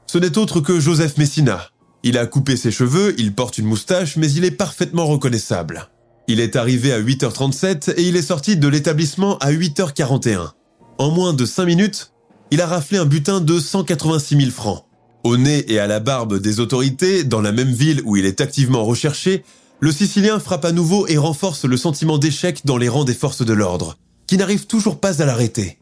Ce 0.08 0.18
n'est 0.18 0.38
autre 0.38 0.60
que 0.60 0.80
Joseph 0.80 1.18
Messina, 1.18 1.70
il 2.04 2.18
a 2.18 2.26
coupé 2.26 2.58
ses 2.58 2.72
cheveux, 2.72 3.14
il 3.20 3.34
porte 3.34 3.60
une 3.60 3.68
moustache, 3.68 4.18
mais 4.18 4.32
il 4.32 4.44
est 4.44 4.52
parfaitement 4.52 5.06
reconnaissable. 5.06 5.90
Il 6.28 6.40
est 6.40 6.56
arrivé 6.56 6.92
à 6.92 7.00
8h37 7.00 7.94
et 7.96 8.04
il 8.04 8.16
est 8.16 8.22
sorti 8.24 8.58
de 8.58 8.68
l'établissement 8.68 9.38
à 9.38 9.52
8h41. 9.52 10.50
En 10.98 11.12
moins 11.12 11.34
de 11.34 11.46
5 11.46 11.66
minutes, 11.66 12.12
il 12.50 12.62
a 12.62 12.68
raflé 12.68 12.98
un 12.98 13.06
butin 13.06 13.40
de 13.40 13.60
186 13.60 14.36
000 14.36 14.52
francs. 14.52 14.84
Au 15.24 15.38
nez 15.38 15.72
et 15.72 15.80
à 15.80 15.86
la 15.86 16.00
barbe 16.00 16.40
des 16.40 16.60
autorités, 16.60 17.24
dans 17.24 17.42
la 17.42 17.52
même 17.52 17.72
ville 17.72 18.02
où 18.06 18.18
il 18.18 18.26
est 18.26 18.42
activement 18.42 18.84
recherché, 18.84 19.44
le 19.80 19.92
Sicilien 19.92 20.40
frappe 20.40 20.66
à 20.66 20.72
nouveau 20.72 21.08
et 21.08 21.18
renforce 21.18 21.66
le 21.66 21.78
sentiment 21.78 22.18
d'échec 22.18 22.62
dans 22.66 22.78
les 22.78 22.90
rangs 22.90 23.04
des 23.04 23.14
forces 23.14 23.46
de 23.46 23.54
l'ordre, 23.54 23.98
qui 24.32 24.38
n'arrivent 24.38 24.66
toujours 24.66 25.02
pas 25.02 25.22
à 25.22 25.26
l'arrêter. 25.26 25.78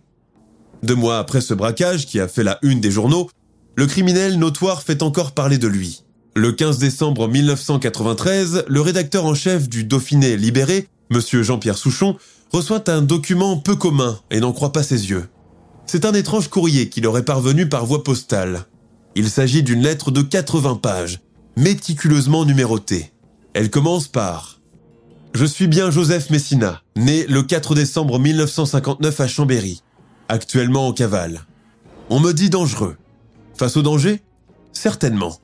Deux 0.81 0.95
mois 0.95 1.19
après 1.19 1.39
ce 1.39 1.53
braquage 1.53 2.07
qui 2.07 2.19
a 2.19 2.27
fait 2.27 2.43
la 2.43 2.57
une 2.63 2.81
des 2.81 2.89
journaux, 2.89 3.29
le 3.75 3.85
criminel 3.85 4.39
notoire 4.39 4.81
fait 4.81 5.03
encore 5.03 5.33
parler 5.33 5.59
de 5.59 5.67
lui. 5.67 6.03
Le 6.35 6.51
15 6.51 6.79
décembre 6.79 7.27
1993, 7.27 8.63
le 8.67 8.81
rédacteur 8.81 9.25
en 9.25 9.35
chef 9.35 9.69
du 9.69 9.83
Dauphiné 9.83 10.35
libéré, 10.35 10.87
M. 11.11 11.21
Jean-Pierre 11.43 11.77
Souchon, 11.77 12.17
reçoit 12.51 12.89
un 12.89 13.03
document 13.03 13.57
peu 13.57 13.75
commun 13.75 14.19
et 14.31 14.39
n'en 14.39 14.51
croit 14.51 14.73
pas 14.73 14.81
ses 14.81 15.11
yeux. 15.11 15.29
C'est 15.85 16.05
un 16.05 16.13
étrange 16.15 16.47
courrier 16.47 16.89
qui 16.89 17.01
leur 17.01 17.19
est 17.19 17.25
parvenu 17.25 17.69
par 17.69 17.85
voie 17.85 18.03
postale. 18.03 18.65
Il 19.13 19.29
s'agit 19.29 19.61
d'une 19.61 19.83
lettre 19.83 20.09
de 20.09 20.23
80 20.23 20.79
pages, 20.81 21.19
méticuleusement 21.55 22.45
numérotée. 22.45 23.11
Elle 23.53 23.69
commence 23.69 24.07
par 24.07 24.58
Je 25.33 25.45
suis 25.45 25.67
bien 25.67 25.91
Joseph 25.91 26.31
Messina, 26.31 26.81
né 26.95 27.25
le 27.27 27.43
4 27.43 27.75
décembre 27.75 28.19
1959 28.19 29.19
à 29.19 29.27
Chambéry, 29.27 29.83
actuellement 30.27 30.87
en 30.87 30.93
cavale. 30.93 31.45
On 32.09 32.19
me 32.19 32.33
dit 32.33 32.49
dangereux. 32.49 32.97
Face 33.55 33.77
au 33.77 33.81
danger? 33.83 34.21
Certainement. 34.73 35.39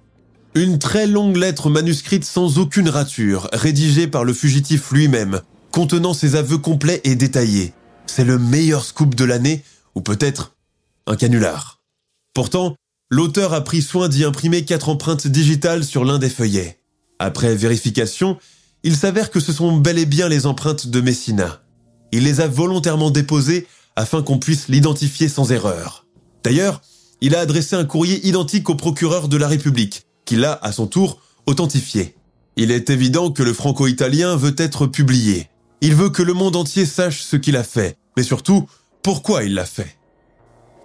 Une 0.56 0.80
très 0.80 1.06
longue 1.06 1.38
lettre 1.38 1.70
manuscrite 1.70 2.26
sans 2.26 2.58
aucune 2.58 2.90
rature, 2.90 3.48
rédigée 3.54 4.08
par 4.08 4.24
le 4.24 4.34
fugitif 4.34 4.92
lui-même, 4.92 5.42
contenant 5.72 6.14
ses 6.14 6.36
aveux 6.36 6.58
complets 6.58 7.02
et 7.04 7.16
détaillés. 7.16 7.74
C'est 8.08 8.26
le 8.26 8.40
meilleur 8.40 8.84
scoop 8.84 9.14
de 9.14 9.26
l'année, 9.26 9.64
ou 9.94 10.02
peut-être 10.02 10.56
un 11.06 11.16
canular. 11.16 11.82
Pourtant, 12.34 12.76
l'auteur 13.12 13.54
a 13.54 13.64
pris 13.64 13.82
soin 13.82 14.10
d'y 14.10 14.24
imprimer 14.24 14.66
quatre 14.66 14.90
empreintes 14.90 15.28
digitales 15.28 15.84
sur 15.84 16.06
l'un 16.06 16.18
des 16.18 16.30
feuillets. 16.30 16.80
Après 17.20 17.56
vérification, 17.56 18.38
il 18.86 18.96
s'avère 18.96 19.32
que 19.32 19.40
ce 19.40 19.52
sont 19.52 19.76
bel 19.76 19.98
et 19.98 20.06
bien 20.06 20.30
les 20.30 20.46
empreintes 20.46 20.86
de 20.86 21.02
Messina. 21.02 21.64
Il 22.12 22.24
les 22.24 22.40
a 22.40 22.48
volontairement 22.48 23.10
déposées 23.10 23.66
afin 23.96 24.22
qu'on 24.22 24.38
puisse 24.38 24.68
l'identifier 24.68 25.28
sans 25.28 25.52
erreur. 25.52 26.06
D'ailleurs, 26.44 26.84
il 27.20 27.36
a 27.36 27.40
adressé 27.40 27.76
un 27.76 27.86
courrier 27.86 28.26
identique 28.28 28.70
au 28.70 28.76
procureur 28.76 29.28
de 29.28 29.38
la 29.38 29.48
République, 29.48 30.06
qui 30.24 30.36
l'a, 30.36 30.60
à 30.62 30.72
son 30.72 30.86
tour, 30.86 31.20
authentifié. 31.48 32.16
Il 32.58 32.70
est 32.70 32.92
évident 32.92 33.32
que 33.32 33.42
le 33.42 33.54
franco-italien 33.54 34.36
veut 34.36 34.54
être 34.56 34.86
publié. 34.86 35.50
Il 35.82 35.96
veut 35.96 36.12
que 36.12 36.22
le 36.22 36.34
monde 36.34 36.56
entier 36.56 36.86
sache 36.86 37.24
ce 37.24 37.38
qu'il 37.38 37.58
a 37.58 37.64
fait, 37.64 37.98
mais 38.16 38.24
surtout, 38.24 38.68
pourquoi 39.02 39.46
il 39.46 39.56
l'a 39.56 39.66
fait. 39.66 39.98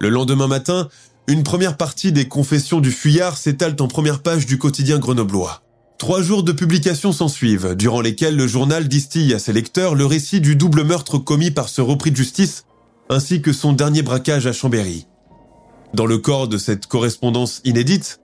Le 0.01 0.09
lendemain 0.09 0.47
matin, 0.47 0.89
une 1.27 1.43
première 1.43 1.77
partie 1.77 2.13
des 2.13 2.29
confessions 2.29 2.81
du 2.81 2.93
fuyard 2.93 3.37
s'étalent 3.37 3.77
en 3.79 3.89
première 3.89 4.23
page 4.23 4.47
du 4.47 4.57
quotidien 4.57 4.99
grenoblois. 4.99 5.63
Trois 6.01 6.23
jours 6.23 6.43
de 6.43 6.53
publication 6.53 7.13
s'ensuivent, 7.13 7.75
durant 7.75 8.01
lesquels 8.01 8.35
le 8.35 8.49
journal 8.49 8.89
distille 8.89 9.35
à 9.35 9.39
ses 9.39 9.53
lecteurs 9.53 9.95
le 9.95 10.07
récit 10.07 10.41
du 10.41 10.57
double 10.57 10.83
meurtre 10.83 11.19
commis 11.19 11.51
par 11.51 11.69
ce 11.69 11.83
repris 11.83 12.11
de 12.11 12.17
justice, 12.17 12.65
ainsi 13.11 13.43
que 13.43 13.53
son 13.53 13.75
dernier 13.75 14.01
braquage 14.01 14.47
à 14.47 14.55
Chambéry. 14.55 15.07
Dans 15.93 16.07
le 16.07 16.17
corps 16.17 16.49
de 16.49 16.57
cette 16.57 16.87
correspondance 16.87 17.61
inédite, 17.65 18.23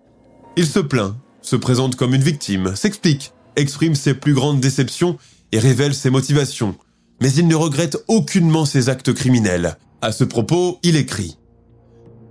il 0.56 0.66
se 0.66 0.78
plaint, 0.78 1.16
se 1.42 1.54
présente 1.54 1.96
comme 1.96 2.14
une 2.14 2.22
victime, 2.22 2.74
s'explique, 2.74 3.34
exprime 3.56 3.94
ses 3.94 4.14
plus 4.14 4.32
grandes 4.32 4.60
déceptions 4.60 5.18
et 5.52 5.58
révèle 5.58 5.94
ses 5.94 6.08
motivations, 6.08 6.76
mais 7.20 7.30
il 7.30 7.46
ne 7.46 7.56
regrette 7.56 7.98
aucunement 8.08 8.64
ses 8.64 8.88
actes 8.88 9.12
criminels. 9.12 9.76
À 10.00 10.12
ce 10.12 10.24
propos, 10.24 10.78
il 10.82 10.96
écrit 10.96 11.36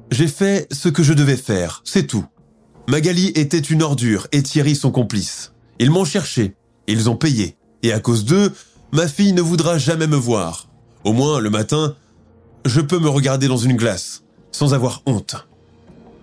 J'ai 0.09 0.27
fait 0.27 0.67
ce 0.73 0.89
que 0.89 1.03
je 1.03 1.13
devais 1.13 1.37
faire, 1.37 1.83
c'est 1.85 2.07
tout. 2.07 2.25
Magali 2.87 3.31
était 3.35 3.57
une 3.57 3.81
ordure 3.81 4.27
et 4.31 4.43
Thierry 4.43 4.75
son 4.75 4.91
complice. 4.91 5.53
Ils 5.79 5.89
m'ont 5.89 6.05
cherché, 6.05 6.55
ils 6.87 7.09
ont 7.09 7.15
payé, 7.15 7.57
et 7.81 7.91
à 7.91 7.99
cause 7.99 8.25
d'eux, 8.25 8.53
ma 8.91 9.07
fille 9.07 9.33
ne 9.33 9.41
voudra 9.41 9.77
jamais 9.77 10.07
me 10.07 10.15
voir. 10.15 10.67
Au 11.03 11.11
moins, 11.11 11.39
le 11.39 11.49
matin, 11.49 11.95
je 12.65 12.81
peux 12.81 12.99
me 12.99 13.09
regarder 13.09 13.47
dans 13.47 13.57
une 13.57 13.75
glace, 13.75 14.23
sans 14.51 14.73
avoir 14.73 15.01
honte. 15.07 15.47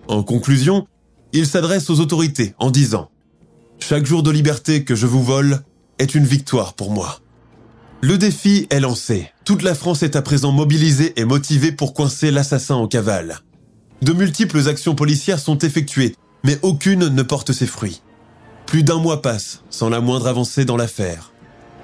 En 0.07 0.23
conclusion, 0.23 0.87
il 1.33 1.47
s'adresse 1.47 1.89
aux 1.89 1.99
autorités 1.99 2.55
en 2.59 2.71
disant⁇ 2.71 3.09
Chaque 3.85 4.05
jour 4.05 4.23
de 4.23 4.31
liberté 4.31 4.85
que 4.85 4.95
je 4.95 5.07
vous 5.07 5.23
vole 5.23 5.63
est 5.99 6.15
une 6.15 6.25
victoire 6.25 6.73
pour 6.73 6.91
moi. 6.91 7.19
Le 8.01 8.17
défi 8.17 8.67
est 8.69 8.79
lancé. 8.79 9.29
Toute 9.45 9.63
la 9.63 9.75
France 9.75 10.03
est 10.03 10.15
à 10.15 10.21
présent 10.21 10.51
mobilisée 10.51 11.13
et 11.19 11.25
motivée 11.25 11.71
pour 11.71 11.93
coincer 11.93 12.31
l'assassin 12.31 12.75
en 12.75 12.87
cavale. 12.87 13.39
De 14.01 14.11
multiples 14.11 14.67
actions 14.67 14.95
policières 14.95 15.39
sont 15.39 15.57
effectuées, 15.59 16.15
mais 16.43 16.59
aucune 16.61 17.07
ne 17.07 17.23
porte 17.23 17.51
ses 17.51 17.67
fruits. 17.67 18.01
Plus 18.65 18.83
d'un 18.83 18.99
mois 18.99 19.21
passe 19.21 19.61
sans 19.69 19.89
la 19.89 20.01
moindre 20.01 20.27
avancée 20.27 20.65
dans 20.65 20.77
l'affaire. 20.77 21.31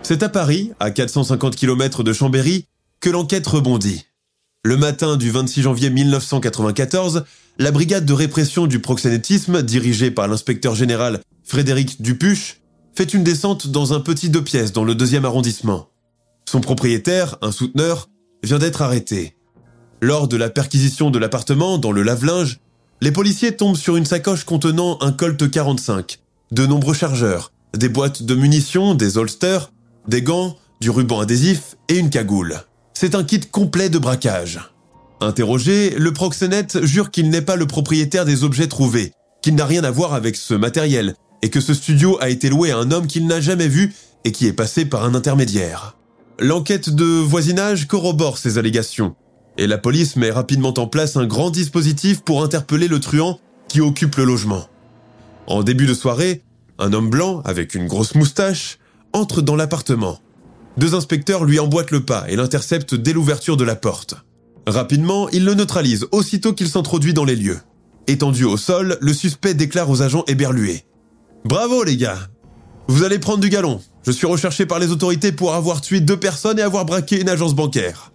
C'est 0.02 0.24
à 0.24 0.30
Paris, 0.30 0.72
à 0.80 0.92
450 0.92 1.56
km 1.56 2.04
de 2.04 2.14
Chambéry, 2.14 2.66
que 3.00 3.10
l'enquête 3.10 3.48
rebondit. 3.48 4.06
Le 4.64 4.76
matin 4.76 5.18
du 5.18 5.32
26 5.32 5.62
janvier 5.62 5.90
1994, 5.90 7.26
la 7.58 7.72
brigade 7.72 8.06
de 8.06 8.14
répression 8.14 8.68
du 8.68 8.80
proxénétisme, 8.80 9.62
dirigée 9.62 10.12
par 10.12 10.28
l'inspecteur 10.28 10.76
général 10.76 11.22
Frédéric 11.44 12.02
Dupuche, 12.02 12.62
fait 12.96 13.14
une 13.14 13.24
descente 13.24 13.68
dans 13.68 13.94
un 13.94 14.00
petit 14.00 14.30
deux 14.30 14.44
pièces 14.44 14.74
dans 14.74 14.84
le 14.84 14.96
deuxième 14.96 15.26
arrondissement. 15.26 15.90
Son 16.50 16.60
propriétaire, 16.60 17.38
un 17.42 17.52
souteneur, 17.52 18.10
vient 18.44 18.60
d'être 18.60 18.82
arrêté. 18.82 19.38
Lors 20.02 20.28
de 20.28 20.38
la 20.38 20.50
perquisition 20.50 21.12
de 21.12 21.20
l'appartement 21.20 21.78
dans 21.78 21.92
le 21.92 22.04
lave-linge, 22.04 22.60
les 23.02 23.12
policiers 23.12 23.56
tombent 23.56 23.78
sur 23.78 23.96
une 23.96 24.06
sacoche 24.06 24.44
contenant 24.44 24.98
un 25.02 25.12
Colt 25.12 25.50
45, 25.50 26.20
de 26.52 26.66
nombreux 26.66 26.94
chargeurs, 26.94 27.54
des 27.78 27.88
boîtes 27.88 28.24
de 28.24 28.36
munitions, 28.36 28.94
des 28.94 29.18
holsters, 29.18 29.72
des 30.08 30.22
gants, 30.22 30.58
du 30.82 30.90
ruban 30.90 31.22
adhésif 31.22 31.76
et 31.88 31.98
une 31.98 32.10
cagoule. 32.10 32.62
C'est 32.94 33.16
un 33.16 33.24
kit 33.24 33.40
complet 33.40 33.90
de 33.90 34.00
braquage. 34.00 34.60
Interrogé, 35.22 35.92
le 35.92 36.12
proxénète 36.12 36.84
jure 36.86 37.12
qu'il 37.12 37.30
n'est 37.30 37.42
pas 37.42 37.56
le 37.56 37.68
propriétaire 37.68 38.26
des 38.26 38.44
objets 38.44 38.68
trouvés, 38.68 39.14
qu'il 39.42 39.56
n'a 39.56 39.66
rien 39.66 39.84
à 39.84 39.92
voir 39.92 40.14
avec 40.14 40.36
ce 40.36 40.54
matériel, 40.54 41.16
et 41.42 41.50
que 41.50 41.62
ce 41.62 41.74
studio 41.74 42.18
a 42.22 42.30
été 42.30 42.50
loué 42.50 42.72
à 42.72 42.78
un 42.78 42.92
homme 42.92 43.08
qu'il 43.08 43.28
n'a 43.28 43.40
jamais 43.40 43.68
vu 43.70 43.94
et 44.26 44.34
qui 44.34 44.46
est 44.46 44.54
passé 44.54 44.84
par 44.84 45.06
un 45.06 45.16
intermédiaire. 45.16 45.96
L'enquête 46.38 46.90
de 46.90 47.06
voisinage 47.06 47.88
corrobore 47.88 48.38
ces 48.38 48.58
allégations, 48.58 49.16
et 49.60 49.68
la 49.68 49.78
police 49.78 50.16
met 50.16 50.32
rapidement 50.32 50.74
en 50.78 50.88
place 50.88 51.18
un 51.18 51.28
grand 51.28 51.50
dispositif 51.50 52.22
pour 52.22 52.44
interpeller 52.44 52.88
le 52.88 53.02
truand 53.02 53.42
qui 53.68 53.82
occupe 53.82 54.16
le 54.16 54.24
logement. 54.24 54.66
En 55.48 55.64
début 55.64 55.86
de 55.86 55.94
soirée, 55.94 56.44
un 56.80 56.94
homme 56.94 57.10
blanc 57.10 57.42
avec 57.44 57.76
une 57.76 57.88
grosse 57.88 58.16
moustache 58.16 58.80
entre 59.12 59.42
dans 59.42 59.58
l'appartement. 59.58 60.20
Deux 60.78 60.96
inspecteurs 60.96 61.44
lui 61.44 61.60
emboîtent 61.60 61.92
le 61.92 62.06
pas 62.06 62.24
et 62.30 62.38
l'interceptent 62.38 62.96
dès 62.96 63.12
l'ouverture 63.12 63.58
de 63.58 63.66
la 63.66 63.76
porte. 63.76 64.16
Rapidement, 64.66 65.28
ils 65.30 65.44
le 65.44 65.56
neutralisent 65.56 66.08
aussitôt 66.14 66.54
qu'il 66.54 66.70
s'introduit 66.70 67.14
dans 67.14 67.26
les 67.26 67.36
lieux. 67.36 67.60
Étendu 68.08 68.46
au 68.46 68.56
sol, 68.56 68.98
le 69.02 69.14
suspect 69.14 69.56
déclare 69.56 69.90
aux 69.90 70.02
agents 70.02 70.24
éberlués. 70.28 70.86
Bravo 71.44 71.84
les 71.84 71.98
gars 71.98 72.30
Vous 72.88 73.04
allez 73.04 73.20
prendre 73.20 73.40
du 73.40 73.50
galon. 73.50 73.82
Je 74.04 74.12
suis 74.12 74.28
recherché 74.28 74.66
par 74.66 74.80
les 74.80 74.92
autorités 74.92 75.34
pour 75.34 75.54
avoir 75.54 75.82
tué 75.82 76.00
deux 76.00 76.18
personnes 76.18 76.60
et 76.60 76.64
avoir 76.64 76.86
braqué 76.86 77.20
une 77.20 77.28
agence 77.28 77.56
bancaire. 77.56 78.14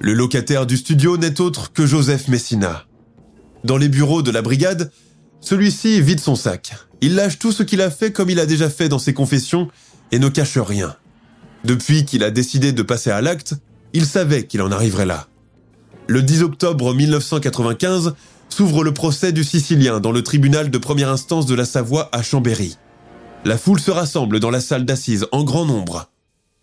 Le 0.00 0.12
locataire 0.12 0.66
du 0.66 0.76
studio 0.76 1.16
n'est 1.16 1.40
autre 1.40 1.72
que 1.72 1.86
Joseph 1.86 2.28
Messina. 2.28 2.84
Dans 3.64 3.78
les 3.78 3.88
bureaux 3.88 4.22
de 4.22 4.30
la 4.30 4.42
brigade, 4.42 4.92
celui-ci 5.40 6.00
vide 6.02 6.20
son 6.20 6.36
sac. 6.36 6.74
Il 7.00 7.14
lâche 7.14 7.38
tout 7.38 7.50
ce 7.50 7.62
qu'il 7.62 7.80
a 7.80 7.90
fait 7.90 8.12
comme 8.12 8.28
il 8.28 8.38
a 8.38 8.46
déjà 8.46 8.68
fait 8.68 8.88
dans 8.88 8.98
ses 8.98 9.14
confessions 9.14 9.68
et 10.12 10.18
ne 10.18 10.28
cache 10.28 10.58
rien. 10.58 10.96
Depuis 11.64 12.04
qu'il 12.04 12.22
a 12.22 12.30
décidé 12.30 12.72
de 12.72 12.82
passer 12.82 13.10
à 13.10 13.22
l'acte, 13.22 13.54
il 13.94 14.04
savait 14.04 14.46
qu'il 14.46 14.60
en 14.60 14.70
arriverait 14.70 15.06
là. 15.06 15.28
Le 16.08 16.22
10 16.22 16.42
octobre 16.42 16.94
1995 16.94 18.14
s'ouvre 18.50 18.84
le 18.84 18.92
procès 18.92 19.32
du 19.32 19.44
Sicilien 19.44 19.98
dans 19.98 20.12
le 20.12 20.22
tribunal 20.22 20.70
de 20.70 20.78
première 20.78 21.08
instance 21.08 21.46
de 21.46 21.54
la 21.54 21.64
Savoie 21.64 22.10
à 22.12 22.22
Chambéry. 22.22 22.76
La 23.44 23.56
foule 23.56 23.80
se 23.80 23.90
rassemble 23.90 24.40
dans 24.40 24.50
la 24.50 24.60
salle 24.60 24.84
d'assises 24.84 25.26
en 25.32 25.42
grand 25.42 25.64
nombre. 25.64 26.10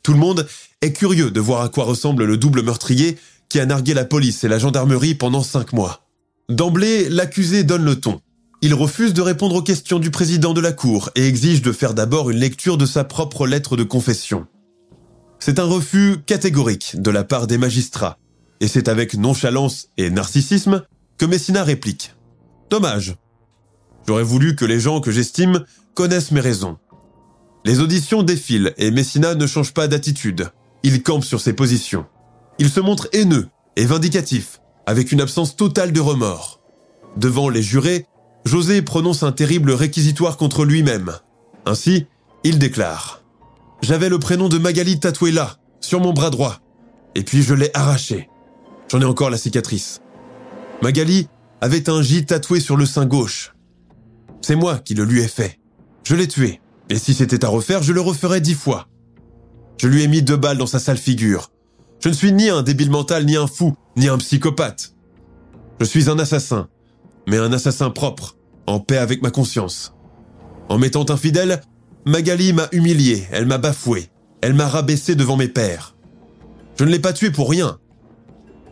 Tout 0.03 0.11
le 0.11 0.19
monde 0.19 0.45
est 0.81 0.91
curieux 0.91 1.31
de 1.31 1.39
voir 1.39 1.61
à 1.61 1.69
quoi 1.69 1.85
ressemble 1.85 2.25
le 2.25 2.35
double 2.35 2.61
meurtrier 2.61 3.17
qui 3.47 3.59
a 3.61 3.65
nargué 3.65 3.93
la 3.93 4.03
police 4.03 4.43
et 4.43 4.49
la 4.49 4.59
gendarmerie 4.59 5.15
pendant 5.15 5.43
cinq 5.43 5.71
mois. 5.71 6.05
D'emblée, 6.49 7.07
l'accusé 7.07 7.63
donne 7.63 7.85
le 7.85 7.99
ton. 7.99 8.19
Il 8.61 8.73
refuse 8.73 9.13
de 9.13 9.21
répondre 9.21 9.55
aux 9.55 9.61
questions 9.61 9.99
du 9.99 10.11
président 10.11 10.53
de 10.53 10.59
la 10.59 10.73
Cour 10.73 11.09
et 11.15 11.25
exige 11.25 11.61
de 11.61 11.71
faire 11.71 11.93
d'abord 11.93 12.29
une 12.29 12.39
lecture 12.39 12.77
de 12.77 12.85
sa 12.85 13.05
propre 13.05 13.47
lettre 13.47 13.77
de 13.77 13.83
confession. 13.83 14.45
C'est 15.39 15.59
un 15.59 15.65
refus 15.65 16.17
catégorique 16.25 16.95
de 17.01 17.11
la 17.11 17.23
part 17.23 17.47
des 17.47 17.57
magistrats, 17.57 18.17
et 18.59 18.67
c'est 18.67 18.87
avec 18.87 19.15
nonchalance 19.15 19.89
et 19.97 20.09
narcissisme 20.09 20.83
que 21.17 21.25
Messina 21.25 21.63
réplique. 21.63 22.13
Dommage. 22.69 23.15
J'aurais 24.07 24.23
voulu 24.23 24.55
que 24.55 24.65
les 24.65 24.79
gens 24.79 24.99
que 24.99 25.11
j'estime 25.11 25.63
connaissent 25.93 26.31
mes 26.31 26.41
raisons. 26.41 26.77
Les 27.65 27.79
auditions 27.79 28.23
défilent 28.23 28.73
et 28.77 28.91
Messina 28.91 29.35
ne 29.35 29.47
change 29.47 29.73
pas 29.73 29.87
d'attitude. 29.87 30.49
Il 30.83 31.01
campe 31.01 31.23
sur 31.23 31.39
ses 31.39 31.53
positions. 31.53 32.05
Il 32.59 32.69
se 32.69 32.79
montre 32.79 33.07
haineux 33.13 33.47
et 33.77 33.85
vindicatif, 33.85 34.59
avec 34.85 35.11
une 35.11 35.21
absence 35.21 35.55
totale 35.55 35.93
de 35.93 36.01
remords. 36.01 36.59
Devant 37.15 37.49
les 37.49 37.63
jurés, 37.63 38.05
José 38.45 38.81
prononce 38.81 39.23
un 39.23 39.31
terrible 39.31 39.71
réquisitoire 39.71 40.35
contre 40.35 40.65
lui-même. 40.65 41.13
Ainsi, 41.65 42.07
il 42.43 42.59
déclare⁇ 42.59 43.21
J'avais 43.87 44.09
le 44.09 44.19
prénom 44.19 44.49
de 44.49 44.57
Magali 44.57 44.99
tatoué 44.99 45.31
là, 45.31 45.57
sur 45.79 46.01
mon 46.01 46.11
bras 46.11 46.29
droit, 46.29 46.59
et 47.15 47.23
puis 47.23 47.43
je 47.43 47.53
l'ai 47.53 47.71
arraché. 47.73 48.29
J'en 48.91 48.99
ai 48.99 49.05
encore 49.05 49.29
la 49.29 49.37
cicatrice. 49.37 50.01
Magali 50.81 51.29
avait 51.61 51.89
un 51.89 52.01
J 52.01 52.25
tatoué 52.25 52.59
sur 52.59 52.75
le 52.75 52.85
sein 52.85 53.05
gauche. 53.05 53.53
C'est 54.41 54.57
moi 54.57 54.79
qui 54.79 54.95
le 54.95 55.05
lui 55.05 55.21
ai 55.21 55.29
fait. 55.29 55.59
Je 56.03 56.15
l'ai 56.15 56.27
tué. 56.27 56.59
Et 56.93 56.99
si 56.99 57.15
c'était 57.15 57.43
à 57.43 57.47
refaire, 57.47 57.81
je 57.81 57.91
le 57.91 58.01
referais 58.01 58.39
dix 58.39 58.53
fois. 58.53 58.87
Je 59.81 59.87
lui 59.87 60.03
ai 60.03 60.07
mis 60.07 60.21
deux 60.21 60.37
balles 60.37 60.59
dans 60.59 60.67
sa 60.67 60.77
sale 60.77 60.99
figure. 60.99 61.49
Je 61.99 62.07
ne 62.07 62.13
suis 62.13 62.31
ni 62.31 62.49
un 62.49 62.61
débile 62.61 62.91
mental, 62.91 63.25
ni 63.25 63.35
un 63.35 63.47
fou, 63.47 63.73
ni 63.95 64.09
un 64.09 64.19
psychopathe. 64.19 64.93
Je 65.79 65.85
suis 65.85 66.07
un 66.07 66.19
assassin, 66.19 66.69
mais 67.27 67.39
un 67.39 67.51
assassin 67.51 67.89
propre, 67.89 68.37
en 68.67 68.79
paix 68.79 68.99
avec 68.99 69.23
ma 69.23 69.31
conscience. 69.31 69.95
En 70.69 70.77
m'étant 70.77 71.09
infidèle, 71.09 71.61
Magali 72.05 72.53
m'a 72.53 72.67
humilié, 72.71 73.27
elle 73.31 73.47
m'a 73.47 73.57
bafoué, 73.57 74.11
elle 74.41 74.53
m'a 74.53 74.67
rabaissé 74.67 75.15
devant 75.15 75.35
mes 75.35 75.47
pères. 75.47 75.95
Je 76.77 76.83
ne 76.83 76.91
l'ai 76.91 76.99
pas 76.99 77.13
tué 77.13 77.31
pour 77.31 77.49
rien. 77.49 77.79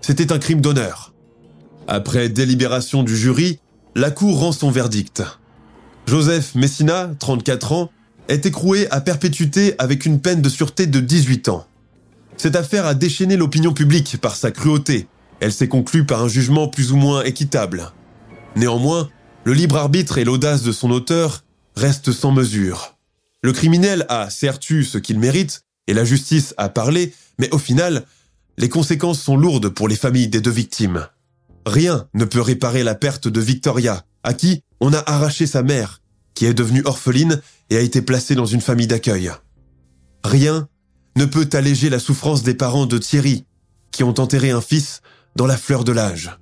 C'était 0.02 0.32
un 0.32 0.38
crime 0.38 0.62
d'honneur. 0.62 1.16
Après 1.88 2.30
délibération 2.30 3.02
du 3.02 3.18
jury, 3.18 3.58
la 3.96 4.12
cour 4.12 4.42
rend 4.42 4.52
son 4.52 4.70
verdict. 4.70 5.24
Joseph 6.06 6.54
Messina, 6.54 7.10
34 7.18 7.72
ans, 7.72 7.90
est 8.28 8.46
écroué 8.46 8.88
à 8.92 9.02
perpétuité 9.02 9.76
avec 9.78 10.06
une 10.06 10.22
peine 10.22 10.42
de 10.42 10.50
sûreté 10.50 10.88
de 10.88 11.00
18 11.00 11.50
ans. 11.50 11.66
Cette 12.38 12.56
affaire 12.56 12.86
a 12.86 12.94
déchaîné 12.94 13.38
l'opinion 13.38 13.74
publique 13.74 14.18
par 14.20 14.36
sa 14.36 14.52
cruauté. 14.52 15.08
Elle 15.40 15.54
s'est 15.54 15.68
conclue 15.68 16.06
par 16.06 16.24
un 16.24 16.28
jugement 16.28 16.68
plus 16.68 16.92
ou 16.92 16.96
moins 16.96 17.24
équitable. 17.24 17.92
Néanmoins, 18.56 19.10
le 19.44 19.54
libre 19.54 19.78
arbitre 19.78 20.18
et 20.18 20.24
l'audace 20.24 20.64
de 20.64 20.72
son 20.72 20.92
auteur 20.92 21.44
restent 21.76 22.12
sans 22.12 22.32
mesure. 22.32 22.98
Le 23.44 23.54
criminel 23.54 24.06
a 24.10 24.30
certes 24.30 24.70
eu 24.70 24.84
ce 24.84 24.98
qu'il 24.98 25.20
mérite, 25.20 25.62
et 25.88 25.94
la 25.94 26.06
justice 26.06 26.54
a 26.58 26.70
parlé, 26.70 27.14
mais 27.40 27.50
au 27.52 27.58
final, 27.58 28.06
les 28.58 28.70
conséquences 28.70 29.22
sont 29.22 29.36
lourdes 29.36 29.70
pour 29.70 29.88
les 29.88 29.96
familles 29.96 30.28
des 30.28 30.42
deux 30.42 30.52
victimes. 30.52 31.08
Rien 31.66 32.08
ne 32.14 32.26
peut 32.26 32.42
réparer 32.42 32.84
la 32.84 32.96
perte 32.96 33.28
de 33.28 33.42
Victoria, 33.42 34.06
à 34.24 34.34
qui 34.34 34.64
on 34.80 34.94
a 34.94 35.04
arraché 35.08 35.48
sa 35.48 35.64
mère, 35.64 36.02
qui 36.34 36.46
est 36.46 36.54
devenue 36.54 36.84
orpheline 36.86 37.42
et 37.72 37.78
a 37.78 37.82
été 37.82 38.02
placée 38.02 38.36
dans 38.36 38.46
une 38.46 38.62
famille 38.62 38.86
d'accueil. 38.86 39.32
Rien 40.24 40.68
ne 41.16 41.26
peut 41.26 41.50
alléger 41.54 41.90
la 41.90 42.00
souffrance 42.00 42.44
des 42.44 42.54
parents 42.54 42.86
de 42.86 42.98
Thierry, 42.98 43.46
qui 43.92 44.04
ont 44.04 44.20
enterré 44.20 44.52
un 44.52 44.62
fils 44.62 45.02
dans 45.36 45.48
la 45.48 45.58
fleur 45.58 45.84
de 45.84 45.94
l'âge. 45.94 46.38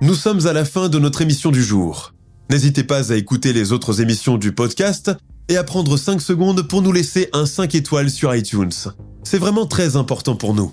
Nous 0.00 0.14
sommes 0.14 0.46
à 0.46 0.52
la 0.52 0.64
fin 0.64 0.88
de 0.88 0.98
notre 0.98 1.22
émission 1.22 1.50
du 1.50 1.62
jour. 1.62 2.12
N'hésitez 2.50 2.82
pas 2.82 3.12
à 3.12 3.16
écouter 3.16 3.52
les 3.52 3.72
autres 3.72 4.00
émissions 4.00 4.36
du 4.36 4.52
podcast 4.52 5.12
et 5.48 5.56
à 5.56 5.64
prendre 5.64 5.96
5 5.96 6.20
secondes 6.20 6.66
pour 6.66 6.82
nous 6.82 6.92
laisser 6.92 7.28
un 7.32 7.46
5 7.46 7.74
étoiles 7.74 8.10
sur 8.10 8.34
iTunes. 8.34 8.72
C'est 9.22 9.38
vraiment 9.38 9.66
très 9.66 9.96
important 9.96 10.34
pour 10.34 10.54
nous. 10.54 10.72